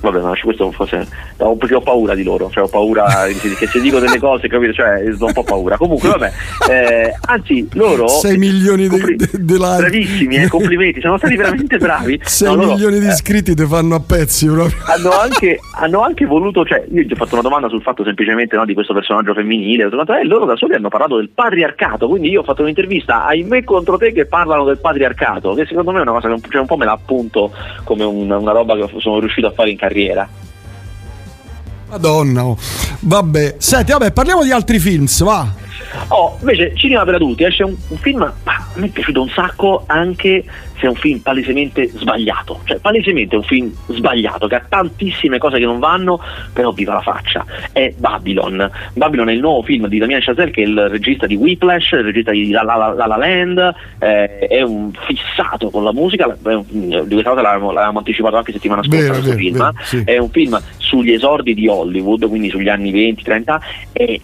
Vabbè, 0.00 0.20
ma 0.20 0.32
questo 0.42 0.70
forse. 0.72 1.08
no, 1.38 1.56
Perché 1.56 1.74
ho 1.76 1.80
paura 1.80 2.14
di 2.14 2.22
loro, 2.22 2.50
cioè 2.50 2.64
ho 2.64 2.68
paura 2.68 3.26
di- 3.28 3.54
che 3.54 3.66
se 3.66 3.80
dico 3.80 3.98
delle 3.98 4.18
cose, 4.18 4.48
capito? 4.48 4.72
Cioè, 4.74 5.02
ho 5.18 5.24
un 5.26 5.32
po' 5.32 5.42
paura. 5.44 5.76
Comunque, 5.76 6.08
vabbè. 6.10 6.32
eh, 6.70 7.14
anzi, 7.26 7.66
loro. 7.72 8.06
6 8.08 8.36
milioni 8.36 8.82
di, 8.82 8.88
compli- 8.88 9.16
de, 9.16 9.28
de 9.32 9.54
like. 9.56 9.76
Bravissimi, 9.78 10.36
eh, 10.36 10.48
complimenti, 10.48 11.00
sono 11.00 11.16
stati 11.18 11.36
veramente 11.36 11.78
bravi. 11.78 12.20
6 12.24 12.48
No, 12.48 12.54
loro, 12.54 12.72
milioni 12.72 12.98
di 13.00 13.06
eh, 13.06 13.10
iscritti 13.10 13.54
ti 13.54 13.64
fanno 13.64 13.94
a 13.94 14.00
pezzi 14.00 14.46
proprio. 14.46 14.76
hanno 14.86 15.10
anche, 15.10 15.58
hanno 15.76 16.00
anche 16.02 16.26
voluto, 16.26 16.64
cioè 16.66 16.84
io 16.92 17.02
gli 17.02 17.12
ho 17.12 17.16
fatto 17.16 17.34
una 17.34 17.42
domanda 17.42 17.68
sul 17.68 17.80
fatto 17.82 18.04
semplicemente 18.04 18.56
no, 18.56 18.64
di 18.66 18.74
questo 18.74 18.92
personaggio 18.92 19.32
femminile, 19.32 19.84
e 19.84 20.24
loro 20.26 20.44
da 20.44 20.56
soli 20.56 20.74
hanno 20.74 20.88
parlato 20.88 21.16
del 21.16 21.30
patriarcato, 21.30 22.08
quindi 22.08 22.28
io 22.28 22.40
ho 22.40 22.44
fatto 22.44 22.62
un'intervista 22.62 23.24
ai 23.24 23.42
me 23.42 23.64
contro 23.64 23.96
te 23.96 24.12
che 24.12 24.26
parlano 24.26 24.64
del 24.64 24.78
patriarcato, 24.78 25.54
che 25.54 25.64
secondo 25.66 25.92
me 25.92 25.98
è 25.98 26.02
una 26.02 26.12
cosa 26.12 26.28
che 26.28 26.34
un, 26.34 26.40
cioè, 26.48 26.60
un 26.60 26.66
po' 26.66 26.76
me 26.76 26.84
la 26.84 26.92
appunto 26.92 27.52
come 27.84 28.04
un- 28.04 28.30
una 28.30 28.52
roba 28.52 28.74
che 28.76 28.88
sono 28.98 29.18
riuscito 29.20 29.46
a 29.46 29.50
fare 29.52 29.70
in 29.70 29.76
carriera. 29.76 29.92
Madonna. 31.88 32.44
oh. 32.44 32.58
Vabbè, 33.00 33.56
senti, 33.58 33.92
vabbè, 33.92 34.10
parliamo 34.12 34.42
di 34.42 34.50
altri 34.50 34.78
films, 34.78 35.22
va. 35.22 35.62
Oh, 36.08 36.36
invece 36.40 36.74
cinema 36.74 37.04
per 37.04 37.14
adulti 37.14 37.44
esce 37.44 37.62
un, 37.62 37.74
un 37.88 37.96
film, 37.98 38.18
ma 38.18 38.52
a 38.52 38.66
me 38.74 38.86
è 38.86 38.90
piaciuto 38.90 39.22
un 39.22 39.28
sacco 39.28 39.84
anche 39.86 40.44
se 40.78 40.86
è 40.86 40.88
un 40.88 40.96
film 40.96 41.18
palesemente 41.20 41.88
sbagliato, 41.88 42.60
cioè 42.64 42.78
palesemente 42.78 43.34
è 43.34 43.38
un 43.38 43.44
film 43.44 43.72
sbagliato 43.88 44.46
che 44.46 44.56
ha 44.56 44.64
tantissime 44.68 45.38
cose 45.38 45.58
che 45.58 45.64
non 45.64 45.78
vanno, 45.78 46.20
però 46.52 46.72
viva 46.72 46.94
la 46.94 47.00
faccia. 47.00 47.44
È 47.72 47.94
Babylon. 47.96 48.70
Babylon 48.94 49.28
è 49.28 49.32
il 49.32 49.40
nuovo 49.40 49.62
film 49.62 49.86
di 49.86 49.98
Damien 49.98 50.20
Chazelle 50.20 50.50
che 50.50 50.62
è 50.62 50.66
il 50.66 50.88
regista 50.88 51.26
di 51.26 51.36
Whiplash, 51.36 51.92
il 51.92 52.04
regista 52.04 52.32
di 52.32 52.50
La 52.50 52.62
La, 52.62 52.76
La, 52.76 52.92
La 52.92 53.06
La 53.06 53.16
Land, 53.16 53.74
eh, 53.98 54.38
è 54.38 54.62
un 54.62 54.90
fissato 55.06 55.70
con 55.70 55.84
la 55.84 55.92
musica, 55.92 56.36
di 56.36 57.06
questa 57.08 57.30
cosa 57.30 57.42
l'avevamo, 57.42 57.70
l'avevamo 57.70 57.98
anticipato 57.98 58.36
anche 58.36 58.52
settimana 58.52 58.82
scorsa 58.82 58.98
Vero, 58.98 59.12
questo 59.12 59.30
vero, 59.30 59.40
film, 59.40 59.56
vero, 59.56 59.72
sì. 59.82 60.02
è 60.04 60.18
un 60.18 60.30
film 60.30 60.60
sugli 60.78 61.12
esordi 61.12 61.54
di 61.54 61.68
Hollywood, 61.68 62.28
quindi 62.28 62.50
sugli 62.50 62.68
anni 62.68 62.92
20-30 62.92 63.58
e 63.92 64.20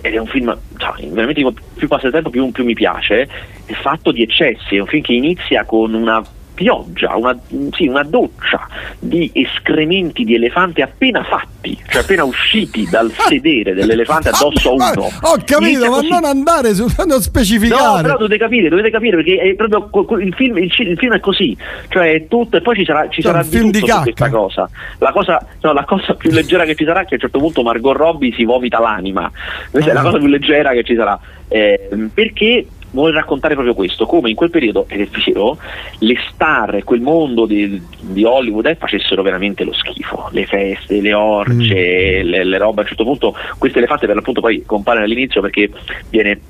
ed 0.00 0.14
è 0.14 0.18
un 0.18 0.26
film, 0.26 0.56
cioè, 0.76 1.06
veramente 1.08 1.44
più 1.74 1.88
passa 1.88 2.06
il 2.06 2.12
tempo 2.12 2.30
più, 2.30 2.50
più 2.50 2.64
mi 2.64 2.74
piace, 2.74 3.28
è 3.64 3.72
fatto 3.72 4.12
di 4.12 4.22
eccessi, 4.22 4.76
è 4.76 4.80
un 4.80 4.86
film 4.86 5.02
che 5.02 5.12
inizia 5.12 5.64
con 5.64 5.94
una 5.94 6.22
pioggia, 6.58 7.14
una, 7.14 7.38
sì, 7.70 7.86
una 7.86 8.02
doccia 8.02 8.66
di 8.98 9.30
escrementi 9.32 10.24
di 10.24 10.34
elefante 10.34 10.82
appena 10.82 11.22
fatti, 11.22 11.78
cioè 11.88 12.02
appena 12.02 12.24
usciti 12.24 12.84
dal 12.90 13.12
sedere 13.28 13.74
dell'elefante 13.74 14.30
addosso 14.30 14.72
a 14.72 14.76
Ma- 14.76 14.90
uno. 14.96 15.08
Ho 15.20 15.36
capito, 15.44 15.88
ma 15.88 16.00
non 16.00 16.24
andare 16.24 16.74
su, 16.74 16.84
non 16.98 17.06
No, 17.06 17.20
specificare. 17.20 18.02
però 18.02 18.16
dovete 18.16 18.38
capire, 18.38 18.68
dovete 18.68 18.90
capire 18.90 19.16
perché 19.22 19.38
è 19.38 19.54
proprio 19.54 20.18
il 20.18 20.34
film, 20.34 20.58
il, 20.58 20.72
il 20.76 20.96
film 20.98 21.14
è 21.14 21.20
così, 21.20 21.56
cioè 21.90 22.12
è 22.14 22.26
tutto 22.26 22.56
e 22.56 22.60
poi 22.60 22.74
ci 22.74 22.84
sarà, 22.84 23.08
ci 23.08 23.22
Cioè, 23.22 23.30
sarà 23.30 23.44
di 23.44 23.50
di 23.50 23.58
tutto 23.60 23.78
su 23.78 23.84
cacca. 23.86 24.02
questa 24.02 24.28
cosa. 24.30 24.70
La 24.98 25.12
cosa, 25.12 25.46
no, 25.60 25.72
la 25.72 25.84
cosa 25.84 26.14
più 26.14 26.32
leggera 26.32 26.64
che 26.64 26.74
ci 26.74 26.84
sarà 26.84 27.02
è 27.02 27.04
che 27.04 27.10
a 27.10 27.14
un 27.14 27.20
certo 27.20 27.38
punto 27.38 27.62
Margot 27.62 27.94
Robbie 27.96 28.32
si 28.34 28.42
vomita 28.44 28.80
l'anima. 28.80 29.30
Questa 29.70 29.90
è 29.90 29.94
la 29.94 30.00
Ah. 30.00 30.02
cosa 30.02 30.18
più 30.18 30.26
leggera 30.26 30.72
che 30.72 30.82
ci 30.82 30.96
sarà. 30.96 31.16
Eh, 31.50 31.88
perché 32.12 32.66
vuole 32.90 33.12
raccontare 33.12 33.54
proprio 33.54 33.74
questo, 33.74 34.06
come 34.06 34.30
in 34.30 34.36
quel 34.36 34.50
periodo, 34.50 34.86
ed 34.88 35.00
è 35.00 35.08
vero, 35.24 35.58
le 35.98 36.16
star 36.32 36.82
quel 36.84 37.00
mondo 37.00 37.46
di, 37.46 37.80
di 38.00 38.24
Hollywood 38.24 38.66
eh, 38.66 38.76
facessero 38.76 39.22
veramente 39.22 39.64
lo 39.64 39.72
schifo, 39.72 40.28
le 40.32 40.46
feste, 40.46 41.00
le 41.00 41.12
orge, 41.12 42.22
le, 42.22 42.44
le 42.44 42.58
robe, 42.58 42.80
a 42.80 42.82
un 42.82 42.88
certo 42.88 43.04
punto 43.04 43.34
queste 43.58 43.78
elefante 43.78 44.06
per 44.06 44.16
l'appunto 44.16 44.40
poi 44.40 44.62
compare 44.64 45.02
all'inizio 45.02 45.40
perché 45.40 45.70
viene 46.10 46.40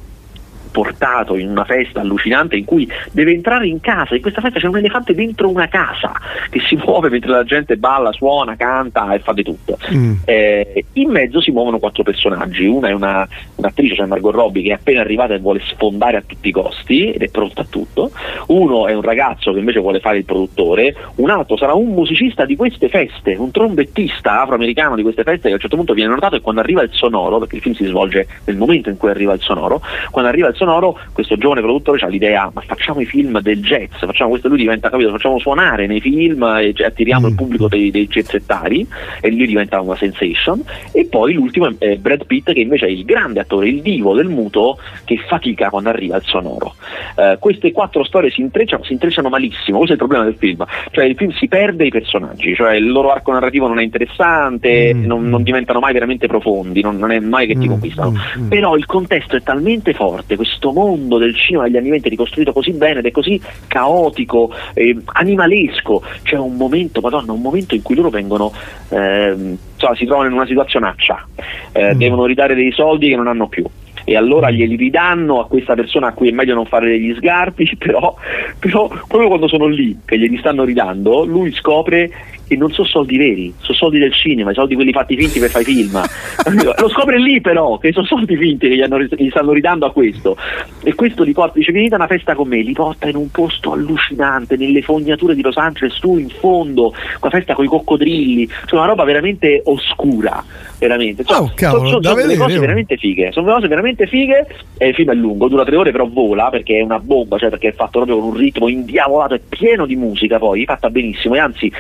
portato 0.70 1.37
in 1.37 1.48
una 1.48 1.64
festa 1.64 2.00
allucinante 2.00 2.57
in 2.57 2.64
cui 2.64 2.88
deve 3.12 3.33
entrare 3.33 3.66
in 3.66 3.81
casa 3.81 4.14
in 4.14 4.22
questa 4.22 4.40
festa 4.40 4.59
c'è 4.59 4.66
un 4.66 4.78
elefante 4.78 5.14
dentro 5.14 5.48
una 5.48 5.68
casa 5.68 6.12
che 6.50 6.61
si 6.61 6.76
muove 6.85 7.09
mentre 7.09 7.31
la 7.31 7.44
gente 7.44 7.76
balla, 7.76 8.12
suona, 8.12 8.57
canta 8.57 9.12
e 9.12 9.18
fa 9.20 9.33
di 9.33 9.42
tutto 9.42 9.76
Mm. 9.92 10.16
eh, 10.24 10.85
in 10.94 11.11
mezzo 11.11 11.40
si 11.40 11.50
muovono 11.50 11.78
quattro 11.78 12.02
personaggi 12.02 12.66
una 12.66 12.88
è 12.88 12.92
una, 12.92 13.26
un'attrice, 13.54 13.94
cioè 13.94 14.07
Margot 14.07 14.35
Robbie 14.35 14.62
che 14.62 14.70
è 14.70 14.72
appena 14.72 15.00
arrivata 15.00 15.35
e 15.35 15.38
vuole 15.38 15.61
sfondare 15.64 16.16
a 16.18 16.22
tutti 16.26 16.48
i 16.48 16.52
costi 16.52 17.11
ed 17.11 17.22
è 17.22 17.28
pronta 17.28 17.62
a 17.62 17.66
tutto 17.68 18.11
uno 18.48 18.87
è 18.87 18.94
un 18.94 19.02
ragazzo 19.02 19.52
che 19.52 19.61
invece 19.61 19.81
vuole 19.81 20.00
fare 20.00 20.18
il 20.18 20.24
produttore 20.24 20.94
un 21.16 21.31
altro 21.31 21.57
sarà 21.57 21.72
un 21.74 21.88
musicista 21.88 22.44
di 22.44 22.57
queste 22.57 22.88
feste 22.88 23.35
un 23.37 23.50
trombettista 23.50 24.42
afroamericano 24.42 24.94
di 24.94 25.02
queste 25.02 25.22
feste 25.22 25.42
che 25.42 25.50
a 25.50 25.54
un 25.54 25.61
certo 25.61 25.76
punto 25.76 25.94
viene 25.94 26.12
notato 26.12 26.37
e 26.37 26.40
quando 26.40 26.61
arriva 26.61 26.83
il 26.83 26.90
sonoro 26.92 27.38
perché 27.38 27.57
il 27.57 27.62
film 27.62 27.74
si 27.74 27.85
svolge 27.87 28.26
nel 28.44 28.57
momento 28.57 28.90
in 28.90 28.96
cui 28.96 29.09
arriva 29.09 29.33
il 29.33 29.40
sonoro 29.40 29.81
quando 30.11 30.31
arriva 30.31 30.48
il 30.48 30.57
sonoro 30.59 30.99
questo 31.12 31.37
giovane 31.37 31.61
produttore 31.62 31.99
ha 32.05 32.09
l'idea 32.09 32.51
ma 32.53 32.61
facciamo 32.61 33.01
i 33.01 33.07
film 33.07 33.40
del 33.40 33.62
jazz 33.62 33.90
facciamo 33.97 34.31
questo 34.31 34.49
lui 34.49 34.59
diventa 34.59 34.90
capito 34.90 35.11
facciamo 35.11 35.38
suonare 35.38 35.87
nei 35.87 36.01
film 36.01 36.42
e 36.42 36.75
attiriamo 36.85 37.27
Mm. 37.27 37.31
il 37.31 37.35
pubblico 37.37 37.68
dei, 37.68 37.90
dei 37.90 38.07
jazzettari 38.07 38.87
e 39.21 39.31
lui 39.31 39.47
diventa 39.47 39.81
una 39.81 39.97
sensation 39.97 40.62
e 40.92 41.07
poi 41.07 41.33
l'ultimo 41.33 41.73
è 41.79 41.97
Brad 41.97 42.27
Pitt 42.27 42.53
che 42.53 42.61
invece 42.61 42.87
è 42.87 42.90
il 42.90 43.05
grande 43.05 43.40
attore 43.40 43.68
il 43.68 43.81
divo 43.81 44.14
del 44.14 44.29
muto 44.29 44.79
che 45.05 45.16
fatica 45.27 45.71
quando 45.71 45.88
arriva 45.88 46.16
il 46.16 46.23
sonoro 46.25 46.75
Eh, 47.16 47.37
queste 47.40 47.73
quattro 47.73 48.05
storie 48.05 48.31
si 48.31 48.40
intrecciano, 48.40 48.85
si 48.85 48.92
intrecciano 48.92 49.29
malissimo 49.29 49.79
questo 49.79 49.94
è 49.94 49.99
il 50.01 50.05
problema 50.07 50.25
del 50.25 50.37
film 50.38 50.64
cioè 50.90 51.05
il 51.05 51.16
film 51.16 51.31
si 51.33 51.49
perde 51.49 51.87
i 51.87 51.90
personaggi 51.90 52.55
cioè 52.55 52.75
il 52.75 52.90
loro 52.90 53.11
arco 53.11 53.33
narrativo 53.33 53.66
non 53.68 53.79
è 53.79 53.83
interessante 53.83 54.92
Mm. 54.94 55.05
non, 55.05 55.29
non 55.29 55.42
diventano 55.42 55.79
mai 55.81 55.92
veramente 55.92 56.27
profondi 56.27 56.81
non, 56.83 56.97
non 56.99 57.11
è 57.11 57.18
mai 57.21 57.47
che 57.47 57.55
ti 57.55 57.66
Mm, 57.66 57.71
conquistano 57.71 58.11
mm, 58.11 58.42
mm. 58.44 58.49
però 58.49 58.77
il 58.77 58.87
contesto 58.87 59.37
è 59.37 59.42
talmente 59.42 59.92
forte, 59.92 60.37
questo 60.48 60.72
mondo 60.72 61.18
del 61.18 61.37
cinema 61.37 61.64
degli 61.64 61.76
anni 61.76 61.90
20 61.90 62.06
è 62.06 62.11
ricostruito 62.11 62.52
così 62.52 62.72
bene 62.72 63.00
ed 63.00 63.06
è 63.06 63.11
così 63.11 63.38
caotico, 63.66 64.50
eh, 64.72 64.96
animalesco, 65.04 66.02
c'è 66.22 66.37
un 66.37 66.56
momento, 66.56 67.02
madonna, 67.02 67.32
un 67.32 67.42
momento 67.42 67.74
in 67.74 67.82
cui 67.82 67.94
loro 67.94 68.08
vengono, 68.08 68.50
ehm, 68.88 69.56
insomma, 69.74 69.94
si 69.94 70.06
trovano 70.06 70.28
in 70.28 70.34
una 70.34 70.46
situazionaccia, 70.46 71.26
eh, 71.72 71.94
Mm. 71.94 71.98
devono 71.98 72.24
ridare 72.24 72.54
dei 72.54 72.72
soldi 72.72 73.11
che 73.11 73.16
non 73.16 73.28
hanno 73.28 73.46
più. 73.46 73.64
E 74.04 74.16
allora 74.16 74.50
glieli 74.50 74.76
ridanno 74.76 75.38
a 75.38 75.46
questa 75.46 75.74
persona 75.74 76.06
a 76.06 76.12
cui 76.12 76.30
è 76.30 76.32
meglio 76.32 76.54
non 76.54 76.64
fare 76.64 76.88
degli 76.88 77.14
sgarbi, 77.14 77.70
però, 77.76 78.14
però 78.58 78.88
proprio 78.88 79.28
quando 79.28 79.48
sono 79.48 79.66
lì 79.66 79.98
che 80.06 80.18
glieli 80.18 80.38
stanno 80.38 80.64
ridando, 80.64 81.26
lui 81.26 81.52
scopre 81.52 82.11
che 82.48 82.56
non 82.56 82.72
sono 82.72 82.87
soldi 82.87 83.16
veri, 83.16 83.52
sono 83.61 83.76
soldi 83.76 83.98
del 83.98 84.12
cinema, 84.12 84.50
i 84.50 84.54
soldi 84.54 84.74
quelli 84.74 84.92
fatti 84.92 85.16
finti 85.16 85.38
per 85.38 85.50
fare 85.50 85.64
film. 85.64 86.00
Lo 86.78 86.88
scopre 86.88 87.18
lì 87.18 87.40
però, 87.40 87.78
che 87.78 87.92
sono 87.92 88.06
soldi 88.06 88.37
finti 88.37 88.68
che 88.68 88.76
gli, 88.76 88.82
hanno- 88.82 89.00
gli 89.00 89.28
stanno 89.30 89.52
ridando 89.52 89.87
a 89.87 89.92
questo. 89.92 90.37
E 90.82 90.94
questo 90.94 91.22
li 91.22 91.32
porta, 91.32 91.58
dice 91.58 91.72
venite 91.72 91.94
a 91.94 91.98
una 91.98 92.06
festa 92.06 92.34
con 92.34 92.48
me, 92.48 92.61
li 92.61 92.72
porta 92.72 93.08
in 93.08 93.16
un 93.16 93.30
posto 93.30 93.72
allucinante, 93.72 94.56
nelle 94.56 94.82
fognature 94.82 95.34
di 95.34 95.42
Los 95.42 95.56
Angeles, 95.56 95.98
tu 95.98 96.18
in 96.18 96.28
fondo, 96.28 96.94
una 97.20 97.30
festa 97.30 97.54
con 97.54 97.64
i 97.64 97.68
coccodrilli, 97.68 98.48
cioè 98.66 98.78
una 98.78 98.88
roba 98.88 99.04
veramente 99.04 99.62
oscura, 99.64 100.42
veramente. 100.78 101.24
Cioè, 101.24 101.38
Oh, 101.38 101.52
cavolo, 101.54 101.87
sono, 101.87 101.88
sono 101.88 102.00
da 102.00 102.08
delle 102.14 102.22
vedere, 102.22 102.40
cose 102.40 102.56
oh. 102.56 102.61
veramente 102.61 102.96
fighe, 102.96 103.32
sono 103.32 103.52
cose 103.52 103.68
veramente 103.68 104.06
fighe 104.06 104.46
e 104.76 104.88
il 104.88 104.94
film 104.94 105.11
è 105.11 105.14
lungo, 105.14 105.48
dura 105.48 105.64
tre 105.64 105.76
ore 105.76 105.92
però 105.92 106.06
vola 106.06 106.48
perché 106.50 106.78
è 106.78 106.82
una 106.82 106.98
bomba, 106.98 107.38
cioè 107.38 107.50
perché 107.50 107.68
è 107.68 107.72
fatto 107.72 107.98
proprio 107.98 108.18
con 108.18 108.30
un 108.30 108.37
ritmo 108.37 108.68
indiavolato, 108.68 109.34
è 109.34 109.40
pieno 109.46 109.87
di 109.87 109.96
musica 109.96 110.38
poi, 110.38 110.64
fatta 110.64 110.90
benissimo 110.90 111.34
e 111.34 111.38
anzi 111.38 111.72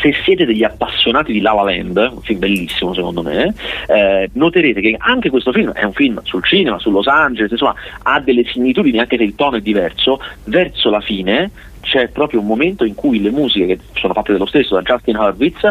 se 0.00 0.14
siete 0.24 0.44
degli 0.44 0.64
appassionati 0.64 1.32
di 1.32 1.40
Lava 1.40 1.62
Land, 1.62 1.96
un 1.96 2.22
film 2.22 2.38
bellissimo 2.38 2.94
secondo 2.94 3.22
me, 3.22 3.54
eh, 3.86 4.30
noterete 4.32 4.80
che 4.80 4.96
anche 4.98 5.30
questo 5.30 5.52
film 5.52 5.72
è 5.72 5.84
un 5.84 5.92
film 5.92 6.20
sul 6.22 6.44
cinema, 6.44 6.78
su 6.78 6.90
Los 6.90 7.06
Angeles, 7.06 7.50
insomma 7.50 7.74
ha 8.02 8.20
delle 8.20 8.44
similitudini 8.44 8.98
anche 8.98 9.16
se 9.16 9.24
il 9.24 9.34
tono 9.34 9.56
è 9.56 9.60
diverso, 9.60 10.20
verso 10.44 10.90
la 10.90 11.00
fine 11.00 11.50
c'è 11.80 12.08
proprio 12.08 12.40
un 12.40 12.46
momento 12.46 12.84
in 12.84 12.94
cui 12.94 13.20
le 13.20 13.30
musiche 13.30 13.66
che 13.66 13.78
sono 13.94 14.12
fatte 14.12 14.32
dello 14.32 14.46
stesso 14.46 14.74
da 14.74 14.82
Justin 14.82 15.16
Hurwitz 15.16 15.68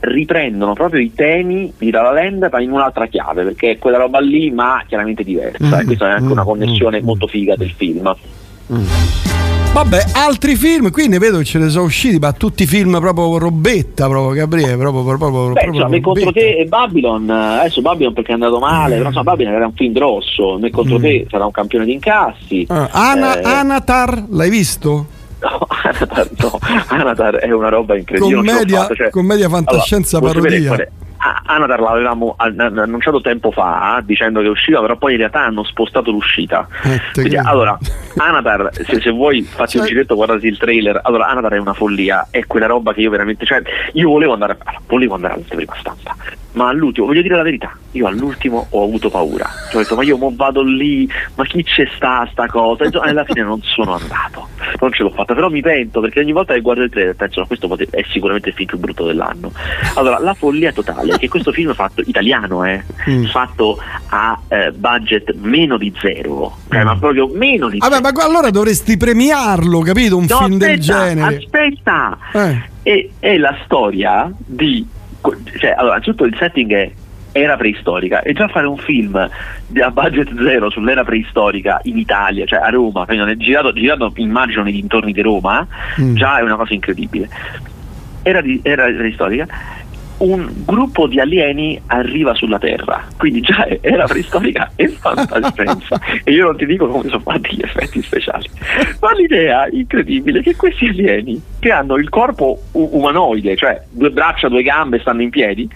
riprendono 0.00 0.74
proprio 0.74 1.00
i 1.00 1.12
temi 1.14 1.72
di 1.78 1.90
La 1.90 2.02
La 2.02 2.12
Land 2.12 2.48
ma 2.50 2.60
in 2.60 2.70
un'altra 2.70 3.06
chiave 3.06 3.44
perché 3.44 3.70
è 3.72 3.78
quella 3.78 3.98
roba 3.98 4.20
lì 4.20 4.50
ma 4.50 4.82
chiaramente 4.86 5.24
diversa. 5.24 5.64
Mm, 5.64 5.80
e 5.80 5.84
questa 5.84 6.08
è 6.08 6.10
anche 6.12 6.24
mm, 6.24 6.30
una 6.30 6.44
connessione 6.44 7.00
mm, 7.00 7.04
molto 7.04 7.26
figa 7.26 7.56
del 7.56 7.70
film. 7.70 8.14
Mm. 8.72 9.33
Vabbè, 9.74 10.04
altri 10.12 10.54
film, 10.54 10.92
qui 10.92 11.08
ne 11.08 11.18
vedo 11.18 11.38
che 11.38 11.44
ce 11.44 11.58
ne 11.58 11.68
sono 11.68 11.86
usciti, 11.86 12.20
ma 12.20 12.32
tutti 12.32 12.64
film 12.64 12.96
proprio 13.00 13.38
robetta, 13.38 14.06
proprio 14.06 14.32
Gabriele, 14.32 14.76
proprio, 14.76 15.02
proprio, 15.02 15.30
proprio 15.30 15.52
Beh, 15.52 15.64
insomma, 15.64 15.88
me 15.88 16.00
contro 16.00 16.30
te 16.30 16.58
e 16.58 16.64
Babylon, 16.66 17.28
adesso 17.28 17.80
Babylon 17.82 18.12
perché 18.12 18.30
è 18.30 18.34
andato 18.34 18.60
male, 18.60 18.94
però 18.94 19.08
insomma 19.08 19.32
Babylon 19.32 19.52
era 19.52 19.66
un 19.66 19.72
film 19.72 19.92
grosso, 19.92 20.58
me 20.60 20.70
contro 20.70 20.98
mm. 20.98 21.02
te 21.02 21.26
sarà 21.28 21.44
un 21.44 21.50
campione 21.50 21.86
di 21.86 21.92
incassi. 21.92 22.64
Ah, 22.68 22.88
Ana, 22.92 23.40
eh, 23.40 23.42
Anatar, 23.42 24.26
l'hai 24.30 24.48
visto? 24.48 25.06
No, 25.40 25.66
Anatar, 25.66 26.30
no, 26.38 26.58
Anatar 26.86 27.34
è 27.34 27.50
una 27.50 27.68
roba 27.68 27.96
incredibile. 27.96 28.36
Commedia, 28.36 28.88
cioè, 28.94 29.10
commedia 29.10 29.48
fantascienza 29.48 30.18
allora, 30.18 30.34
parodia. 30.34 30.88
Anatar 31.46 31.80
l'avevamo 31.80 32.34
annunciato 32.36 33.20
tempo 33.20 33.50
fa 33.50 34.02
dicendo 34.04 34.40
che 34.40 34.48
usciva, 34.48 34.80
però 34.80 34.96
poi 34.96 35.12
in 35.12 35.18
realtà 35.18 35.44
hanno 35.44 35.64
spostato 35.64 36.10
l'uscita. 36.10 36.66
Eh, 36.82 37.00
Quindi, 37.12 37.36
allora, 37.36 37.78
Anatar, 38.16 38.70
se, 38.72 39.00
se 39.00 39.10
vuoi 39.10 39.42
fatti 39.42 39.72
cioè... 39.72 39.80
un 39.82 39.86
giretto, 39.86 40.14
guardati 40.14 40.46
il 40.46 40.58
trailer. 40.58 41.00
Allora, 41.02 41.28
Anatar 41.28 41.52
è 41.52 41.58
una 41.58 41.72
follia, 41.72 42.28
è 42.30 42.44
quella 42.46 42.66
roba 42.66 42.92
che 42.92 43.00
io 43.00 43.10
veramente. 43.10 43.46
Cioè, 43.46 43.62
io 43.92 44.08
volevo 44.08 44.34
andare, 44.34 44.58
volevo 44.86 45.14
andare 45.14 45.34
all'anteprima 45.34 45.74
stampa, 45.78 46.14
ma 46.52 46.68
all'ultimo, 46.68 47.06
voglio 47.06 47.22
dire 47.22 47.36
la 47.36 47.42
verità, 47.42 47.72
io 47.92 48.06
all'ultimo 48.06 48.66
ho 48.70 48.84
avuto 48.84 49.08
paura. 49.08 49.48
Cioè, 49.70 49.76
ho 49.76 49.78
detto, 49.82 49.96
ma 49.96 50.02
io 50.02 50.16
mo 50.16 50.32
vado 50.34 50.62
lì, 50.62 51.08
ma 51.36 51.44
chi 51.44 51.62
c'è 51.62 51.88
sta 51.96 52.28
sta 52.30 52.46
cosa? 52.46 52.84
E 52.84 52.90
alla 52.92 53.24
fine 53.24 53.42
non 53.42 53.60
sono 53.62 53.94
andato, 53.94 54.48
non 54.80 54.92
ce 54.92 55.02
l'ho 55.02 55.10
fatta, 55.10 55.34
però 55.34 55.48
mi 55.48 55.62
pento 55.62 56.00
perché 56.00 56.20
ogni 56.20 56.32
volta 56.32 56.54
che 56.54 56.60
guardo 56.60 56.82
il 56.82 56.90
trailer 56.90 57.16
penso, 57.16 57.40
no, 57.40 57.46
questo 57.46 57.76
è 57.90 58.04
sicuramente 58.10 58.50
il 58.50 58.54
film 58.54 58.68
più 58.68 58.78
brutto 58.78 59.06
dell'anno. 59.06 59.52
Allora, 59.96 60.18
la 60.18 60.34
follia 60.34 60.72
totale 60.72 61.13
è 61.14 61.18
che 61.18 61.28
questo 61.28 61.52
film 61.52 61.70
è 61.70 61.74
fatto 61.74 62.02
italiano, 62.04 62.64
eh, 62.64 62.82
mm. 63.08 63.24
fatto 63.26 63.78
a 64.08 64.40
eh, 64.48 64.72
budget 64.72 65.34
meno 65.40 65.76
di 65.76 65.92
zero, 66.00 66.58
cioè, 66.70 66.82
mm. 66.82 66.86
ma 66.86 66.96
proprio 66.96 67.28
meno 67.32 67.68
di 67.68 67.78
Vabbè, 67.78 67.96
zero. 67.96 68.12
ma 68.12 68.24
allora 68.24 68.50
dovresti 68.50 68.96
premiarlo, 68.96 69.80
capito? 69.80 70.16
Un 70.16 70.26
no, 70.28 70.38
film 70.38 70.52
aspetta, 70.52 70.66
del 70.66 70.80
genere. 70.80 71.36
Aspetta, 71.36 72.18
eh. 72.32 72.62
è, 72.82 73.08
è 73.18 73.36
la 73.38 73.56
storia 73.64 74.30
di 74.38 74.86
cioè, 75.58 75.70
allora, 75.70 75.94
innanzitutto 75.94 76.24
il 76.24 76.36
setting 76.38 76.72
è 76.72 76.92
era 77.36 77.56
preistorica 77.56 78.22
e 78.22 78.32
già 78.32 78.46
fare 78.46 78.66
un 78.68 78.76
film 78.76 79.16
a 79.16 79.90
budget 79.90 80.32
zero 80.40 80.70
sull'era 80.70 81.02
preistorica 81.02 81.80
in 81.82 81.98
Italia, 81.98 82.46
cioè 82.46 82.60
a 82.60 82.70
Roma, 82.70 83.04
girato, 83.36 83.72
girato 83.72 84.12
immagino 84.16 84.62
nei 84.62 84.72
dintorni 84.72 85.12
di 85.12 85.20
Roma, 85.20 85.66
mm. 86.00 86.14
già 86.14 86.38
è 86.38 86.42
una 86.42 86.54
cosa 86.54 86.74
incredibile. 86.74 87.28
Era, 88.22 88.40
di, 88.40 88.60
era 88.62 88.84
preistorica 88.84 89.48
un 90.18 90.50
gruppo 90.64 91.06
di 91.06 91.20
alieni 91.20 91.80
arriva 91.86 92.34
sulla 92.34 92.58
Terra, 92.58 93.04
quindi 93.16 93.40
già 93.40 93.66
era 93.80 94.04
preistorica 94.04 94.70
e 94.76 94.88
fantascienza. 94.88 96.00
e 96.22 96.32
io 96.32 96.44
non 96.44 96.56
ti 96.56 96.66
dico 96.66 96.86
come 96.86 97.08
sono 97.08 97.22
fatti 97.22 97.56
gli 97.56 97.62
effetti 97.62 98.02
speciali, 98.02 98.48
ma 99.00 99.12
l'idea 99.12 99.66
incredibile 99.70 100.40
è 100.40 100.42
che 100.42 100.56
questi 100.56 100.86
alieni 100.86 101.40
che 101.58 101.70
hanno 101.70 101.96
il 101.96 102.08
corpo 102.08 102.60
umanoide, 102.72 103.56
cioè 103.56 103.82
due 103.90 104.10
braccia, 104.10 104.48
due 104.48 104.62
gambe, 104.62 105.00
stanno 105.00 105.22
in 105.22 105.30
piedi, 105.30 105.68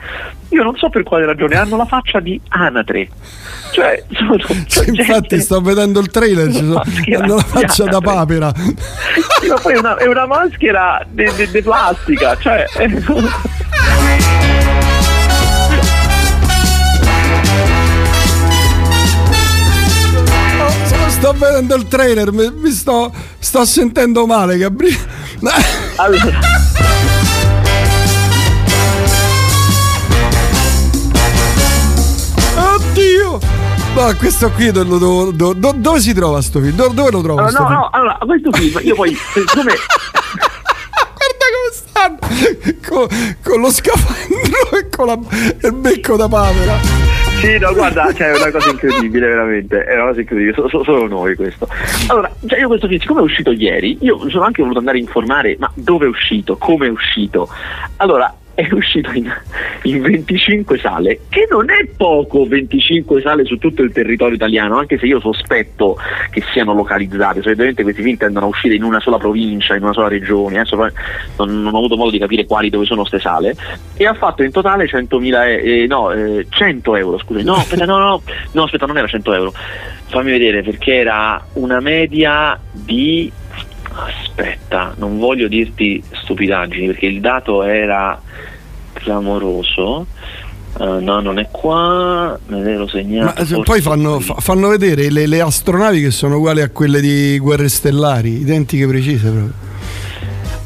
io 0.51 0.63
non 0.63 0.77
so 0.77 0.89
per 0.89 1.03
quale 1.03 1.27
ragione 1.27 1.57
hanno 1.57 1.77
la 1.77 1.87
faccia 1.87 2.21
di 2.21 2.41
anatre. 2.49 3.09
Cioè, 3.73 4.03
sono, 4.13 4.39
cioè, 4.67 4.89
infatti 4.89 5.39
sto 5.41 5.61
vedendo 5.61 6.01
il 6.01 6.11
trailer, 6.11 6.51
sono, 6.53 6.81
hanno 7.17 7.35
la 7.35 7.43
faccia 7.43 7.85
da 7.85 8.01
papera. 8.01 8.53
Sì, 8.55 9.49
ma 9.49 9.59
poi 9.61 9.75
è 9.75 9.79
una, 9.79 9.97
è 9.97 10.07
una 10.07 10.27
maschera 10.27 11.05
di 11.09 11.63
plastica, 11.63 12.37
cioè... 12.37 12.65
sto 21.19 21.33
vedendo 21.33 21.75
il 21.75 21.89
trailer, 21.89 22.33
mi, 22.33 22.49
mi 22.55 22.71
sto, 22.71 23.13
sto, 23.41 23.65
sentendo 23.65 24.25
male, 24.25 24.57
Gabriele. 24.57 24.97
Allora. 25.97 26.39
Oddio! 32.55 33.41
No, 33.97 34.17
questo 34.17 34.51
qui 34.51 34.71
devo, 34.71 35.33
do, 35.33 35.53
do, 35.53 35.73
dove 35.73 36.01
si 36.01 36.15
trova 36.15 36.41
sto 36.41 36.61
film? 36.61 36.77
Do, 36.77 36.89
dove 36.95 37.11
lo 37.11 37.21
trovo? 37.21 37.41
Allora, 37.41 37.59
no, 37.59 37.67
film? 37.67 37.79
no, 37.79 37.89
allora, 37.91 38.19
questo 38.25 38.53
film 38.53 38.81
io 38.83 38.95
poi 38.95 39.17
come 39.55 39.75
Guarda 41.19 41.47
come 41.55 41.73
stanno 41.73 42.19
con, 42.87 43.07
con 43.43 43.61
lo 43.61 43.73
scafandro 43.73 44.79
e 44.79 44.89
con 44.89 45.07
la, 45.07 45.19
il 45.67 45.73
becco 45.73 46.15
da 46.15 46.29
papera. 46.29 47.08
Sì, 47.41 47.57
no, 47.59 47.73
guarda, 47.73 48.13
cioè, 48.13 48.33
è 48.33 48.41
una 48.41 48.51
cosa 48.51 48.71
incredibile, 48.71 49.29
veramente. 49.29 49.85
È 49.85 49.95
una 49.95 50.09
cosa 50.09 50.21
incredibile, 50.21 50.55
so, 50.55 50.69
so, 50.69 50.83
solo 50.83 51.07
noi 51.07 51.37
questo. 51.37 51.69
Allora, 52.09 52.31
cioè 52.47 52.59
io 52.59 52.67
questo 52.67 52.89
film, 52.89 52.99
siccome 53.01 53.21
è 53.21 53.23
uscito 53.23 53.53
ieri, 53.53 53.97
io 54.01 54.29
sono 54.29 54.45
anche 54.45 54.61
voluto 54.61 54.81
andare 54.81 54.99
a 54.99 55.01
informare, 55.01 55.57
ma 55.59 55.71
dove 55.75 56.07
è 56.07 56.09
uscito, 56.09 56.57
come 56.57 56.87
è 56.87 56.91
uscito. 56.91 57.49
Allora, 57.99 58.35
è 58.59 58.73
uscito 58.73 59.13
in, 59.13 59.33
in, 59.83 60.03
25 60.03 60.79
sale, 60.79 61.21
che 61.29 61.47
non 61.49 61.71
è 61.71 61.87
poco 61.97 62.45
25 62.45 63.21
sale 63.21 63.45
su 63.45 63.57
tutto 63.57 63.83
il 63.83 63.93
territorio 63.93 64.35
italiano, 64.35 64.79
anche 64.79 64.99
se 64.99 65.07
io 65.07 65.21
sospetto 65.21 65.97
che 66.31 66.43
siano 66.53 66.75
localizzate, 66.75 67.41
solitamente 67.41 67.85
questi 67.85 68.03
film 68.03 68.17
tendono 68.17 68.47
a 68.47 68.49
uscire 68.49 68.75
in 68.75 68.83
una 68.83 68.99
sola 68.99 69.17
provincia, 69.17 69.77
in 69.77 69.85
una 69.85 69.93
sola 69.93 70.09
regione, 70.09 70.59
adesso 70.59 70.75
non, 70.75 71.63
non, 71.63 71.73
ho 71.73 71.79
avuto 71.79 71.97
modo 71.97 72.11
di 72.11 72.19
capire 72.19 72.47
quali 72.47 72.69
dove 72.69 72.85
sono 72.85 73.03
queste 73.03 73.21
sale, 73.21 73.55
e 73.97 74.07
ha 74.07 74.15
fatto 74.15 74.43
in 74.43 74.51
totale 74.51 74.87
100.000, 74.87 75.63
eh, 75.63 75.87
no, 75.87 76.11
eh, 76.11 76.47
100 76.49 76.97
euro, 76.97 77.19
scusi, 77.19 77.45
no, 77.45 77.55
aspetta, 77.55 77.85
no, 77.85 77.99
no, 77.99 78.23
no, 78.51 78.63
aspetta, 78.65 78.87
non 78.87 78.99
era 78.99 79.07
100 79.07 79.35
euro, 79.35 79.53
fammi 80.07 80.33
vedere 80.33 80.65
perché 80.65 80.95
era 80.95 81.41
una 81.53 81.79
media 81.79 82.59
di 82.73 83.31
aspetta, 84.07 84.95
non 84.97 85.19
voglio 85.19 85.49
dirti 85.49 86.03
stupidaggini 86.11 86.87
perché 86.87 87.07
il 87.07 87.21
dato 87.21 87.63
era 87.63 88.21
clamoroso. 88.93 90.07
Uh, 90.79 91.01
no, 91.01 91.21
non 91.21 91.39
è 91.39 91.49
qua, 91.51 92.39
me 92.47 92.63
l'ero 92.63 92.87
segnato. 92.87 93.43
Ma, 93.57 93.63
poi 93.63 93.81
fanno, 93.81 94.21
fanno 94.21 94.69
vedere 94.69 95.11
le, 95.11 95.27
le, 95.27 95.41
astronavi 95.41 96.01
che 96.01 96.11
sono 96.11 96.37
uguali 96.37 96.61
a 96.61 96.69
quelle 96.69 97.01
di 97.01 97.39
Guerre 97.39 97.69
Stellari, 97.69 98.41
identiche 98.41 98.87
precise 98.87 99.31
proprio. 99.31 99.68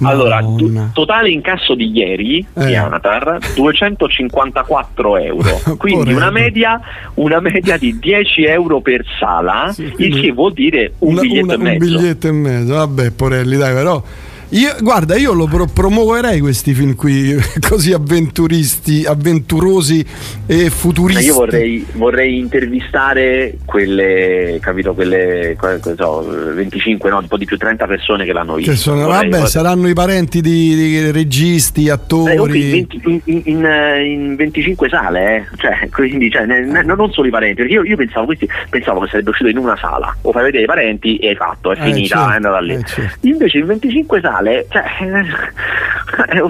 Allora, 0.09 0.38
tu, 0.40 0.90
totale 0.92 1.30
incasso 1.30 1.74
di 1.74 1.90
ieri 1.90 2.46
eh. 2.55 2.66
di 2.66 2.74
Anatar 2.74 3.38
254 3.55 5.16
euro, 5.18 5.61
quindi 5.78 6.12
una 6.12 6.30
media, 6.30 6.80
una 7.14 7.40
media, 7.40 7.76
di 7.76 7.98
10 7.98 8.44
euro 8.44 8.80
per 8.80 9.05
sala, 9.18 9.70
sì, 9.72 9.92
il 9.96 10.20
che 10.20 10.32
vuol 10.32 10.53
dire 10.53 10.94
un 10.98 11.12
una, 11.12 11.20
biglietto 11.20 11.44
una, 11.44 11.55
e 11.55 11.59
mezzo. 11.59 11.84
Un 11.84 11.96
biglietto 11.96 12.28
e 12.28 12.32
mezzo, 12.32 12.74
vabbè, 12.74 13.11
Porelli, 13.12 13.57
dai, 13.57 13.74
però 13.74 14.03
io, 14.53 14.76
guarda, 14.80 15.16
io 15.16 15.32
lo 15.32 15.46
pro- 15.46 15.66
promuoverei 15.66 16.40
questi 16.40 16.74
film 16.74 16.94
qui, 16.94 17.34
così 17.66 17.92
avventuristi, 17.94 19.05
avventurosi 19.07 20.05
e 20.46 20.68
futuristi. 20.68 21.24
Io 21.24 21.34
vorrei, 21.34 21.86
vorrei 21.92 22.38
intervistare 22.38 23.57
quelle, 23.64 24.59
capito, 24.61 24.92
quelle, 24.92 25.57
so, 25.96 26.53
25, 26.55 27.09
no, 27.09 27.18
un 27.18 27.28
po' 27.28 27.38
di 27.38 27.46
più, 27.46 27.57
30 27.57 27.86
persone 27.86 28.26
che 28.26 28.32
l'hanno 28.34 28.57
visto. 28.57 28.72
Che 28.72 28.76
sono, 28.76 29.07
vorrei, 29.07 29.14
vabbè, 29.14 29.28
vorrei... 29.30 29.46
saranno 29.46 29.88
i 29.88 29.94
parenti 29.94 30.42
di, 30.42 30.74
di 30.74 31.11
registi, 31.11 31.88
attori. 31.88 32.72
Eh, 32.72 32.86
in, 33.05 33.20
in, 33.24 33.42
in, 33.44 33.64
in, 34.05 34.36
25 34.36 34.88
sale, 34.90 35.36
eh? 35.36 35.57
cioè, 35.57 35.88
quindi, 35.90 36.30
cioè, 36.30 36.44
ne, 36.44 36.61
ne, 36.61 36.82
non 36.82 37.11
solo 37.11 37.26
i 37.26 37.30
parenti, 37.30 37.62
perché 37.62 37.72
io, 37.72 37.84
io 37.84 37.96
pensavo, 37.96 38.26
questi, 38.26 38.46
pensavo, 38.68 39.00
che 39.00 39.09
sarebbe 39.09 39.30
uscito 39.30 39.48
in 39.48 39.57
una 39.57 39.78
sala, 39.78 40.14
o 40.20 40.30
fai 40.30 40.44
vedere 40.44 40.64
i 40.64 40.66
parenti 40.66 41.16
e 41.16 41.30
hai 41.30 41.36
fatto, 41.36 41.72
è 41.72 41.78
eh, 41.80 41.84
finita, 41.84 42.16
certo, 42.16 42.32
è 42.32 42.34
andata 42.34 42.61
lì. 42.61 42.74
Eh, 42.74 42.84
certo. 42.84 43.26
Invece 43.26 43.57
in 43.57 43.64
25 43.64 44.20
sale 44.20 44.40
male, 44.43 44.66
cioè, 44.68 44.84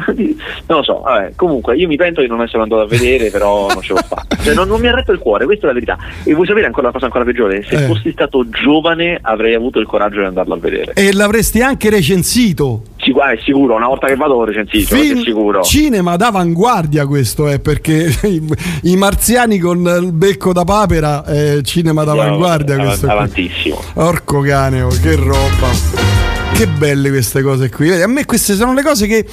non 0.66 0.78
lo 0.78 0.82
so, 0.82 1.00
vabbè, 1.00 1.34
comunque 1.36 1.76
io 1.76 1.86
mi 1.86 1.96
pento 1.96 2.20
di 2.20 2.26
non 2.26 2.40
essere 2.42 2.62
andato 2.62 2.82
a 2.82 2.86
vedere, 2.86 3.30
però 3.30 3.68
non 3.72 3.82
ce 3.82 3.92
l'ho 3.92 4.00
fatta. 4.00 4.30
Cioè, 4.42 4.54
non, 4.54 4.66
non, 4.66 4.80
mi 4.80 4.88
ha 4.88 4.94
retto 4.94 5.12
il 5.12 5.20
cuore, 5.20 5.44
questa 5.44 5.66
è 5.66 5.68
la 5.68 5.74
verità. 5.74 5.96
E 6.24 6.34
vuoi 6.34 6.48
sapere 6.48 6.66
ancora 6.66 6.86
una 6.88 6.92
cosa 6.92 7.04
ancora 7.04 7.22
peggiore? 7.22 7.62
Se 7.62 7.76
eh. 7.76 7.86
fossi 7.86 8.10
stato 8.10 8.48
giovane 8.48 9.16
avrei 9.22 9.54
avuto 9.54 9.78
il 9.78 9.86
coraggio 9.86 10.18
di 10.18 10.24
andarlo 10.24 10.54
a 10.54 10.56
vedere. 10.56 10.94
E 10.94 11.12
l'avresti 11.12 11.62
anche 11.62 11.90
recensito. 11.90 12.82
Sì, 12.96 13.12
è 13.12 13.38
sicuro, 13.44 13.76
una 13.76 13.86
volta 13.86 14.08
che 14.08 14.16
vado 14.16 14.34
l'ho 14.34 14.44
recensito, 14.44 14.96
Film, 14.96 15.20
è 15.20 15.22
sicuro. 15.22 15.62
Cinema 15.62 16.16
d'avanguardia 16.16 17.06
questo 17.06 17.46
è, 17.46 17.60
perché 17.60 18.12
i, 18.26 18.42
i 18.82 18.96
marziani 18.96 19.60
con 19.60 19.78
il 20.02 20.12
becco 20.12 20.52
da 20.52 20.64
papera 20.64 21.24
è 21.24 21.60
cinema 21.62 22.02
d'avanguardia 22.02 22.76
no, 22.78 22.82
questo. 22.82 23.08
Avantissimo. 23.08 23.80
Orco 23.94 24.40
cane, 24.40 24.82
oh, 24.82 24.88
che 24.88 25.14
roba. 25.14 26.21
Che 26.54 26.66
belle 26.68 27.10
queste 27.10 27.42
cose 27.42 27.68
qui. 27.68 27.90
A 28.00 28.06
me 28.06 28.24
queste 28.24 28.54
sono 28.54 28.72
le 28.72 28.82
cose 28.82 29.06
che 29.06 29.26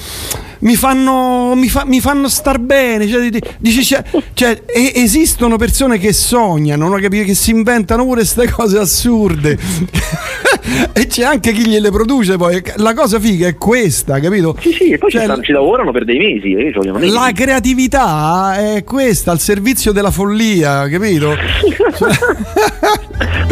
mi 0.60 0.76
fanno, 0.76 1.54
mi 1.54 1.68
fa, 1.68 1.84
mi 1.84 2.00
fanno 2.00 2.28
star 2.28 2.58
bene. 2.58 3.06
Cioè, 3.06 3.28
dici, 3.58 3.84
cioè, 3.84 4.02
cioè, 4.34 4.62
esistono 4.94 5.56
persone 5.56 5.98
che 5.98 6.12
sognano, 6.12 6.88
no? 6.88 6.96
che 6.96 7.34
si 7.34 7.50
inventano 7.50 8.04
pure 8.04 8.20
queste 8.20 8.50
cose 8.50 8.78
assurde. 8.78 9.58
e 10.92 11.06
c'è 11.06 11.24
anche 11.24 11.52
chi 11.52 11.66
gliele 11.66 11.90
produce 11.90 12.36
poi. 12.36 12.62
La 12.76 12.94
cosa 12.94 13.18
figa 13.18 13.46
è 13.46 13.56
questa, 13.56 14.20
capito? 14.20 14.56
Sì, 14.60 14.72
sì, 14.72 14.90
e 14.90 14.98
poi 14.98 15.10
Cioè, 15.10 15.20
ci, 15.20 15.26
stanno- 15.26 15.42
ci 15.42 15.52
lavorano 15.52 15.92
per 15.92 16.04
dei 16.04 16.18
mesi. 16.18 16.52
eh, 16.52 16.70
ci 16.70 16.78
vogliono 16.78 16.98
mesi. 16.98 17.12
La 17.12 17.30
creatività 17.34 18.56
è 18.56 18.84
questa, 18.84 19.30
al 19.30 19.40
servizio 19.40 19.92
della 19.92 20.10
follia, 20.10 20.88
capito? 20.88 21.34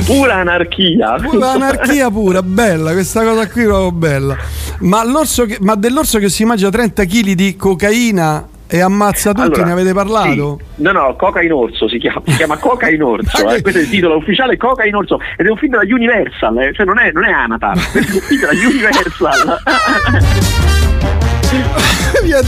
Pura 0.04 0.36
anarchia. 0.36 1.16
L'anarchia 1.32 2.10
pura, 2.10 2.42
bella, 2.42 2.92
questa 2.92 3.22
cosa 3.22 3.46
qui 3.48 3.62
è 3.62 3.64
proprio 3.66 3.92
bella. 3.92 4.36
Ma, 4.80 5.04
l'orso 5.04 5.44
che- 5.44 5.58
ma 5.60 5.74
dell'orso 5.74 6.18
che 6.18 6.28
si 6.30 6.44
mangia 6.44 6.70
30 6.70 6.97
kg 7.04 7.32
di 7.32 7.56
cocaina 7.56 8.46
e 8.70 8.80
ammazza 8.80 9.32
tutti, 9.32 9.46
Allora, 9.60 9.64
ne 9.64 9.72
avete 9.72 9.92
parlato? 9.94 10.58
sì. 10.76 10.82
No, 10.82 10.92
no, 10.92 11.16
Coca 11.16 11.40
in 11.40 11.52
Orso 11.52 11.88
si 11.88 11.98
chiama, 11.98 12.20
si 12.26 12.36
chiama 12.36 12.58
Coca 12.58 12.88
in 12.90 13.02
Orso, 13.04 13.44
Ma 13.44 13.54
eh. 13.54 13.62
questo 13.62 13.80
è 13.80 13.82
il 13.82 13.88
titolo 13.88 14.16
ufficiale 14.16 14.56
Coca 14.58 14.84
in 14.84 14.94
Orso 14.94 15.18
ed 15.36 15.46
è 15.46 15.50
un 15.50 15.56
film 15.56 15.70
della 15.72 15.94
Universal, 15.94 16.58
eh. 16.58 16.72
cioè 16.74 16.84
non 16.84 16.98
è, 16.98 17.10
non 17.12 17.24
è 17.24 17.30
Anatar, 17.30 17.76
è 17.92 17.98
un 17.98 18.04
film 18.04 18.40
della 18.40 18.52
Universal. 18.68 19.58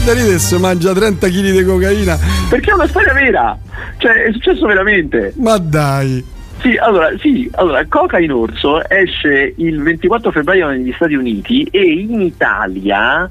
Da 0.05 0.13
ridere 0.13 0.37
se 0.39 0.57
mangia 0.59 0.93
30 0.93 1.27
kg 1.27 1.51
di 1.51 1.63
cocaina. 1.63 2.17
Perché 2.49 2.69
è 2.71 2.73
una 2.73 2.87
storia 2.87 3.13
vera, 3.13 3.57
cioè 3.97 4.13
è 4.25 4.31
successo 4.31 4.65
veramente. 4.67 5.33
Ma 5.37 5.57
dai. 5.57 6.23
Sì, 6.61 6.77
allora, 6.77 7.09
sì, 7.19 7.49
allora, 7.55 7.83
Coca 7.87 8.19
in 8.19 8.31
Orso 8.31 8.87
esce 8.87 9.53
il 9.57 9.81
24 9.81 10.31
febbraio 10.31 10.69
negli 10.69 10.93
Stati 10.93 11.15
Uniti 11.15 11.67
e 11.71 11.81
in 11.81 12.21
Italia 12.21 13.27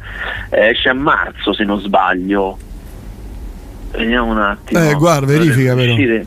eh, 0.51 0.71
esce 0.71 0.89
a 0.89 0.95
marzo 0.95 1.53
se 1.53 1.63
non 1.63 1.81
sbaglio. 1.81 2.59
Vediamo 3.93 4.33
un 4.33 4.39
attimo. 4.39 4.81
Eh, 4.81 4.95
guarda, 4.95 5.27
verifica, 5.27 5.75
però. 5.75 5.95
Eh, 5.95 6.27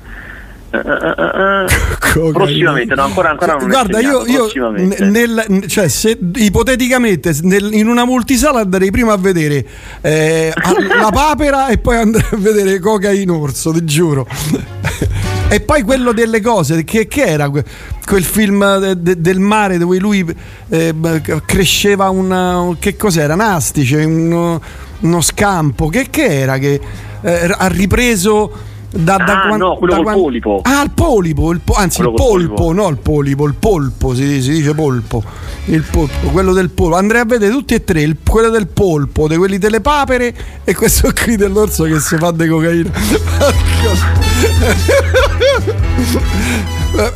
eh. 0.79 1.65
Cocaina. 2.13 2.31
Prossimamente, 2.31 2.95
no, 2.95 3.03
ancora, 3.03 3.29
ancora 3.31 3.55
non 3.55 3.67
Guarda, 3.67 3.99
io, 3.99 4.25
io 4.25 4.49
nel, 4.99 5.65
cioè, 5.67 5.87
se 5.87 6.17
ipoteticamente 6.35 7.31
nel- 7.41 7.73
in 7.73 7.87
una 7.87 8.05
multisala 8.05 8.61
andrei 8.61 8.91
prima 8.91 9.13
a 9.13 9.17
vedere 9.17 9.65
eh, 10.01 10.53
la 10.99 11.09
papera 11.11 11.67
e 11.67 11.77
poi 11.77 11.97
andrei 11.97 12.25
a 12.31 12.37
vedere 12.37 12.79
coca 12.79 13.11
in 13.11 13.29
orso, 13.29 13.71
ti 13.71 13.83
giuro. 13.83 14.25
e 15.53 15.61
poi 15.61 15.83
quello 15.83 16.11
delle 16.13 16.41
cose, 16.41 16.83
che, 16.83 17.07
che 17.07 17.23
era 17.25 17.47
que- 17.49 17.63
quel 18.05 18.23
film 18.23 18.79
de- 18.79 19.01
de- 19.01 19.21
del 19.21 19.39
mare 19.39 19.77
dove 19.77 19.99
lui 19.99 20.25
eh, 20.69 20.93
cresceva 21.45 22.09
una, 22.09 22.67
che 22.79 22.95
cos'era? 22.95 23.35
Nastice, 23.35 24.03
uno, 24.03 24.59
uno 25.01 25.21
scampo, 25.21 25.89
che, 25.89 26.07
che 26.09 26.39
era 26.39 26.57
che 26.57 26.81
eh, 27.21 27.55
ha 27.55 27.67
ripreso 27.67 28.51
da, 28.89 29.17
da 29.17 29.43
Ah, 29.43 29.47
quan- 29.47 29.59
no, 29.59 29.75
quello 29.77 29.93
da 29.93 29.97
col 29.97 30.05
quan- 30.05 30.17
polipo. 30.21 30.59
Ah, 30.63 30.83
il 30.83 30.91
polipo, 30.91 31.51
il 31.51 31.61
po- 31.63 31.73
anzi 31.73 31.97
Quello 31.97 32.11
il 32.11 32.15
polpo, 32.15 32.53
polipo. 32.63 32.73
no 32.73 32.87
il 32.89 32.97
polipo, 32.97 33.45
il 33.47 33.53
polpo, 33.55 34.13
si, 34.15 34.41
si 34.41 34.51
dice 34.51 34.73
polpo. 34.73 35.23
Il 35.65 35.83
polpo, 35.89 36.27
quello 36.29 36.53
del 36.53 36.69
polpo. 36.71 36.95
Andrei 36.95 37.21
a 37.21 37.25
vedere 37.25 37.51
tutti 37.51 37.73
e 37.75 37.83
tre, 37.83 38.01
il- 38.01 38.17
quello 38.27 38.49
del 38.49 38.67
polpo, 38.67 39.27
di 39.27 39.35
quelli 39.37 39.57
delle 39.59 39.81
papere 39.81 40.33
e 40.63 40.75
questo 40.75 41.11
qui 41.13 41.35
dell'orso 41.37 41.83
che 41.85 41.99
si 41.99 42.17
fa 42.17 42.31
di 42.31 42.47
cocaina. 42.47 42.91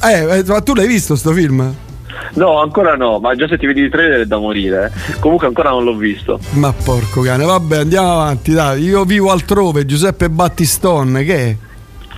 eh, 0.03 0.37
eh, 0.39 0.43
ma 0.45 0.61
tu 0.61 0.73
l'hai 0.73 0.87
visto 0.87 1.15
sto 1.15 1.31
film? 1.31 1.73
No, 2.33 2.59
ancora 2.61 2.95
no, 2.95 3.19
ma 3.19 3.35
già 3.35 3.47
se 3.47 3.57
ti 3.57 3.65
vedi 3.65 3.81
il 3.81 3.89
trailer 3.89 4.21
è 4.21 4.25
da 4.25 4.37
morire. 4.37 4.91
eh. 5.09 5.19
Comunque 5.19 5.47
ancora 5.47 5.69
non 5.69 5.83
l'ho 5.83 5.95
visto. 5.95 6.39
Ma 6.51 6.71
porco 6.73 7.21
cane, 7.21 7.45
vabbè 7.45 7.77
andiamo 7.77 8.11
avanti, 8.13 8.51
dai. 8.53 8.83
Io 8.83 9.03
vivo 9.05 9.31
altrove, 9.31 9.85
Giuseppe 9.85 10.29
Battistone, 10.29 11.23
che 11.23 11.35
è? 11.35 11.55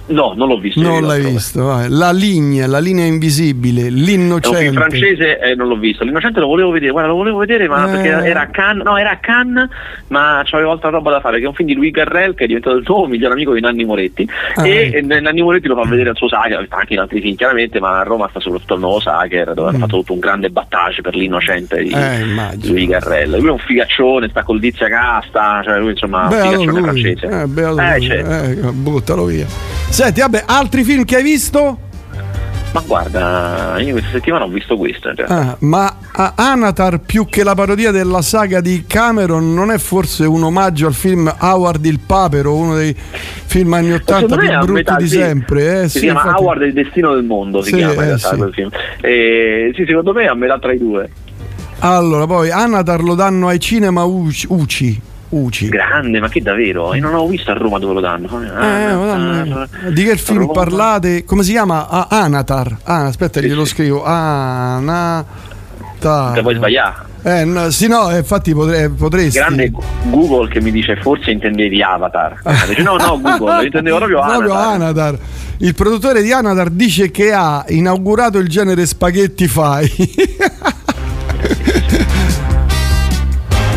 No, 0.10 0.34
non 0.36 0.48
l'ho 0.48 0.58
visto. 0.60 0.82
Non 0.82 1.06
l'hai 1.06 1.24
visto, 1.24 1.64
vai. 1.66 1.88
La 1.90 2.12
linea, 2.12 2.66
la 2.68 2.80
linea 2.80 3.06
invisibile, 3.06 3.84
È 3.84 3.88
un 3.90 3.94
l'innocente. 3.94 4.60
film 4.60 4.74
francese 4.74 5.40
e 5.40 5.56
non 5.56 5.68
l'ho 5.68 5.78
visto. 5.78 6.04
L'innocente 6.04 6.40
lo 6.40 6.48
volevo 6.48 6.72
vedere, 6.72 6.92
guarda, 6.92 7.10
lo 7.10 7.16
volevo 7.18 7.38
vedere, 7.38 7.68
ma 7.68 7.88
Eh. 7.88 7.92
perché 7.92 8.28
era 8.28 8.42
a 8.42 8.48
Cannes, 8.48 8.84
no, 8.84 8.98
era 8.98 9.12
a 9.12 9.18
Cannes, 9.18 9.70
ma 10.08 10.42
c'avevo 10.46 10.72
altra 10.72 10.90
roba 10.90 11.12
da 11.12 11.20
fare, 11.20 11.38
che 11.38 11.46
è 11.46 11.48
un 11.48 11.54
film 11.54 11.68
di 11.70 11.76
Louis 11.76 11.92
Garrel 11.92 12.34
che 12.34 12.46
è 12.46 12.48
diventato 12.48 12.76
il 12.76 12.84
nuovo 12.88 13.06
miglior 13.08 13.32
amico 13.32 13.54
di 13.54 13.62
Nanni 13.62 13.86
Moretti. 13.86 14.28
Ah. 14.56 14.68
E 14.68 14.92
e 14.96 15.02
Nanni 15.02 15.42
Moretti 15.42 15.68
lo 15.68 15.76
fa 15.76 15.88
vedere 15.88 16.10
al 16.10 16.16
suo 16.16 16.28
Sager, 16.28 16.66
anche 16.70 16.94
in 16.94 17.00
altri 17.00 17.22
film 17.22 17.36
chiaramente, 17.36 17.80
ma 17.80 18.00
a 18.00 18.04
Roma 18.04 18.28
sta 18.30 18.40
soprattutto 18.40 18.74
il 18.74 18.80
nuovo 18.80 19.00
Sager, 19.00 19.54
dove 19.54 19.70
hanno 19.70 19.78
Mm. 19.78 19.82
fatto 19.82 19.98
tutto 19.98 20.14
un 20.14 20.20
grande 20.20 20.50
battage 20.50 21.02
per 21.02 21.16
l'innocente 21.16 21.84
di 21.84 21.92
Eh. 21.92 22.26
Louis 22.68 22.88
Garrel. 22.88 23.30
Lui 23.38 23.48
è 23.48 23.52
un 23.52 23.60
figaccione, 23.60 24.28
sta 24.30 24.42
col 24.44 24.60
Dizia 24.60 24.88
Casta, 24.90 25.62
cioè 25.64 25.78
lui 25.80 25.92
insomma 25.92 26.24
un 26.24 26.30
Beato 26.30 26.50
figaccione 26.50 26.72
lui. 26.72 26.82
francese. 26.82 27.26
Eh, 27.28 27.96
Eh, 27.96 28.02
certo. 28.02 28.68
Eh, 28.68 28.72
buttalo 28.72 29.26
via. 29.26 29.46
Senti, 30.00 30.22
vabbè, 30.22 30.44
altri 30.46 30.86
film 30.86 31.04
che 31.04 31.18
hai 31.18 31.24
visto? 31.24 31.78
Ma 32.72 32.82
guarda, 32.88 33.76
io 33.80 33.92
questa 33.92 34.12
settimana 34.12 34.46
ho 34.46 34.48
visto 34.48 34.78
questo 34.78 35.12
realtà. 35.14 35.36
Ah, 35.36 35.58
ma 35.60 35.94
Anatar 36.36 37.02
più 37.02 37.26
che 37.26 37.44
la 37.44 37.54
parodia 37.54 37.92
della 37.92 38.22
saga 38.22 38.62
di 38.62 38.86
Cameron 38.88 39.54
non 39.54 39.72
è 39.72 39.78
forse 39.78 40.24
un 40.24 40.42
omaggio 40.42 40.88
al 40.88 40.94
film 40.94 41.30
Howard 41.42 41.84
il 41.86 42.00
Papero, 42.00 42.56
uno 42.56 42.76
dei 42.76 42.96
film 42.96 43.74
anni 43.74 43.92
80 43.92 44.20
Secondo 44.20 44.36
me 44.38 44.46
è 44.46 44.48
più 44.52 44.58
brutti 44.60 44.72
metà, 44.72 44.96
di 44.96 45.08
sì. 45.10 45.16
sempre? 45.18 45.82
Eh, 45.82 45.90
si 45.90 45.98
sì, 45.98 46.06
chiama 46.06 46.22
infatti. 46.22 46.42
Howard 46.44 46.62
il 46.62 46.74
destino 46.74 47.14
del 47.16 47.24
mondo 47.26 47.62
si 47.62 47.70
Sì, 47.72 47.76
chiama 47.76 47.94
in 47.96 48.00
eh, 48.00 48.06
realtà 48.06 48.36
quel 48.38 48.54
film 48.54 48.70
Eh, 49.02 49.72
sì 49.76 49.84
secondo 49.86 50.14
me 50.14 50.24
è 50.24 50.28
a 50.28 50.34
metà 50.34 50.60
tra 50.60 50.72
i 50.72 50.78
due 50.78 51.10
Allora, 51.80 52.26
poi 52.26 52.50
Anatar 52.52 53.02
lo 53.04 53.16
danno 53.16 53.50
ai 53.50 53.60
cinema 53.60 54.04
Uci. 54.06 55.02
Uci. 55.30 55.70
Grande 55.70 56.20
ma 56.20 56.28
che 56.28 56.42
davvero 56.42 56.94
io 56.96 57.02
non 57.02 57.14
ho 57.14 57.28
visto 57.28 57.52
a 57.52 57.54
Roma 57.54 57.78
dove 57.78 57.94
lo 57.94 58.00
danno 58.00 58.42
Eh, 58.44 58.48
Ah, 58.48 58.96
madonna. 58.96 59.62
ah, 59.86 59.90
di 59.90 60.04
che 60.04 60.18
film 60.18 60.40
Roma. 60.40 60.54
parlate? 60.54 61.24
Come 61.24 61.44
si 61.44 61.52
chiama? 61.52 61.88
Ah, 61.88 62.08
Anatar. 62.10 62.78
Ah, 62.84 63.06
aspetta, 63.06 63.40
Sì, 63.40 63.48
glielo 63.48 63.64
sì. 63.66 63.74
scrivo. 63.76 64.04
Anatar. 64.04 65.26
che 66.34 66.42
poi 66.42 66.56
sbagliare 66.56 66.96
Eh, 67.24 67.44
no, 67.46 67.70
sì, 67.70 67.88
no, 67.88 68.10
eh, 68.10 68.18
infatti 68.20 68.54
potre- 68.54 68.90
potresti. 68.90 69.38
grande 69.38 69.70
Google 70.06 70.48
che 70.50 70.62
mi 70.62 70.72
dice 70.72 70.96
forse 70.96 71.30
intendevi 71.32 71.84
Avatar 71.84 72.40
dice 72.70 72.82
no 72.82 72.96
no 72.96 73.20
Google 73.22 73.66
intendevo 73.66 73.98
proprio 73.98 74.22
Proprio 74.26 74.54
Avatar 74.54 74.74
Anatar. 74.82 75.18
Il 75.58 75.76
produttore 75.76 76.22
di 76.24 76.32
Anatar 76.32 76.70
dice 76.70 77.12
che 77.12 77.34
ha 77.34 77.66
inaugurato 77.68 78.38
il 78.38 78.48
genere 78.48 78.86
spaghetti 78.86 79.46
fai. 79.50 79.92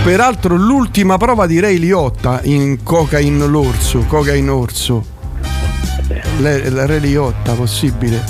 Peraltro 0.04 0.56
l'ultima 0.56 1.16
prova 1.16 1.46
di 1.46 1.60
Ray 1.60 1.78
Liotta 1.78 2.40
in 2.42 2.82
Cocaine 2.82 3.46
l'orso, 3.46 4.00
Cocaine 4.08 4.50
orso. 4.50 5.04
La 6.40 6.86
Ray 6.86 6.98
Liotta, 6.98 7.52
possibile? 7.52 8.20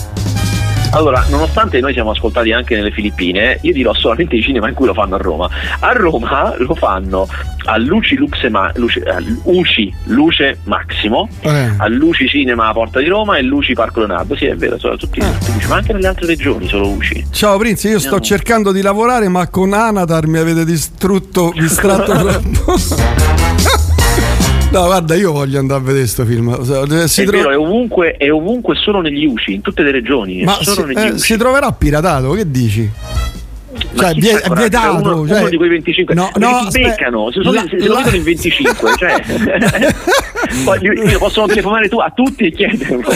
Allora, 0.95 1.25
nonostante 1.31 1.81
noi 1.81 1.95
siamo 1.95 2.11
ascoltati 2.11 2.53
anche 2.53 2.75
nelle 2.77 2.91
Filippine, 2.91 3.59
io 3.63 3.73
dirò 3.73 3.95
solamente 3.95 4.37
i 4.37 4.43
cinema 4.43 4.69
in 4.69 4.75
cui 4.75 4.85
lo 4.87 4.93
fanno 4.93 5.15
a 5.15 5.19
Roma. 5.19 5.49
A 5.81 5.93
Roma 5.93 6.55
lo 6.59 6.75
fanno 6.75 7.27
a 7.65 7.79
Luci 7.79 8.15
Luxe 8.17 8.51
Ma- 8.51 8.71
Luce, 8.75 9.01
a 9.03 9.19
Luci 9.45 9.93
Luce 10.05 10.59
Maximo, 10.65 11.29
Eh. 11.41 11.71
a 11.79 11.89
Luci 11.89 12.29
Cinema 12.29 12.69
a 12.69 12.73
Porta 12.73 12.99
di 13.01 13.07
Roma 13.07 13.37
e 13.39 13.43
Luci 13.43 13.73
Parco 13.73 14.01
Leonardo. 14.01 14.37
Sì, 14.37 14.45
è 14.47 14.55
vero, 14.55 14.79
sono 14.79 14.97
tutti, 14.97 15.19
tutti 15.21 15.53
Luci, 15.55 15.67
ma 15.69 15.77
anche 15.77 15.93
nelle 15.95 16.09
altre 16.09 16.27
regioni 16.27 16.69
solo 16.69 16.85
Luci. 16.89 17.25
Ciao 17.31 17.57
Prince, 17.57 17.89
io 17.89 17.99
sto 17.99 18.15
Andiamo. 18.17 18.25
cercando 18.37 18.73
di 18.73 18.83
lavorare, 18.83 19.29
ma 19.29 19.49
con 19.49 19.73
Anatar 19.73 20.27
mi 20.27 20.39
avete 20.39 20.65
distrutto, 20.67 21.53
distratto 21.57 22.13
troppo. 22.13 22.75
No, 24.73 24.85
guarda, 24.87 25.15
io 25.15 25.33
voglio 25.33 25.59
andare 25.59 25.81
a 25.81 25.83
vedere 25.83 26.01
questo 26.05 26.25
film. 26.25 27.05
Si 27.07 27.21
è 27.21 27.25
tro- 27.27 27.37
vero, 27.37 27.51
è 27.51 27.59
ovunque, 27.59 28.13
è 28.17 28.33
ovunque 28.33 28.75
solo 28.75 29.03
negli 29.03 29.27
UCI, 29.27 29.55
in 29.55 29.61
tutte 29.61 29.83
le 29.83 29.91
regioni. 29.91 30.43
Ma 30.45 30.57
solo 30.63 30.87
si, 30.87 30.93
eh, 30.95 31.19
si 31.19 31.37
troverà 31.37 31.71
piratato, 31.73 32.31
che 32.33 32.51
dici? 32.51 32.91
Ma 33.95 34.03
cioè, 34.05 34.15
vie- 34.15 34.33
coraggio, 34.41 34.55
vietato, 34.55 34.97
Uno, 34.97 35.21
uno 35.21 35.29
cioè- 35.29 35.49
di 35.51 35.57
quei 35.57 35.69
25 35.69 36.15
No, 36.15 36.31
no, 36.37 36.67
si 36.71 36.81
beccano, 36.83 37.31
se, 37.31 37.41
sono, 37.43 37.53
La- 37.53 37.67
se 37.69 37.87
lo 37.87 37.95
la- 38.01 38.11
in 38.15 38.23
25, 38.23 38.95
cioè 38.97 39.23
poi 40.65 40.79
gli, 40.81 40.89
gli 41.07 41.17
possono 41.19 41.47
telefonare 41.47 41.89
tu 41.89 41.99
a 41.99 42.11
tutti 42.15 42.47
e 42.47 42.53
chiederlo. 42.53 43.11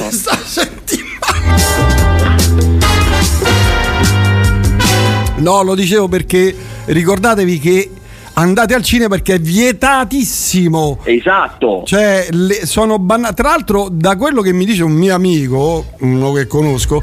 No, 5.39 5.63
lo 5.63 5.75
dicevo 5.75 6.09
perché 6.09 6.55
ricordatevi 6.87 7.59
che 7.59 7.91
andate 8.39 8.75
al 8.75 8.83
cinema 8.83 9.09
perché 9.17 9.35
è 9.35 9.41
vietatissimo. 9.41 10.99
Esatto. 11.05 11.83
Cioè, 11.87 12.27
le- 12.31 12.67
sono 12.67 12.99
banna- 12.99 13.33
Tra 13.33 13.49
l'altro, 13.51 13.89
da 13.91 14.17
quello 14.17 14.43
che 14.43 14.53
mi 14.53 14.65
dice 14.65 14.83
un 14.83 14.93
mio 14.93 15.15
amico, 15.15 15.87
uno 16.01 16.33
che 16.33 16.47
conosco, 16.47 17.03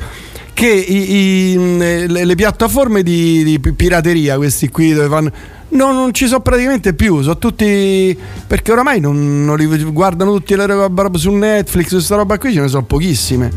che 0.53 0.67
i- 0.69 1.53
i- 1.53 1.77
le, 2.07 2.25
le 2.25 2.35
piattaforme 2.35 3.01
di, 3.03 3.43
di 3.43 3.59
pi- 3.59 3.73
pirateria, 3.73 4.35
questi 4.37 4.69
qui 4.69 4.93
dove 4.93 5.07
fanno. 5.07 5.31
No, 5.73 5.91
non 5.91 6.13
ci 6.13 6.27
sono 6.27 6.41
praticamente 6.41 6.93
più, 6.93 7.21
sono 7.21 7.37
tutti. 7.37 8.17
Perché 8.47 8.71
oramai 8.71 8.99
non, 8.99 9.45
non 9.45 9.57
li 9.57 9.65
guardano 9.91 10.33
tutti 10.33 10.55
le 10.55 10.65
roba 10.65 11.01
roba 11.01 11.17
su 11.17 11.31
Netflix, 11.31 11.89
questa 11.89 12.15
roba 12.15 12.37
qui 12.37 12.53
ce 12.53 12.61
ne 12.61 12.67
sono 12.67 12.85
pochissime. 12.85 13.51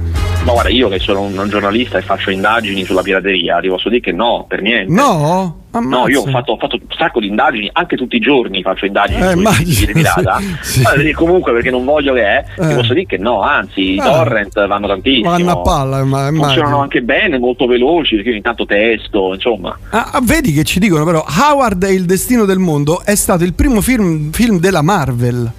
Ma 0.45 0.53
guarda, 0.53 0.71
io 0.71 0.89
che 0.89 0.99
sono 0.99 1.23
un, 1.23 1.37
un 1.37 1.49
giornalista 1.49 1.99
e 1.99 2.03
faccio 2.03 2.31
indagini 2.31 2.85
sulla 2.85 3.03
pirateria, 3.03 3.59
ti 3.61 3.69
posso 3.69 3.89
dire 3.89 4.01
che 4.01 4.13
no, 4.13 4.45
per 4.49 4.63
niente. 4.63 4.93
No? 4.93 5.65
Ammazza. 5.77 5.97
No, 5.97 6.09
io 6.09 6.23
ho 6.23 6.27
fatto, 6.27 6.53
ho 6.53 6.57
fatto, 6.57 6.77
un 6.77 6.97
sacco 6.97 7.21
di 7.21 7.27
indagini, 7.27 7.69
anche 7.73 7.97
tutti 7.97 8.17
i 8.17 8.19
giorni 8.19 8.63
faccio 8.63 8.87
indagini 8.87 9.21
eh, 9.21 9.33
immagino, 9.33 9.87
di 9.87 9.93
pirata. 9.93 10.41
Sì, 10.63 10.83
sì. 10.83 11.13
comunque 11.13 11.53
perché 11.53 11.71
non 11.71 11.85
voglio 11.85 12.15
che 12.15 12.23
è, 12.23 12.45
eh. 12.57 12.69
ti 12.69 12.75
posso 12.75 12.93
dire 12.95 13.07
che 13.07 13.19
no, 13.19 13.43
anzi 13.43 13.95
i 13.95 13.99
ah. 13.99 14.05
torrent 14.05 14.67
vanno 14.67 14.87
tantissimo. 14.87 15.31
Vanno 15.31 15.51
a 15.51 15.61
palla, 15.61 16.05
ma 16.05 16.31
funzionano 16.33 16.81
anche 16.81 17.03
bene, 17.03 17.39
molto 17.39 17.67
veloci, 17.67 18.17
perché 18.17 18.31
ogni 18.31 18.41
tanto 18.41 18.65
testo, 18.65 19.35
insomma. 19.35 19.77
Ah, 19.91 20.11
ah, 20.13 20.21
vedi 20.23 20.53
che 20.53 20.65
ci 20.65 20.79
dicono 20.79 21.05
però 21.05 21.25
Howard 21.27 21.83
e 21.83 21.93
il 21.93 22.06
destino 22.07 22.45
del 22.45 22.59
mondo 22.59 23.03
è 23.05 23.15
stato 23.15 23.45
il 23.45 23.53
primo 23.53 23.81
film, 23.81 24.31
film 24.31 24.59
della 24.59 24.83
Marvel. 24.83 25.51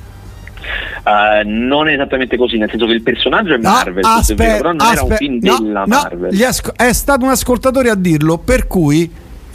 Uh, 1.04 1.48
non 1.48 1.88
è 1.88 1.94
esattamente 1.94 2.36
così, 2.36 2.58
nel 2.58 2.70
senso 2.70 2.86
che 2.86 2.92
il 2.92 3.02
personaggio 3.02 3.54
è 3.54 3.58
Marvel, 3.58 4.04
ah, 4.04 4.16
aspe- 4.16 4.36
però 4.36 4.74
non 4.74 4.82
aspe- 4.82 4.94
era 4.94 5.04
un 5.04 5.16
film 5.16 5.40
no, 5.42 5.60
della 5.60 5.80
no, 5.82 5.88
Marvel. 5.88 6.44
Asco- 6.44 6.74
è 6.76 6.92
stato 6.92 7.24
un 7.24 7.32
ascoltatore 7.32 7.90
a 7.90 7.96
dirlo, 7.96 8.38
per 8.38 8.68
cui 8.68 9.10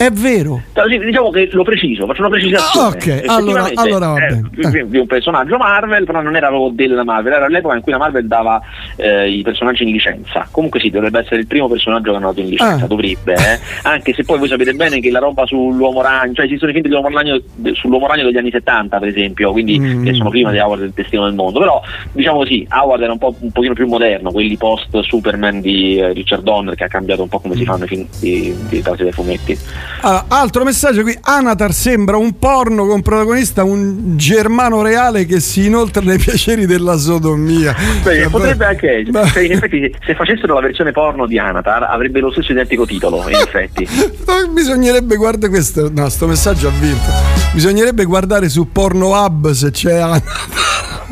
è 0.05 0.11
vero. 0.11 0.61
Diciamo 1.05 1.29
che 1.29 1.49
lo 1.51 1.63
preciso, 1.63 2.05
faccio 2.05 2.21
una 2.21 2.29
precisazione. 2.29 2.87
Ah, 2.87 2.89
ok, 2.89 3.23
allora, 3.27 3.69
allora 3.75 4.07
va 4.07 4.13
bene. 4.13 4.49
Eh. 4.79 4.87
Di 4.87 4.97
un 4.97 5.07
personaggio 5.07 5.57
Marvel, 5.57 6.05
però 6.05 6.21
non 6.21 6.35
era 6.35 6.47
proprio 6.47 6.87
della 6.87 7.03
Marvel, 7.03 7.33
era 7.33 7.47
l'epoca 7.47 7.75
in 7.75 7.81
cui 7.81 7.91
la 7.91 7.97
Marvel 7.97 8.27
dava 8.27 8.61
eh, 8.95 9.29
i 9.29 9.41
personaggi 9.41 9.83
in 9.83 9.91
licenza. 9.91 10.47
Comunque 10.51 10.79
sì, 10.79 10.89
dovrebbe 10.89 11.19
essere 11.19 11.41
il 11.41 11.47
primo 11.47 11.67
personaggio 11.67 12.11
che 12.11 12.17
hanno 12.17 12.27
dato 12.27 12.39
in 12.39 12.49
licenza, 12.49 12.85
ah. 12.85 12.87
dovrebbe, 12.87 13.33
eh? 13.33 13.59
anche 13.83 14.13
se 14.13 14.23
poi 14.23 14.39
voi 14.39 14.47
sapete 14.47 14.73
bene 14.73 14.99
che 14.99 15.11
la 15.11 15.19
roba 15.19 15.45
sull'uomo 15.45 16.01
ragno, 16.01 16.33
cioè 16.33 16.45
esistono 16.45 16.71
i 16.71 16.73
film 16.73 16.87
dell'uomo 16.87 17.09
ragno, 17.09 17.39
sull'uomo 17.73 18.07
ragno 18.07 18.23
degli 18.23 18.37
anni 18.37 18.51
70 18.51 18.99
per 18.99 19.07
esempio, 19.07 19.51
quindi 19.51 19.79
mm. 19.79 20.05
che 20.05 20.13
sono 20.13 20.29
prima 20.29 20.51
di 20.51 20.59
Howard 20.59 20.81
del 20.81 20.91
Destino 20.91 21.25
del 21.25 21.33
Mondo, 21.33 21.59
però 21.59 21.81
diciamo 22.11 22.37
così, 22.37 22.65
Howard 22.69 23.01
era 23.01 23.11
un, 23.11 23.17
po', 23.17 23.35
un 23.39 23.51
pochino 23.51 23.73
più 23.73 23.87
moderno, 23.87 24.31
quelli 24.31 24.57
post 24.57 24.99
Superman 25.01 25.61
di 25.61 25.97
eh, 25.97 26.13
Richard 26.13 26.43
Donner 26.43 26.75
che 26.75 26.83
ha 26.83 26.87
cambiato 26.87 27.21
un 27.23 27.29
po' 27.29 27.39
come 27.39 27.55
si 27.55 27.65
fanno 27.65 27.85
i 27.85 27.87
film 27.87 28.07
di, 28.19 28.55
di, 28.69 28.81
di 28.81 29.03
dei 29.03 29.11
fumetti. 29.11 29.57
Allora, 30.01 30.25
altro 30.27 30.63
messaggio 30.63 31.01
qui, 31.01 31.17
Anatar 31.21 31.73
sembra 31.73 32.17
un 32.17 32.37
porno 32.37 32.85
con 32.85 33.01
protagonista 33.01 33.63
un 33.63 34.17
germano 34.17 34.81
reale 34.81 35.25
che 35.25 35.39
si 35.39 35.65
inoltra 35.65 36.01
nei 36.01 36.17
piaceri 36.17 36.65
della 36.65 36.97
sodomia. 36.97 37.75
Beh, 38.03 38.21
cioè, 38.21 38.29
potrebbe 38.29 38.65
anche 38.65 39.05
beh. 39.07 39.27
Cioè, 39.27 39.43
in 39.43 39.51
effetti 39.53 39.95
se 40.05 40.15
facessero 40.15 40.53
la 40.53 40.61
versione 40.61 40.91
porno 40.91 41.25
di 41.25 41.37
Anatar 41.37 41.83
avrebbe 41.83 42.19
lo 42.19 42.31
stesso 42.31 42.51
identico 42.51 42.85
titolo, 42.85 43.27
in 43.27 43.35
effetti. 43.35 43.87
Bisognerebbe 44.51 45.15
guardare 45.15 45.49
questo, 45.49 45.89
no, 45.93 46.09
sto 46.09 46.27
messaggio 46.27 46.67
ha 46.67 46.71
vinto. 46.79 47.11
Bisognerebbe 47.53 48.03
guardare 48.05 48.49
su 48.49 48.71
Pornohub 48.71 49.51
se 49.51 49.71
c'è 49.71 49.99
Anatar. 49.99 50.31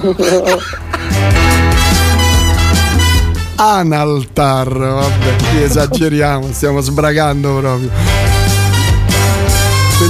Analtar, 3.63 4.75
vabbè, 4.75 5.36
qui 5.51 5.61
esageriamo, 5.61 6.47
stiamo 6.51 6.79
sbragando 6.79 7.57
proprio. 7.57 8.20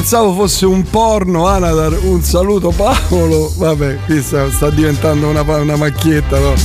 Pensavo 0.02 0.34
fosse 0.34 0.66
un 0.66 0.82
porno, 0.82 1.46
Anadar. 1.46 1.96
Un 2.02 2.24
saluto 2.24 2.72
Paolo. 2.72 3.54
Vabbè, 3.56 4.00
qui 4.06 4.20
sta, 4.24 4.50
sta 4.50 4.72
diventando 4.72 5.28
una, 5.28 5.42
una 5.42 5.76
macchietta. 5.76 6.40
No? 6.40 6.56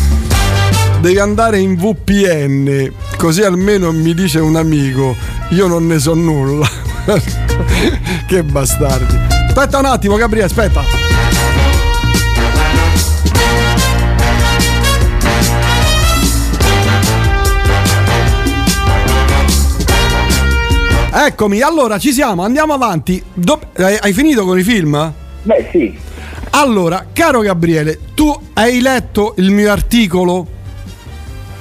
Devi 1.01 1.19
andare 1.19 1.59
in 1.59 1.77
VPN, 1.77 2.91
così 3.19 3.43
almeno 3.43 3.93
mi 3.93 4.15
dice 4.15 4.39
un 4.39 4.57
amico. 4.57 5.15
Io 5.51 5.67
non 5.67 5.87
ne 5.87 5.99
so 5.99 6.15
nulla. 6.15 6.67
che 8.27 8.43
bastardi. 8.43 9.19
Aspetta 9.49 9.81
un 9.81 9.85
attimo, 9.85 10.17
Gabriele, 10.17 10.47
aspetta. 10.47 11.06
Eccomi, 21.19 21.63
allora 21.63 21.97
ci 21.99 22.13
siamo, 22.13 22.43
andiamo 22.43 22.75
avanti. 22.75 23.25
Do- 23.33 23.59
hai, 23.77 23.97
hai 23.99 24.13
finito 24.13 24.45
con 24.45 24.59
i 24.59 24.63
film? 24.63 25.15
Beh, 25.45 25.69
sì. 25.71 25.99
Allora, 26.51 27.07
caro 27.11 27.41
Gabriele, 27.41 27.99
tu 28.13 28.39
hai 28.53 28.83
letto 28.83 29.33
il 29.39 29.51
mio 29.51 29.73
articolo? 29.73 30.47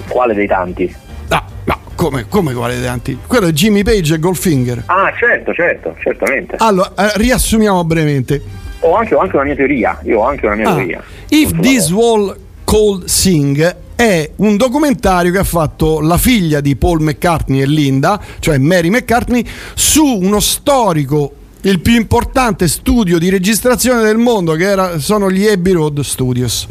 Quale 0.10 0.34
dei 0.34 0.46
tanti? 0.46 0.94
Ah, 1.30 1.46
no, 1.64 1.80
come, 1.96 2.26
come 2.28 2.54
quale 2.54 2.76
dei 2.76 2.84
tanti? 2.84 3.18
Quello 3.26 3.48
è 3.48 3.52
Jimmy 3.52 3.82
Page 3.84 4.16
e 4.16 4.20
Goldfinger. 4.20 4.84
Ah, 4.88 5.14
certo, 5.18 5.54
certo, 5.54 5.96
certamente. 6.02 6.58
Allora, 6.60 6.92
eh, 6.94 7.12
riassumiamo 7.16 7.82
brevemente. 7.86 8.44
Ho 8.82 8.94
anche, 8.94 9.16
ho 9.16 9.20
anche, 9.20 9.38
una 9.38 9.46
mia 9.46 9.56
teoria. 9.56 9.98
Io 10.04 10.20
ho 10.20 10.24
anche 10.24 10.46
una 10.46 10.56
mia 10.56 10.70
ah, 10.70 10.76
teoria. 10.76 11.02
If 11.30 11.58
this 11.62 11.90
wall 11.92 12.36
cold 12.66 13.06
sing 13.06 13.84
è 13.96 14.32
un 14.38 14.58
documentario 14.58 15.32
che 15.32 15.38
ha 15.38 15.44
fatto 15.44 16.02
la 16.02 16.18
figlia 16.18 16.60
di 16.60 16.76
Paul 16.76 17.02
McCartney 17.02 17.62
e 17.62 17.66
Linda, 17.66 18.22
cioè 18.40 18.58
Mary 18.58 18.90
McCartney, 18.90 19.46
su 19.74 20.06
uno 20.06 20.40
storico 20.40 21.34
il 21.62 21.80
più 21.80 21.96
importante 21.96 22.68
studio 22.68 23.18
di 23.18 23.30
registrazione 23.30 24.04
del 24.04 24.18
mondo 24.18 24.54
che 24.54 24.70
era, 24.70 25.00
sono 25.00 25.32
gli 25.32 25.48
Abbey 25.48 25.74
Road 25.74 26.02
Studios. 26.02 26.68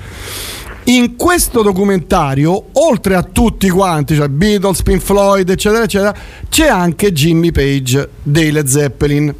In 0.84 1.16
questo 1.16 1.62
documentario, 1.62 2.66
oltre 2.72 3.14
a 3.14 3.22
tutti 3.22 3.68
quanti, 3.70 4.14
cioè 4.14 4.28
Beatles, 4.28 4.82
Pink 4.82 5.00
Floyd, 5.00 5.48
eccetera, 5.48 5.84
eccetera, 5.84 6.14
c'è 6.48 6.68
anche 6.68 7.10
Jimmy 7.12 7.50
Page 7.50 8.08
dei 8.22 8.50
Led 8.52 8.66
Zeppelin. 8.66 9.34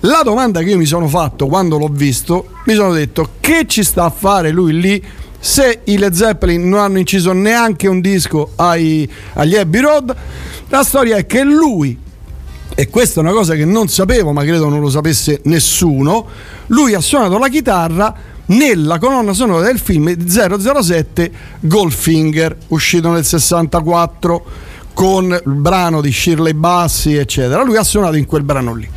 La 0.00 0.22
domanda 0.24 0.60
che 0.60 0.70
io 0.70 0.76
mi 0.76 0.84
sono 0.84 1.06
fatto 1.06 1.46
quando 1.46 1.78
l'ho 1.78 1.88
visto, 1.88 2.48
mi 2.66 2.74
sono 2.74 2.92
detto 2.92 3.34
che 3.38 3.66
ci 3.68 3.84
sta 3.84 4.04
a 4.04 4.10
fare 4.10 4.50
lui 4.50 4.78
lì 4.78 5.02
se 5.44 5.80
i 5.84 5.98
Led 5.98 6.12
Zeppelin 6.12 6.68
non 6.68 6.78
hanno 6.78 6.98
inciso 6.98 7.32
neanche 7.32 7.88
un 7.88 8.00
disco 8.00 8.52
ai, 8.54 9.10
agli 9.32 9.56
Abbey 9.56 9.80
Road, 9.80 10.14
la 10.68 10.84
storia 10.84 11.16
è 11.16 11.26
che 11.26 11.42
lui, 11.42 11.98
e 12.72 12.88
questa 12.88 13.20
è 13.20 13.24
una 13.24 13.32
cosa 13.32 13.56
che 13.56 13.64
non 13.64 13.88
sapevo, 13.88 14.30
ma 14.30 14.44
credo 14.44 14.68
non 14.68 14.78
lo 14.78 14.88
sapesse 14.88 15.40
nessuno, 15.46 16.28
lui 16.68 16.94
ha 16.94 17.00
suonato 17.00 17.38
la 17.38 17.48
chitarra 17.48 18.14
nella 18.46 19.00
colonna 19.00 19.32
sonora 19.32 19.66
del 19.66 19.80
film 19.80 20.16
007 20.16 21.32
Goldfinger, 21.58 22.56
uscito 22.68 23.10
nel 23.10 23.24
64 23.24 24.44
con 24.94 25.24
il 25.44 25.52
brano 25.54 26.00
di 26.00 26.12
Shirley 26.12 26.52
Bassi, 26.52 27.16
eccetera. 27.16 27.64
Lui 27.64 27.76
ha 27.76 27.82
suonato 27.82 28.14
in 28.14 28.26
quel 28.26 28.44
brano 28.44 28.74
lì. 28.74 28.88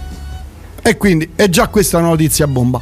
E 0.84 0.98
quindi 0.98 1.32
è 1.34 1.50
già 1.50 1.70
questa 1.70 1.98
una 1.98 2.10
notizia 2.10 2.46
bomba. 2.46 2.80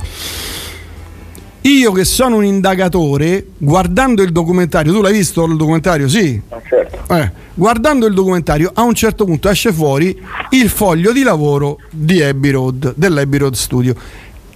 Io 1.63 1.91
che 1.93 2.03
sono 2.03 2.35
un 2.37 2.43
indagatore, 2.43 3.51
guardando 3.57 4.21
il 4.21 4.33
documentario, 4.33 4.91
tu 4.91 5.01
l'hai 5.01 5.13
visto 5.13 5.45
il 5.45 5.55
documentario? 5.55 6.09
Sì. 6.09 6.41
Ah, 6.49 6.61
certo. 6.67 7.13
Eh, 7.13 7.31
guardando 7.53 8.05
il 8.05 8.13
documentario, 8.13 8.69
a 8.73 8.81
un 8.81 8.93
certo 8.93 9.23
punto 9.23 9.47
esce 9.47 9.71
fuori 9.71 10.21
il 10.49 10.69
foglio 10.69 11.13
di 11.13 11.23
lavoro 11.23 11.79
di 11.89 12.21
Abbey 12.21 12.51
Road, 12.51 12.95
dell'Abbey 12.97 13.39
Road 13.39 13.53
Studio, 13.53 13.95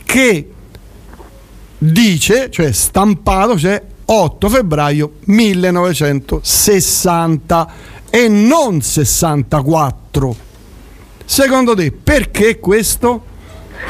che 0.03 0.49
dice, 1.77 2.51
cioè 2.51 2.73
stampato, 2.73 3.53
c'è 3.53 3.81
8 4.03 4.49
febbraio 4.49 5.13
1960 5.25 7.71
e 8.09 8.27
non 8.27 8.81
64. 8.81 10.35
Secondo 11.23 11.73
te 11.73 11.89
perché 11.91 12.59
questo? 12.59 13.35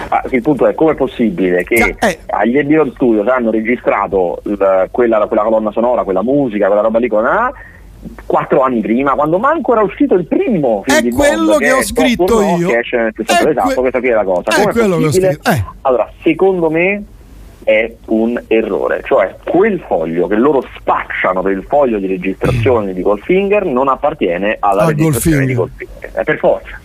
Ah, 0.10 0.24
il 0.32 0.42
punto 0.42 0.68
è 0.68 0.76
come 0.76 0.92
è 0.92 0.96
possibile 0.96 1.64
che 1.64 1.96
eh. 2.00 2.20
agli 2.28 2.58
Abbey 2.58 2.76
Road 2.76 2.94
Studios 2.94 3.28
hanno 3.28 3.52
registrato 3.52 4.40
l- 4.44 4.86
quella, 4.92 5.26
quella, 5.28 5.44
colonna 5.44 5.72
sonora, 5.72 6.04
quella 6.04 6.24
musica, 6.24 6.68
quella 6.68 6.82
roba 6.82 7.00
lì 7.00 7.08
con 7.08 7.26
ah, 7.26 7.52
quattro 8.26 8.62
anni 8.62 8.82
prima, 8.82 9.14
quando 9.14 9.38
manco 9.38 9.74
era 9.74 9.82
uscito 9.82 10.16
il 10.16 10.26
primo 10.26 10.84
film 10.86 11.08
è 11.08 11.14
quello 11.14 11.46
Bond, 11.46 11.60
che, 11.60 11.66
che 11.66 11.72
ho 11.72 11.84
scritto 11.84 12.42
io. 12.42 12.68
Che 12.70 12.78
esce 12.80 12.98
nel 12.98 13.14
esatto, 13.18 13.62
que- 13.62 13.76
questa 13.76 14.00
qui 14.00 14.10
è 14.10 14.14
la 14.14 14.24
cosa. 14.24 14.50
È 14.50 14.68
quello 14.68 14.98
che 14.98 15.06
ho 15.06 15.12
scritto. 15.12 15.50
Eh. 15.50 15.64
Allora, 15.82 16.12
secondo 16.22 16.70
me 16.70 17.04
è 17.64 17.94
un 18.06 18.42
errore, 18.48 19.02
cioè 19.04 19.36
quel 19.44 19.84
foglio 19.86 20.28
che 20.28 20.36
loro 20.36 20.64
spacciano 20.78 21.42
per 21.42 21.52
il 21.52 21.64
foglio 21.68 22.00
di 22.00 22.08
registrazione 22.08 22.94
di 22.94 23.02
Goldfinger 23.02 23.66
non 23.66 23.90
appartiene 23.90 24.56
alla 24.58 24.84
ah, 24.84 24.88
registrazione 24.88 25.46
Goldfinger. 25.46 25.48
di 25.48 25.54
Goldfinger, 25.54 26.12
è 26.14 26.24
per 26.24 26.38
forza 26.38 26.80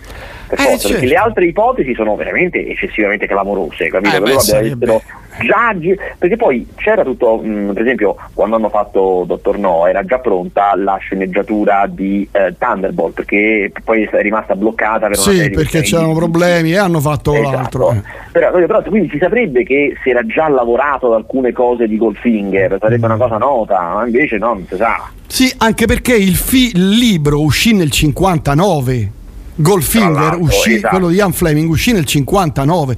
per 0.53 0.59
eh, 0.59 0.69
forza, 0.69 0.87
certo. 0.87 0.93
perché 0.93 1.07
le 1.07 1.15
altre 1.15 1.45
ipotesi 1.45 1.93
sono 1.95 2.15
veramente 2.15 2.67
eccessivamente 2.67 3.25
clamorose, 3.25 3.87
capito? 3.87 4.15
Eh, 4.15 4.19
beh, 4.19 4.39
sarebbe... 4.39 5.01
già, 5.41 5.75
perché 6.17 6.35
poi 6.35 6.67
c'era 6.75 7.03
tutto, 7.03 7.37
mh, 7.37 7.49
mm, 7.49 7.71
per 7.71 7.81
esempio, 7.81 8.15
quando 8.33 8.55
hanno 8.55 8.69
fatto 8.69 9.23
Dottor 9.25 9.57
No, 9.57 9.87
era 9.87 10.03
già 10.03 10.19
pronta 10.19 10.75
la 10.75 10.97
sceneggiatura 10.97 11.87
di 11.89 12.27
eh, 12.31 12.55
Thunderbolt, 12.57 13.15
perché 13.15 13.71
poi 13.83 14.03
è 14.03 14.21
rimasta 14.21 14.55
bloccata 14.55 15.07
per 15.07 15.17
sì, 15.17 15.49
perché 15.49 15.81
c'erano 15.81 16.13
problemi 16.13 16.71
e 16.71 16.77
hanno 16.77 16.99
fatto 16.99 17.33
esatto. 17.33 17.51
l'altro. 17.51 17.91
Eh. 17.91 18.01
Però, 18.31 18.51
però, 18.51 18.81
quindi 18.83 19.09
si 19.09 19.17
saprebbe 19.17 19.63
che 19.63 19.95
si 20.03 20.09
era 20.09 20.25
già 20.25 20.47
lavorato 20.47 21.07
ad 21.07 21.13
alcune 21.13 21.51
cose 21.51 21.87
di 21.87 21.97
Goldfinger, 21.97 22.77
sarebbe 22.79 23.07
mm. 23.07 23.11
una 23.11 23.17
cosa 23.17 23.37
nota, 23.37 23.79
ma 23.93 24.05
invece 24.05 24.37
no, 24.37 24.53
non 24.53 24.65
si 24.67 24.75
sa. 24.75 25.09
Sì, 25.25 25.51
anche 25.57 25.87
perché 25.87 26.15
il, 26.15 26.35
fi- 26.35 26.71
il 26.75 26.89
libro 26.89 27.41
uscì 27.41 27.73
nel 27.73 27.89
59 27.89 29.21
Goldfinger, 29.55 30.37
uscì, 30.39 30.75
esatto. 30.75 30.95
quello 30.95 31.09
di 31.09 31.15
Ian 31.15 31.33
Fleming, 31.33 31.69
uscì 31.69 31.91
nel 31.91 32.05
59. 32.05 32.95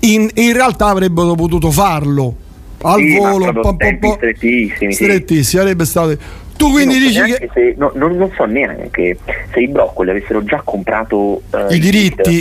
In, 0.00 0.28
in 0.34 0.52
realtà 0.52 0.88
avrebbero 0.88 1.34
potuto 1.34 1.70
farlo 1.70 2.34
al 2.82 3.00
sì, 3.00 3.16
volo, 3.16 3.52
po', 3.52 3.76
po', 3.76 3.96
po', 3.98 4.12
strettissimi, 4.14 4.92
strettissimi, 4.92 5.62
sarebbe 5.62 5.84
stato. 5.84 6.16
Tu 6.56 6.70
quindi 6.70 6.98
dici 6.98 7.20
che 7.22 7.50
se, 7.52 7.74
no, 7.76 7.90
non, 7.94 8.16
non 8.16 8.30
so 8.36 8.44
neanche 8.44 9.18
se 9.52 9.60
i 9.60 9.68
broccoli 9.68 10.10
avessero 10.10 10.44
già 10.44 10.62
comprato 10.64 11.42
eh, 11.50 11.74
i 11.74 11.80
diritti 11.80 12.40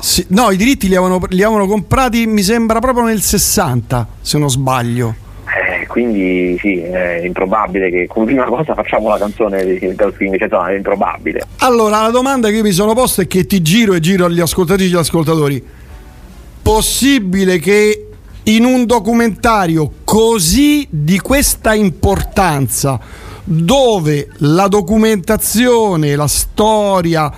sì, 0.00 0.24
no, 0.28 0.50
i 0.50 0.56
diritti 0.56 0.88
li 0.88 0.96
avevano, 0.96 1.20
li 1.28 1.42
avevano 1.42 1.66
comprati 1.66 2.26
mi 2.26 2.42
sembra 2.42 2.78
proprio 2.78 3.04
nel 3.04 3.20
60, 3.20 4.08
se 4.20 4.38
non 4.38 4.48
sbaglio. 4.48 5.28
Quindi 5.90 6.56
sì, 6.60 6.78
è 6.78 7.22
improbabile 7.24 7.90
che 7.90 8.06
come 8.06 8.26
prima 8.26 8.44
cosa 8.44 8.74
facciamo 8.74 9.08
la 9.08 9.18
canzone 9.18 9.64
del 9.64 10.14
film, 10.16 10.38
cioè, 10.38 10.46
no, 10.48 10.64
è 10.64 10.74
improbabile. 10.74 11.42
Allora, 11.58 12.02
la 12.02 12.10
domanda 12.10 12.48
che 12.48 12.54
io 12.54 12.62
mi 12.62 12.70
sono 12.70 12.94
posta 12.94 13.22
e 13.22 13.26
che 13.26 13.44
ti 13.44 13.60
giro 13.60 13.94
e 13.94 14.00
giro 14.00 14.26
agli 14.26 14.38
ascoltatrici 14.38 14.92
e 14.92 14.94
agli 14.94 15.00
ascoltatori. 15.00 15.64
Possibile 16.62 17.58
che 17.58 18.06
in 18.44 18.64
un 18.64 18.86
documentario 18.86 19.90
così 20.04 20.86
di 20.88 21.18
questa 21.18 21.74
importanza, 21.74 23.00
dove 23.42 24.28
la 24.36 24.68
documentazione, 24.68 26.14
la 26.14 26.28
storia 26.28 27.32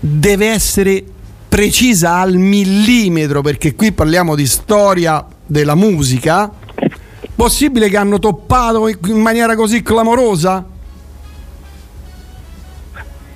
deve 0.00 0.48
essere 0.48 1.04
precisa 1.48 2.16
al 2.16 2.34
millimetro, 2.34 3.40
perché 3.40 3.76
qui 3.76 3.92
parliamo 3.92 4.34
di 4.34 4.46
storia 4.48 5.24
della 5.46 5.74
musica, 5.74 6.50
possibile 7.34 7.88
che 7.88 7.96
hanno 7.96 8.18
toppato 8.18 8.88
in 8.88 9.20
maniera 9.20 9.54
così 9.56 9.82
clamorosa? 9.82 10.64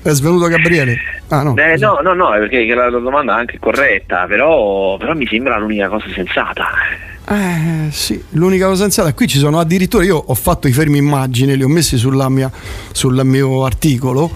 È 0.00 0.10
svenuto 0.10 0.46
Gabriele? 0.46 0.96
Ah, 1.28 1.42
no. 1.42 1.54
Eh, 1.56 1.76
no, 1.76 1.98
no, 2.02 2.14
no, 2.14 2.32
è 2.32 2.38
perché 2.38 2.64
la, 2.74 2.88
la 2.88 2.98
domanda 2.98 3.36
è 3.36 3.40
anche 3.40 3.58
corretta, 3.58 4.24
però, 4.26 4.96
però 4.96 5.14
mi 5.14 5.26
sembra 5.26 5.58
l'unica 5.58 5.88
cosa 5.88 6.06
sensata. 6.14 6.66
Eh, 7.28 7.90
sì, 7.90 8.22
l'unica 8.30 8.66
cosa 8.66 8.82
sensata, 8.82 9.12
qui 9.12 9.26
ci 9.26 9.38
sono 9.38 9.58
addirittura, 9.58 10.02
io 10.04 10.16
ho 10.16 10.34
fatto 10.34 10.66
i 10.66 10.72
fermi 10.72 10.96
immagini, 10.96 11.56
li 11.56 11.62
ho 11.62 11.68
messi 11.68 11.98
sulla 11.98 12.30
mia, 12.30 12.50
sul 12.92 13.20
mio 13.24 13.64
articolo, 13.66 14.30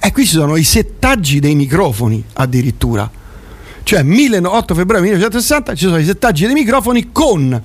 e 0.00 0.10
qui 0.10 0.26
ci 0.26 0.34
sono 0.34 0.56
i 0.56 0.64
settaggi 0.64 1.38
dei 1.38 1.54
microfoni 1.54 2.24
addirittura. 2.32 3.08
Cioè, 3.84 4.02
1000 4.02 4.38
8 4.38 4.74
febbraio 4.74 5.02
1960 5.02 5.74
ci 5.74 5.84
sono 5.84 5.98
i 5.98 6.04
settaggi 6.04 6.46
dei 6.46 6.54
microfoni 6.54 7.12
con 7.12 7.62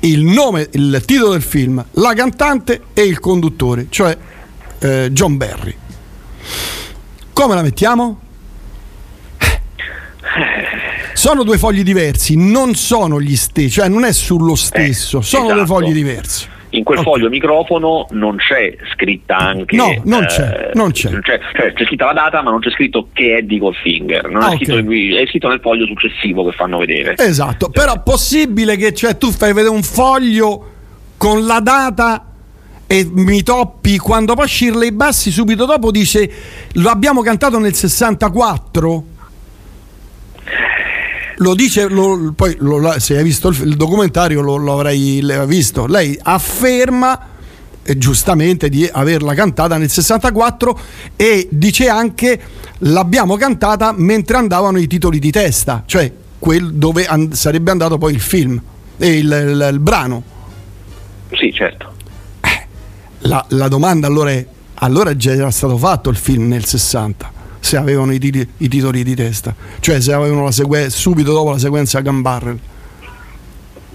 il 0.00 0.22
nome, 0.22 0.68
il 0.72 1.02
titolo 1.06 1.32
del 1.32 1.42
film, 1.42 1.82
la 1.92 2.12
cantante 2.12 2.82
e 2.92 3.02
il 3.02 3.18
conduttore, 3.20 3.86
cioè 3.88 4.16
eh, 4.78 5.08
John 5.10 5.38
Barry. 5.38 5.74
Come 7.32 7.54
la 7.54 7.62
mettiamo? 7.62 8.20
Sono 11.14 11.42
due 11.42 11.56
fogli 11.56 11.82
diversi, 11.82 12.36
non 12.36 12.74
sono 12.74 13.18
gli 13.18 13.34
stessi, 13.34 13.70
cioè 13.70 13.88
non 13.88 14.04
è 14.04 14.12
sullo 14.12 14.54
stesso, 14.54 15.22
sono 15.22 15.44
due 15.44 15.62
esatto. 15.62 15.66
fogli 15.66 15.92
diversi. 15.92 16.48
In 16.76 16.84
quel 16.84 16.98
Ok. 16.98 17.04
foglio 17.04 17.28
microfono 17.28 18.06
non 18.10 18.36
c'è 18.36 18.76
scritta 18.94 19.36
anche. 19.36 19.76
No, 19.76 20.00
non 20.04 20.24
c'è, 20.26 20.70
non 20.74 20.90
c'è. 20.92 21.08
cioè, 21.22 21.38
c'è 21.72 21.84
scritta 21.84 22.06
la 22.06 22.12
data, 22.12 22.42
ma 22.42 22.50
non 22.50 22.60
c'è 22.60 22.70
scritto 22.70 23.08
che 23.12 23.36
è 23.38 23.42
di 23.42 23.58
Goldfinger. 23.58 24.28
Non 24.28 24.42
Ah, 24.42 24.52
è, 24.52 24.56
scritto, 24.56 24.78
è 24.78 25.26
scritto 25.28 25.48
nel 25.48 25.60
foglio 25.60 25.86
successivo 25.86 26.44
che 26.44 26.52
fanno 26.56 26.78
vedere. 26.78 27.14
Esatto, 27.18 27.68
però 27.68 28.02
possibile 28.02 28.76
che 28.76 28.92
cioè, 28.92 29.16
tu 29.18 29.30
fai 29.30 29.52
vedere 29.52 29.72
un 29.74 29.82
foglio 29.82 30.70
con 31.16 31.46
la 31.46 31.60
data 31.60 32.26
e 32.86 33.08
mi 33.10 33.42
toppi 33.42 33.96
quando 33.98 34.34
poi 34.34 34.46
Shirley 34.48 34.90
Bassi 34.90 35.30
subito 35.30 35.64
dopo 35.64 35.90
dice 35.90 36.30
lo 36.74 36.90
abbiamo 36.90 37.22
cantato 37.22 37.58
nel 37.58 37.74
64? 37.74 39.04
Lo 41.38 41.54
dice, 41.54 41.88
lo- 41.88 42.32
poi 42.34 42.54
lo- 42.60 42.98
se 42.98 43.16
hai 43.16 43.24
visto 43.24 43.48
il, 43.48 43.60
il 43.62 43.76
documentario 43.76 44.40
lo, 44.40 44.56
lo 44.56 44.74
avrai 44.74 45.20
visto. 45.46 45.86
Lei 45.86 46.18
afferma 46.22 47.28
eh, 47.82 47.98
giustamente 47.98 48.68
di 48.68 48.88
averla 48.90 49.34
cantata 49.34 49.76
nel 49.76 49.90
64 49.90 50.78
e 51.16 51.48
dice 51.50 51.88
anche 51.88 52.40
l'abbiamo 52.78 53.36
cantata 53.36 53.92
mentre 53.96 54.36
andavano 54.36 54.78
i 54.78 54.86
titoli 54.86 55.18
di 55.18 55.30
testa, 55.30 55.82
cioè 55.86 56.12
quel 56.38 56.74
dove 56.74 57.06
an- 57.06 57.32
sarebbe 57.32 57.70
andato 57.70 57.98
poi 57.98 58.12
il 58.14 58.20
film 58.20 58.60
e 58.96 59.18
il, 59.18 59.24
il- 59.26 59.68
il 59.72 59.78
brano. 59.80 60.22
Sì, 61.32 61.52
certo. 61.52 61.92
La, 63.26 63.44
la 63.48 63.68
domanda 63.68 64.06
allora 64.06 64.30
è: 64.30 64.46
allora 64.74 65.16
già 65.16 65.32
era 65.32 65.50
stato 65.50 65.76
fatto 65.78 66.10
il 66.10 66.16
film 66.16 66.46
nel 66.48 66.64
60? 66.64 67.32
Se 67.64 67.78
avevano 67.78 68.12
i, 68.12 68.18
titi- 68.18 68.46
i 68.58 68.68
titoli 68.68 69.02
di 69.02 69.14
testa, 69.14 69.54
cioè 69.80 69.98
se 69.98 70.12
avevano 70.12 70.44
la 70.44 70.52
sequen- 70.52 70.90
subito 70.90 71.32
dopo 71.32 71.52
la 71.52 71.58
sequenza 71.58 71.98
Gun 72.02 72.20
Barrel. 72.20 72.58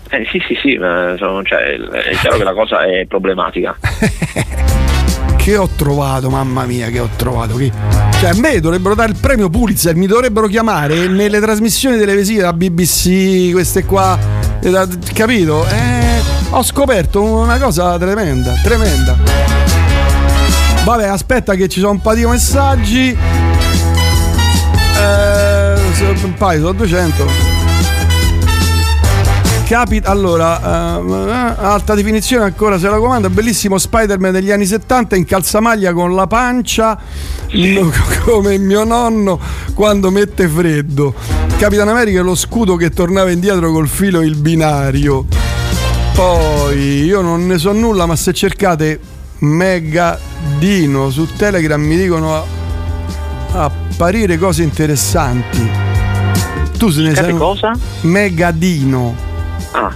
Eh, 0.09 0.27
sì, 0.31 0.41
sì, 0.47 0.57
sì, 0.59 0.75
ma 0.77 1.11
insomma, 1.11 1.43
cioè, 1.43 1.75
è 1.77 2.15
chiaro 2.15 2.37
che 2.37 2.43
la 2.43 2.53
cosa 2.53 2.83
è 2.83 3.05
problematica. 3.05 3.77
Che 5.37 5.55
ho 5.55 5.69
trovato, 5.75 6.29
mamma 6.29 6.65
mia, 6.65 6.89
che 6.89 6.99
ho 6.99 7.09
trovato. 7.15 7.55
Che... 7.55 7.71
Cioè, 8.19 8.31
a 8.31 8.35
me 8.35 8.59
dovrebbero 8.59 8.93
dare 8.93 9.11
il 9.11 9.17
premio 9.19 9.49
Pulitzer, 9.49 9.95
mi 9.95 10.05
dovrebbero 10.05 10.47
chiamare 10.47 11.07
nelle 11.07 11.39
trasmissioni 11.39 11.97
televisive 11.97 12.41
da 12.41 12.51
BBC, 12.53 13.51
queste 13.51 13.85
qua, 13.85 14.17
eh, 14.61 14.69
da- 14.69 14.87
capito? 15.13 15.65
Eh, 15.69 16.19
ho 16.49 16.61
scoperto 16.61 17.23
una 17.23 17.57
cosa 17.57 17.97
tremenda, 17.97 18.53
tremenda. 18.63 19.15
Vabbè, 20.83 21.05
aspetta 21.07 21.55
che 21.55 21.67
ci 21.69 21.79
sono 21.79 21.93
un 21.93 22.01
paio 22.01 22.15
di 22.15 22.25
messaggi. 22.25 23.17
Un 26.09 26.33
paio, 26.33 26.59
sono 26.59 26.73
200. 26.73 27.25
Capita, 29.67 30.09
allora, 30.09 30.97
eh, 30.97 31.55
alta 31.63 31.93
definizione 31.93 32.45
ancora 32.45 32.79
se 32.79 32.89
la 32.89 32.97
comanda, 32.97 33.29
bellissimo 33.29 33.77
Spider-Man 33.77 34.31
degli 34.31 34.49
anni 34.49 34.65
70 34.65 35.15
in 35.15 35.25
calzamaglia 35.25 35.93
con 35.93 36.15
la 36.15 36.25
pancia 36.25 36.97
no, 37.51 37.91
come 38.25 38.57
mio 38.57 38.83
nonno 38.83 39.39
quando 39.75 40.09
mette 40.09 40.47
freddo. 40.47 41.13
Capitan 41.59 41.87
America 41.87 42.19
è 42.19 42.23
lo 42.23 42.33
scudo 42.33 42.75
che 42.75 42.89
tornava 42.89 43.29
indietro 43.29 43.71
col 43.71 43.87
filo 43.87 44.21
il 44.21 44.35
binario. 44.35 45.27
Poi 46.15 47.03
io 47.03 47.21
non 47.21 47.45
ne 47.45 47.59
so 47.59 47.71
nulla, 47.71 48.07
ma 48.07 48.15
se 48.15 48.33
cercate 48.33 48.99
Megadino 49.39 51.11
su 51.11 51.27
Telegram 51.35 51.79
mi 51.79 51.95
dicono 51.95 52.43
apparire 53.51 54.39
cose 54.39 54.63
interessanti. 54.63 55.88
Tu 56.79 56.89
se 56.89 57.01
ne 57.01 57.07
Cercate 57.13 57.29
sai 57.29 57.37
cosa? 57.37 57.71
Megadino. 58.01 59.13
Ah, 59.73 59.93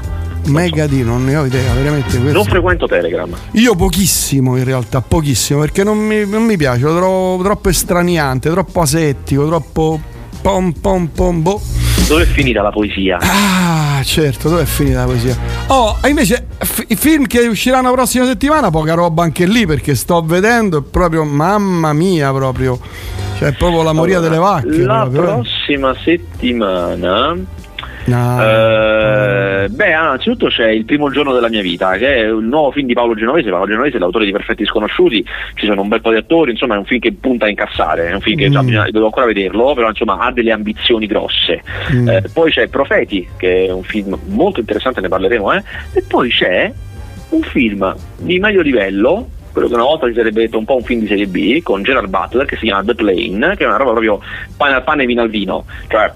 Megadino, 0.48 1.12
non 1.14 1.24
ne 1.24 1.36
ho 1.38 1.46
idea, 1.46 1.74
veramente 1.74 2.18
questo. 2.18 2.34
non 2.34 2.44
frequento 2.44 2.86
Telegram. 2.88 3.30
Io 3.54 3.74
pochissimo 3.76 4.58
in 4.58 4.66
realtà, 4.66 5.02
pochissimo, 5.02 5.62
perché 5.62 5.84
non 5.86 5.98
mi, 5.98 6.28
non 6.28 6.44
mi 6.44 6.58
piace, 6.58 6.82
lo 6.82 6.96
trovo 6.98 7.42
troppo 7.44 7.70
estraniante, 7.70 8.50
troppo 8.50 8.82
asettico, 8.82 9.46
troppo 9.48 10.00
pom 10.42 10.74
pom 10.74 11.08
pom 11.08 11.42
boh. 11.42 11.62
Dove 12.06 12.24
è 12.24 12.26
finita 12.26 12.62
la 12.62 12.72
poesia? 12.72 13.18
Ah, 13.22 14.02
certo, 14.04 14.50
dove 14.50 14.64
è 14.64 14.66
finita 14.66 15.00
la 15.00 15.06
poesia? 15.06 15.38
Oh, 15.68 15.98
invece 16.06 16.48
f- 16.60 16.84
i 16.90 16.98
film 16.98 17.26
che 17.28 17.48
usciranno 17.48 17.88
la 17.88 17.94
prossima 17.94 18.26
settimana, 18.26 18.70
poca 18.70 18.94
roba 18.94 19.24
anche 19.24 19.46
lì, 19.48 19.66
perché 19.66 19.96
sto 19.96 20.22
vedendo, 20.22 20.80
è 20.80 20.82
proprio, 20.82 21.24
mamma 21.24 21.94
mia, 21.94 22.34
proprio. 22.34 22.78
Cioè, 23.44 23.52
è 23.52 23.56
proprio 23.58 23.84
la 23.84 23.94
moria 23.94 24.20
delle 24.20 24.38
vacche. 24.38 24.84
La 24.84 25.02
proprio, 25.02 25.22
eh. 25.22 25.26
prossima 25.34 25.94
settimana. 25.96 27.36
No. 28.06 28.42
Eh, 28.42 29.70
beh, 29.70 29.94
anzitutto 29.94 30.48
c'è 30.48 30.70
Il 30.70 30.84
primo 30.84 31.10
giorno 31.10 31.34
della 31.34 31.48
mia 31.50 31.62
vita, 31.62 31.92
che 31.98 32.16
è 32.16 32.32
un 32.32 32.48
nuovo 32.48 32.72
film 32.72 32.88
di 32.88 32.94
Paolo 32.94 33.16
Genovese. 33.16 33.50
Paolo 33.50 33.68
Genovese 33.68 33.96
è 33.98 34.00
l'autore 34.00 34.26
di 34.26 34.32
Perfetti 34.32 34.66
Sconosciuti, 34.66 35.26
ci 35.56 35.66
sono 35.66 35.82
un 35.82 35.88
bel 35.88 36.02
po' 36.02 36.12
di 36.12 36.18
attori, 36.18 36.52
insomma 36.52 36.76
è 36.76 36.78
un 36.78 36.86
film 36.86 37.00
che 37.00 37.14
punta 37.14 37.46
a 37.46 37.50
incassare, 37.50 38.10
è 38.10 38.14
un 38.14 38.20
film 38.22 38.38
che 38.38 38.50
già 38.50 38.62
Mm. 38.62 38.66
bisogna- 38.66 38.90
devo 38.92 39.06
ancora 39.06 39.26
vederlo, 39.26 39.74
però 39.74 39.88
insomma 39.88 40.18
ha 40.20 40.32
delle 40.32 40.52
ambizioni 40.52 41.06
grosse. 41.06 41.62
Mm. 41.94 42.10
Eh, 42.10 42.24
poi 42.34 42.52
c'è 42.52 42.68
Profeti, 42.68 43.28
che 43.38 43.66
è 43.68 43.72
un 43.72 43.84
film 43.84 44.18
molto 44.28 44.60
interessante, 44.60 45.00
ne 45.00 45.08
parleremo, 45.08 45.54
eh. 45.54 45.64
e 45.94 46.04
poi 46.06 46.30
c'è 46.30 46.72
un 47.30 47.42
film 47.42 47.96
di 48.18 48.38
medio 48.40 48.62
livello, 48.62 49.28
quello 49.54 49.68
che 49.68 49.76
una 49.76 49.84
volta 49.84 50.08
si 50.08 50.14
sarebbe 50.14 50.42
detto 50.42 50.58
un 50.58 50.66
po' 50.66 50.76
un 50.76 50.84
film 50.84 51.00
di 51.02 51.08
serie 51.08 51.28
B, 51.28 51.62
con 51.62 51.84
Gerard 51.84 52.10
Butler, 52.10 52.46
che 52.46 52.58
si 52.58 52.66
chiama 52.66 52.84
The 52.84 52.96
Plane, 52.96 53.56
che 53.56 53.64
è 53.64 53.68
una 53.68 53.78
roba 53.78 53.92
proprio 53.92 54.20
pane 54.58 54.74
al 54.74 54.84
pane 54.84 55.04
e 55.04 55.06
vino 55.06 55.22
al 55.22 55.30
vino, 55.30 55.66
cioè 55.88 56.12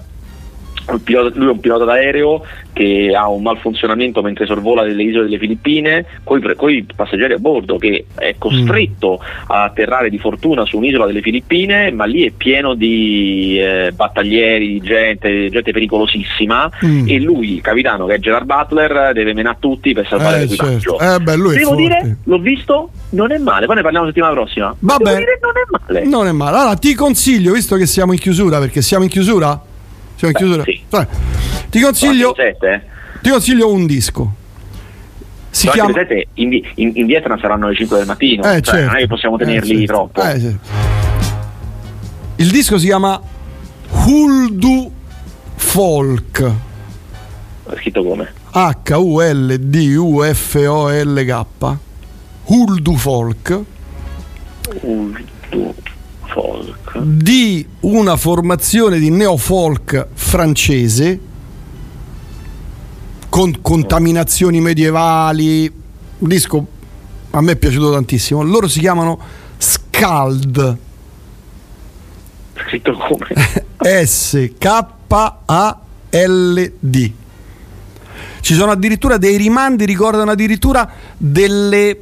pilota- 1.02 1.38
lui 1.38 1.48
è 1.48 1.50
un 1.50 1.60
pilota 1.60 1.84
d'aereo 1.84 2.44
che 2.72 3.12
ha 3.16 3.28
un 3.28 3.42
malfunzionamento 3.42 4.22
mentre 4.22 4.46
sorvola 4.46 4.84
delle 4.84 5.02
isole 5.02 5.24
delle 5.24 5.38
Filippine 5.38 6.04
con 6.24 6.40
i 6.70 6.86
passeggeri 6.94 7.32
a 7.34 7.38
bordo 7.38 7.76
che 7.76 8.06
è 8.16 8.36
costretto 8.38 9.20
a 9.48 9.64
atterrare 9.64 10.08
di 10.10 10.18
fortuna 10.18 10.64
su 10.64 10.76
un'isola 10.78 11.06
delle 11.06 11.20
Filippine 11.20 11.90
ma 11.90 12.04
lì 12.04 12.24
è 12.24 12.30
pieno 12.30 12.74
di 12.74 13.58
eh, 13.60 13.92
battaglieri, 13.94 14.66
di 14.74 14.80
gente, 14.80 15.50
gente 15.50 15.72
pericolosissima 15.72 16.70
Mm. 16.84 17.08
e 17.08 17.18
lui, 17.20 17.54
il 17.54 17.60
capitano 17.60 18.06
che 18.06 18.14
è 18.14 18.18
Gerard 18.18 18.46
Butler, 18.46 19.12
deve 19.12 19.34
menare 19.34 19.56
tutti 19.58 19.92
per 19.92 20.06
salvare 20.06 20.36
Eh, 20.36 20.40
l'equipaggio. 20.40 20.96
certo. 20.98 21.14
Eh, 21.14 21.18
beh, 21.20 21.36
Devo 21.36 21.48
forte. 21.50 21.74
dire, 21.82 22.16
l'ho 22.24 22.38
visto, 22.38 22.90
non 23.10 23.32
è 23.32 23.38
male, 23.38 23.66
poi 23.66 23.76
ne 23.76 23.82
parliamo 23.82 24.06
la 24.06 24.10
settimana 24.12 24.34
prossima. 24.34 24.74
Vabbè. 24.78 25.16
Dire, 25.16 25.38
non 25.40 25.52
è 25.56 25.84
male. 25.86 26.04
Non 26.06 26.26
è 26.26 26.32
male. 26.32 26.56
Allora 26.56 26.74
ti 26.76 26.94
consiglio, 26.94 27.52
visto 27.52 27.76
che 27.76 27.86
siamo 27.86 28.12
in 28.12 28.18
chiusura, 28.18 28.58
perché 28.58 28.80
siamo 28.82 29.04
in 29.04 29.10
chiusura? 29.10 29.60
Siamo 30.18 30.32
in 30.32 30.32
chiusura? 30.34 30.62
sì. 30.64 30.80
Eh, 30.90 31.06
Ti 31.70 31.80
consiglio, 31.80 32.34
eh. 32.36 32.56
ti 33.22 33.30
consiglio 33.30 33.70
un 33.72 33.86
disco. 33.86 34.34
Si 35.50 35.64
Però 35.68 35.72
chiama... 35.86 35.92
vedete, 35.92 36.26
in, 36.34 36.52
in- 36.74 36.92
in 36.94 37.06
Vietnam 37.06 37.38
saranno 37.40 37.68
le 37.68 37.74
5 37.74 37.96
del 37.98 38.06
mattino, 38.06 38.42
Eh, 38.44 38.60
cioè, 38.60 38.74
certo. 38.74 38.86
non 38.86 38.96
è 38.96 38.98
che 39.00 39.06
possiamo 39.06 39.36
tenerli 39.36 39.74
Eh, 39.74 39.78
sì. 39.78 39.84
troppo. 39.86 40.20
Eh, 40.22 40.38
sì. 40.40 40.56
Il 42.36 42.50
disco 42.50 42.78
si 42.78 42.86
chiama 42.86 43.20
Huldu 44.06 44.92
Folk. 45.56 46.42
È 47.70 47.76
scritto 47.76 48.02
come? 48.04 48.32
H-U-L-D-U-F-O-L-K. 50.38 51.76
Huldu 52.44 52.96
Folk. 52.96 53.60
Urdu 54.82 55.74
folk. 56.28 56.98
Di 56.98 57.66
una 57.80 58.16
formazione 58.16 58.98
di 58.98 59.10
neofolk 59.10 60.08
francese 60.12 61.20
con 63.28 63.60
contaminazioni 63.60 64.60
medievali. 64.60 65.72
Un 66.18 66.28
disco 66.28 66.66
a 67.30 67.40
me 67.40 67.52
è 67.52 67.56
piaciuto 67.56 67.92
tantissimo. 67.92 68.42
Loro 68.42 68.66
si 68.68 68.80
chiamano 68.80 69.18
Scald. 69.58 70.78
Scritto 72.54 72.92
come? 72.92 73.26
S-K-A-L-D. 74.06 74.72
Ci 78.40 78.54
sono 78.54 78.70
addirittura 78.72 79.18
dei 79.18 79.36
rimandi, 79.36 79.84
ricordano 79.84 80.30
addirittura 80.30 80.90
delle, 81.16 82.00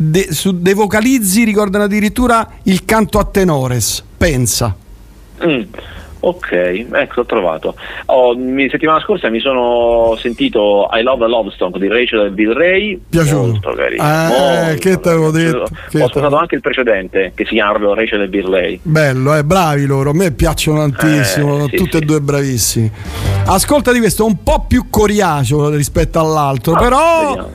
de- 0.00 0.32
su- 0.32 0.60
dei 0.60 0.74
vocalizzi, 0.74 1.42
ricordano 1.44 1.84
addirittura 1.84 2.48
il 2.64 2.84
canto 2.84 3.18
a 3.18 3.24
tenores. 3.24 4.04
Pensa. 4.16 4.74
Mm, 5.44 5.62
Ok, 6.20 6.50
ecco, 6.50 7.20
ho 7.20 7.24
trovato. 7.26 7.76
Oh, 8.06 8.36
mi- 8.36 8.68
settimana 8.68 8.98
scorsa 9.00 9.28
mi 9.30 9.38
sono 9.38 10.16
sentito 10.20 10.88
I 10.90 11.02
Love 11.02 11.24
a 11.24 11.28
Love 11.28 11.52
Song 11.56 11.78
di 11.78 11.86
Rachel 11.86 12.26
e 12.26 12.30
Bill 12.30 12.54
Ray. 12.54 13.00
Piaciuto. 13.08 13.46
Molto 13.46 13.72
carino. 13.74 14.02
Eh, 14.02 14.26
molto 14.66 14.80
che 14.80 14.98
t'avevo 14.98 15.30
carino. 15.30 15.50
detto, 15.52 15.98
Ho 16.02 16.04
ascoltato 16.06 16.36
anche 16.36 16.56
il 16.56 16.60
precedente 16.60 17.30
che 17.36 17.44
si 17.44 17.54
chiama 17.54 17.94
Rachel 17.94 18.22
e 18.22 18.26
Bill 18.28 18.50
Ray. 18.50 18.80
Bello, 18.82 19.36
eh, 19.36 19.44
bravi 19.44 19.86
loro, 19.86 20.10
a 20.10 20.12
me 20.14 20.32
piacciono 20.32 20.90
tantissimo, 20.90 21.66
Eh, 21.66 21.68
sì, 21.70 21.76
tutti 21.76 21.96
e 21.96 22.00
sì. 22.00 22.04
due 22.04 22.20
bravissimi. 22.20 22.90
Ascolta 23.46 23.92
di 23.92 24.00
questo, 24.00 24.24
un 24.26 24.42
po' 24.42 24.64
più 24.66 24.86
coriaceo 24.90 25.68
rispetto 25.70 26.18
all'altro, 26.18 26.72
Ah, 26.74 26.78
però 26.80 27.26
vediamo. 27.28 27.48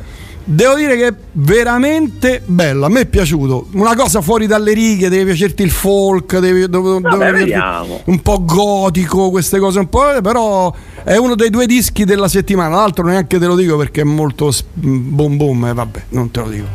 Devo 0.45 0.75
dire 0.75 0.95
che 0.97 1.07
è 1.07 1.13
veramente 1.33 2.41
bello, 2.45 2.85
a 2.85 2.89
me 2.89 3.01
è 3.01 3.05
piaciuto. 3.05 3.67
Una 3.73 3.95
cosa 3.95 4.21
fuori 4.21 4.45
dalle 4.47 4.73
righe, 4.73 5.09
deve 5.09 5.25
piacerti 5.31 5.63
il 5.63 5.71
folk, 5.71 6.37
deve, 6.39 6.67
deve- 6.69 6.99
deve 6.99 7.01
piacerti 7.01 7.39
vediamo. 7.39 8.01
un 8.05 8.21
po' 8.21 8.43
gotico, 8.43 9.29
queste 9.29 9.59
cose 9.59 9.79
un 9.79 9.89
po', 9.89 10.15
eh, 10.15 10.21
però 10.21 10.73
è 11.03 11.15
uno 11.17 11.35
dei 11.35 11.49
due 11.49 11.65
dischi 11.65 12.03
della 12.05 12.27
settimana, 12.27 12.75
l'altro 12.75 13.05
neanche 13.05 13.39
te 13.39 13.45
lo 13.45 13.55
dico 13.55 13.77
perché 13.77 14.01
è 14.01 14.05
molto 14.05 14.51
s- 14.51 14.63
boom 14.73 15.37
boom, 15.37 15.65
e 15.67 15.73
vabbè, 15.73 16.03
non 16.09 16.29
te 16.31 16.39
lo 16.39 16.49
dico. 16.49 16.65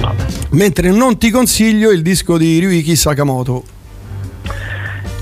Vabbè. 0.00 0.24
Mentre 0.50 0.90
non 0.90 1.18
ti 1.18 1.30
consiglio 1.30 1.90
il 1.90 2.02
disco 2.02 2.36
di 2.38 2.58
Ryuichi 2.58 2.96
Sakamoto. 2.96 3.62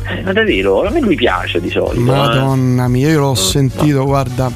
Eh, 0.09 0.23
ma 0.23 0.33
davvero, 0.33 0.85
a 0.87 0.91
me 0.91 1.01
lui 1.01 1.15
piace 1.15 1.61
di 1.61 1.71
solito. 1.71 2.01
eh. 2.01 2.17
Madonna 2.17 2.89
mia, 2.89 3.09
io 3.11 3.21
l'ho 3.21 3.35
sentito, 3.35 4.05
guarda. 4.05 4.51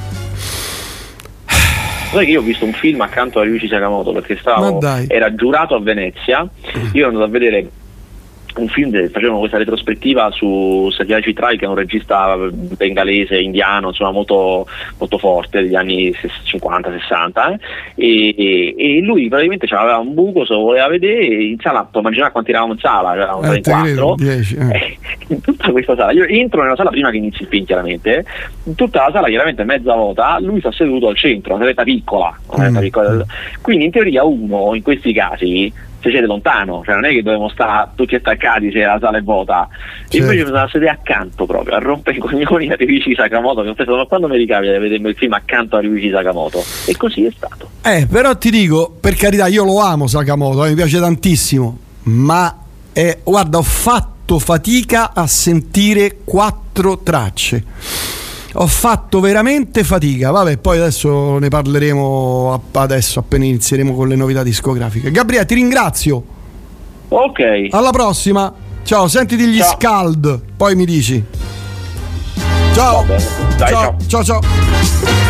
Sai 2.14 2.26
che 2.26 2.30
io 2.30 2.40
ho 2.40 2.44
visto 2.44 2.64
un 2.64 2.72
film 2.72 3.00
accanto 3.00 3.40
a 3.40 3.42
Ryuichi 3.42 3.66
Sakamoto 3.66 4.12
perché 4.12 4.36
stavo, 4.38 4.78
era 5.08 5.34
giurato 5.34 5.74
a 5.74 5.80
Venezia. 5.80 6.48
Io 6.92 7.00
ero 7.00 7.08
andato 7.08 7.24
a 7.24 7.28
vedere 7.28 7.68
un 8.56 8.68
film, 8.68 8.90
de- 8.90 9.08
facevano 9.08 9.38
questa 9.40 9.58
retrospettiva 9.58 10.30
su 10.30 10.88
Satyajit 10.90 11.24
Chitrai 11.24 11.58
che 11.58 11.64
è 11.64 11.68
un 11.68 11.74
regista 11.74 12.36
bengalese, 12.76 13.38
indiano, 13.40 13.88
insomma 13.88 14.12
molto, 14.12 14.66
molto 14.98 15.18
forte 15.18 15.62
degli 15.62 15.74
anni 15.74 16.10
50-60 16.12 17.56
eh, 17.96 18.34
e, 18.36 18.74
e- 18.76 19.00
lui 19.00 19.28
praticamente 19.28 19.66
aveva 19.74 19.98
un 19.98 20.14
buco, 20.14 20.44
se 20.44 20.52
lo 20.54 20.60
voleva 20.60 20.88
vedere 20.88 21.24
in 21.24 21.58
sala, 21.60 21.88
immaginare 21.92 22.32
quanti 22.32 22.50
eravamo 22.50 22.72
in 22.72 22.78
sala, 22.78 23.14
eravamo 23.14 23.52
Eh, 23.52 23.56
in 23.56 23.62
quattro 23.62 24.14
10, 24.16 24.56
eh. 24.56 24.76
Eh, 24.76 24.98
in 25.34 25.40
tutta 25.40 25.70
questa 25.70 25.96
sala, 25.96 26.12
io 26.12 26.24
entro 26.24 26.62
nella 26.62 26.76
sala 26.76 26.90
prima 26.90 27.10
che 27.10 27.16
inizi 27.16 27.42
il 27.42 27.48
film 27.48 27.64
chiaramente, 27.64 28.24
in 28.64 28.74
tutta 28.74 29.06
la 29.06 29.10
sala 29.12 29.28
chiaramente 29.28 29.64
mezza 29.64 29.94
vuota, 29.94 30.38
lui 30.40 30.60
sta 30.60 30.70
seduto 30.72 31.08
al 31.08 31.16
centro, 31.16 31.54
una 31.54 31.62
saletta 31.62 31.82
piccola, 31.82 32.36
una 32.46 32.70
saletta 32.70 32.78
Mm. 32.78 32.82
piccola. 32.82 33.24
quindi 33.60 33.84
in 33.86 33.90
teoria 33.90 34.24
uno 34.24 34.74
in 34.74 34.82
questi 34.82 35.12
casi 35.12 35.72
si 36.04 36.10
siede 36.10 36.26
lontano, 36.26 36.82
cioè 36.84 36.94
non 36.94 37.04
è 37.06 37.10
che 37.10 37.22
dobbiamo 37.22 37.48
stare 37.48 37.90
tutti 37.94 38.14
attaccati 38.14 38.70
se 38.70 38.80
la 38.84 38.98
sala 39.00 39.18
è 39.18 39.22
vuota, 39.22 39.68
Certo. 39.70 40.16
invece 40.16 40.42
mi 40.42 40.46
sono 40.48 40.68
sedere 40.68 40.90
accanto 40.90 41.46
proprio, 41.46 41.74
a 41.74 41.78
rompere 41.78 42.16
i 42.18 42.20
coglioni 42.20 42.70
a 42.70 42.76
Ryuichi 42.76 43.14
Sakamoto, 43.14 43.62
che 43.62 43.70
ho 43.70 43.74
pensato 43.74 43.96
ma 43.98 44.04
quando 44.04 44.28
mi 44.28 44.36
ricapita 44.36 44.72
di 44.72 44.78
vedermi 44.78 45.08
il 45.08 45.16
film 45.16 45.32
accanto 45.32 45.76
a 45.76 45.80
Ryuichi 45.80 46.10
Sakamoto? 46.10 46.62
E 46.86 46.96
così 46.96 47.24
è 47.24 47.32
stato. 47.34 47.70
Eh, 47.82 48.06
però 48.10 48.36
ti 48.36 48.50
dico, 48.50 48.94
per 49.00 49.14
carità, 49.14 49.46
io 49.46 49.64
lo 49.64 49.78
amo 49.80 50.06
Sakamoto, 50.06 50.64
eh, 50.64 50.70
mi 50.70 50.74
piace 50.74 50.98
tantissimo, 50.98 51.78
ma 52.04 52.56
eh, 52.92 53.20
guarda, 53.24 53.58
ho 53.58 53.62
fatto 53.62 54.38
fatica 54.38 55.12
a 55.14 55.26
sentire 55.26 56.18
quattro 56.24 56.98
tracce. 56.98 57.64
Ho 58.56 58.66
fatto 58.66 59.20
veramente 59.20 59.82
fatica. 59.82 60.30
Vabbè, 60.30 60.58
poi 60.58 60.78
adesso 60.78 61.38
ne 61.38 61.48
parleremo 61.48 62.62
adesso 62.72 63.18
appena 63.18 63.44
inizieremo 63.44 63.94
con 63.94 64.08
le 64.08 64.16
novità 64.16 64.42
discografiche. 64.42 65.10
Gabriele, 65.10 65.44
ti 65.46 65.54
ringrazio. 65.54 66.22
Ok, 67.08 67.68
Alla 67.70 67.90
prossima. 67.90 68.52
Ciao, 68.84 69.08
sentiti 69.08 69.46
gli 69.46 69.58
Ciao. 69.58 69.76
scald, 69.76 70.40
poi 70.56 70.74
mi 70.76 70.84
dici. 70.84 71.24
Ciao. 72.74 73.04
Dai, 73.56 73.68
ciao, 73.68 73.96
ciao, 74.06 74.24
ciao. 74.24 75.23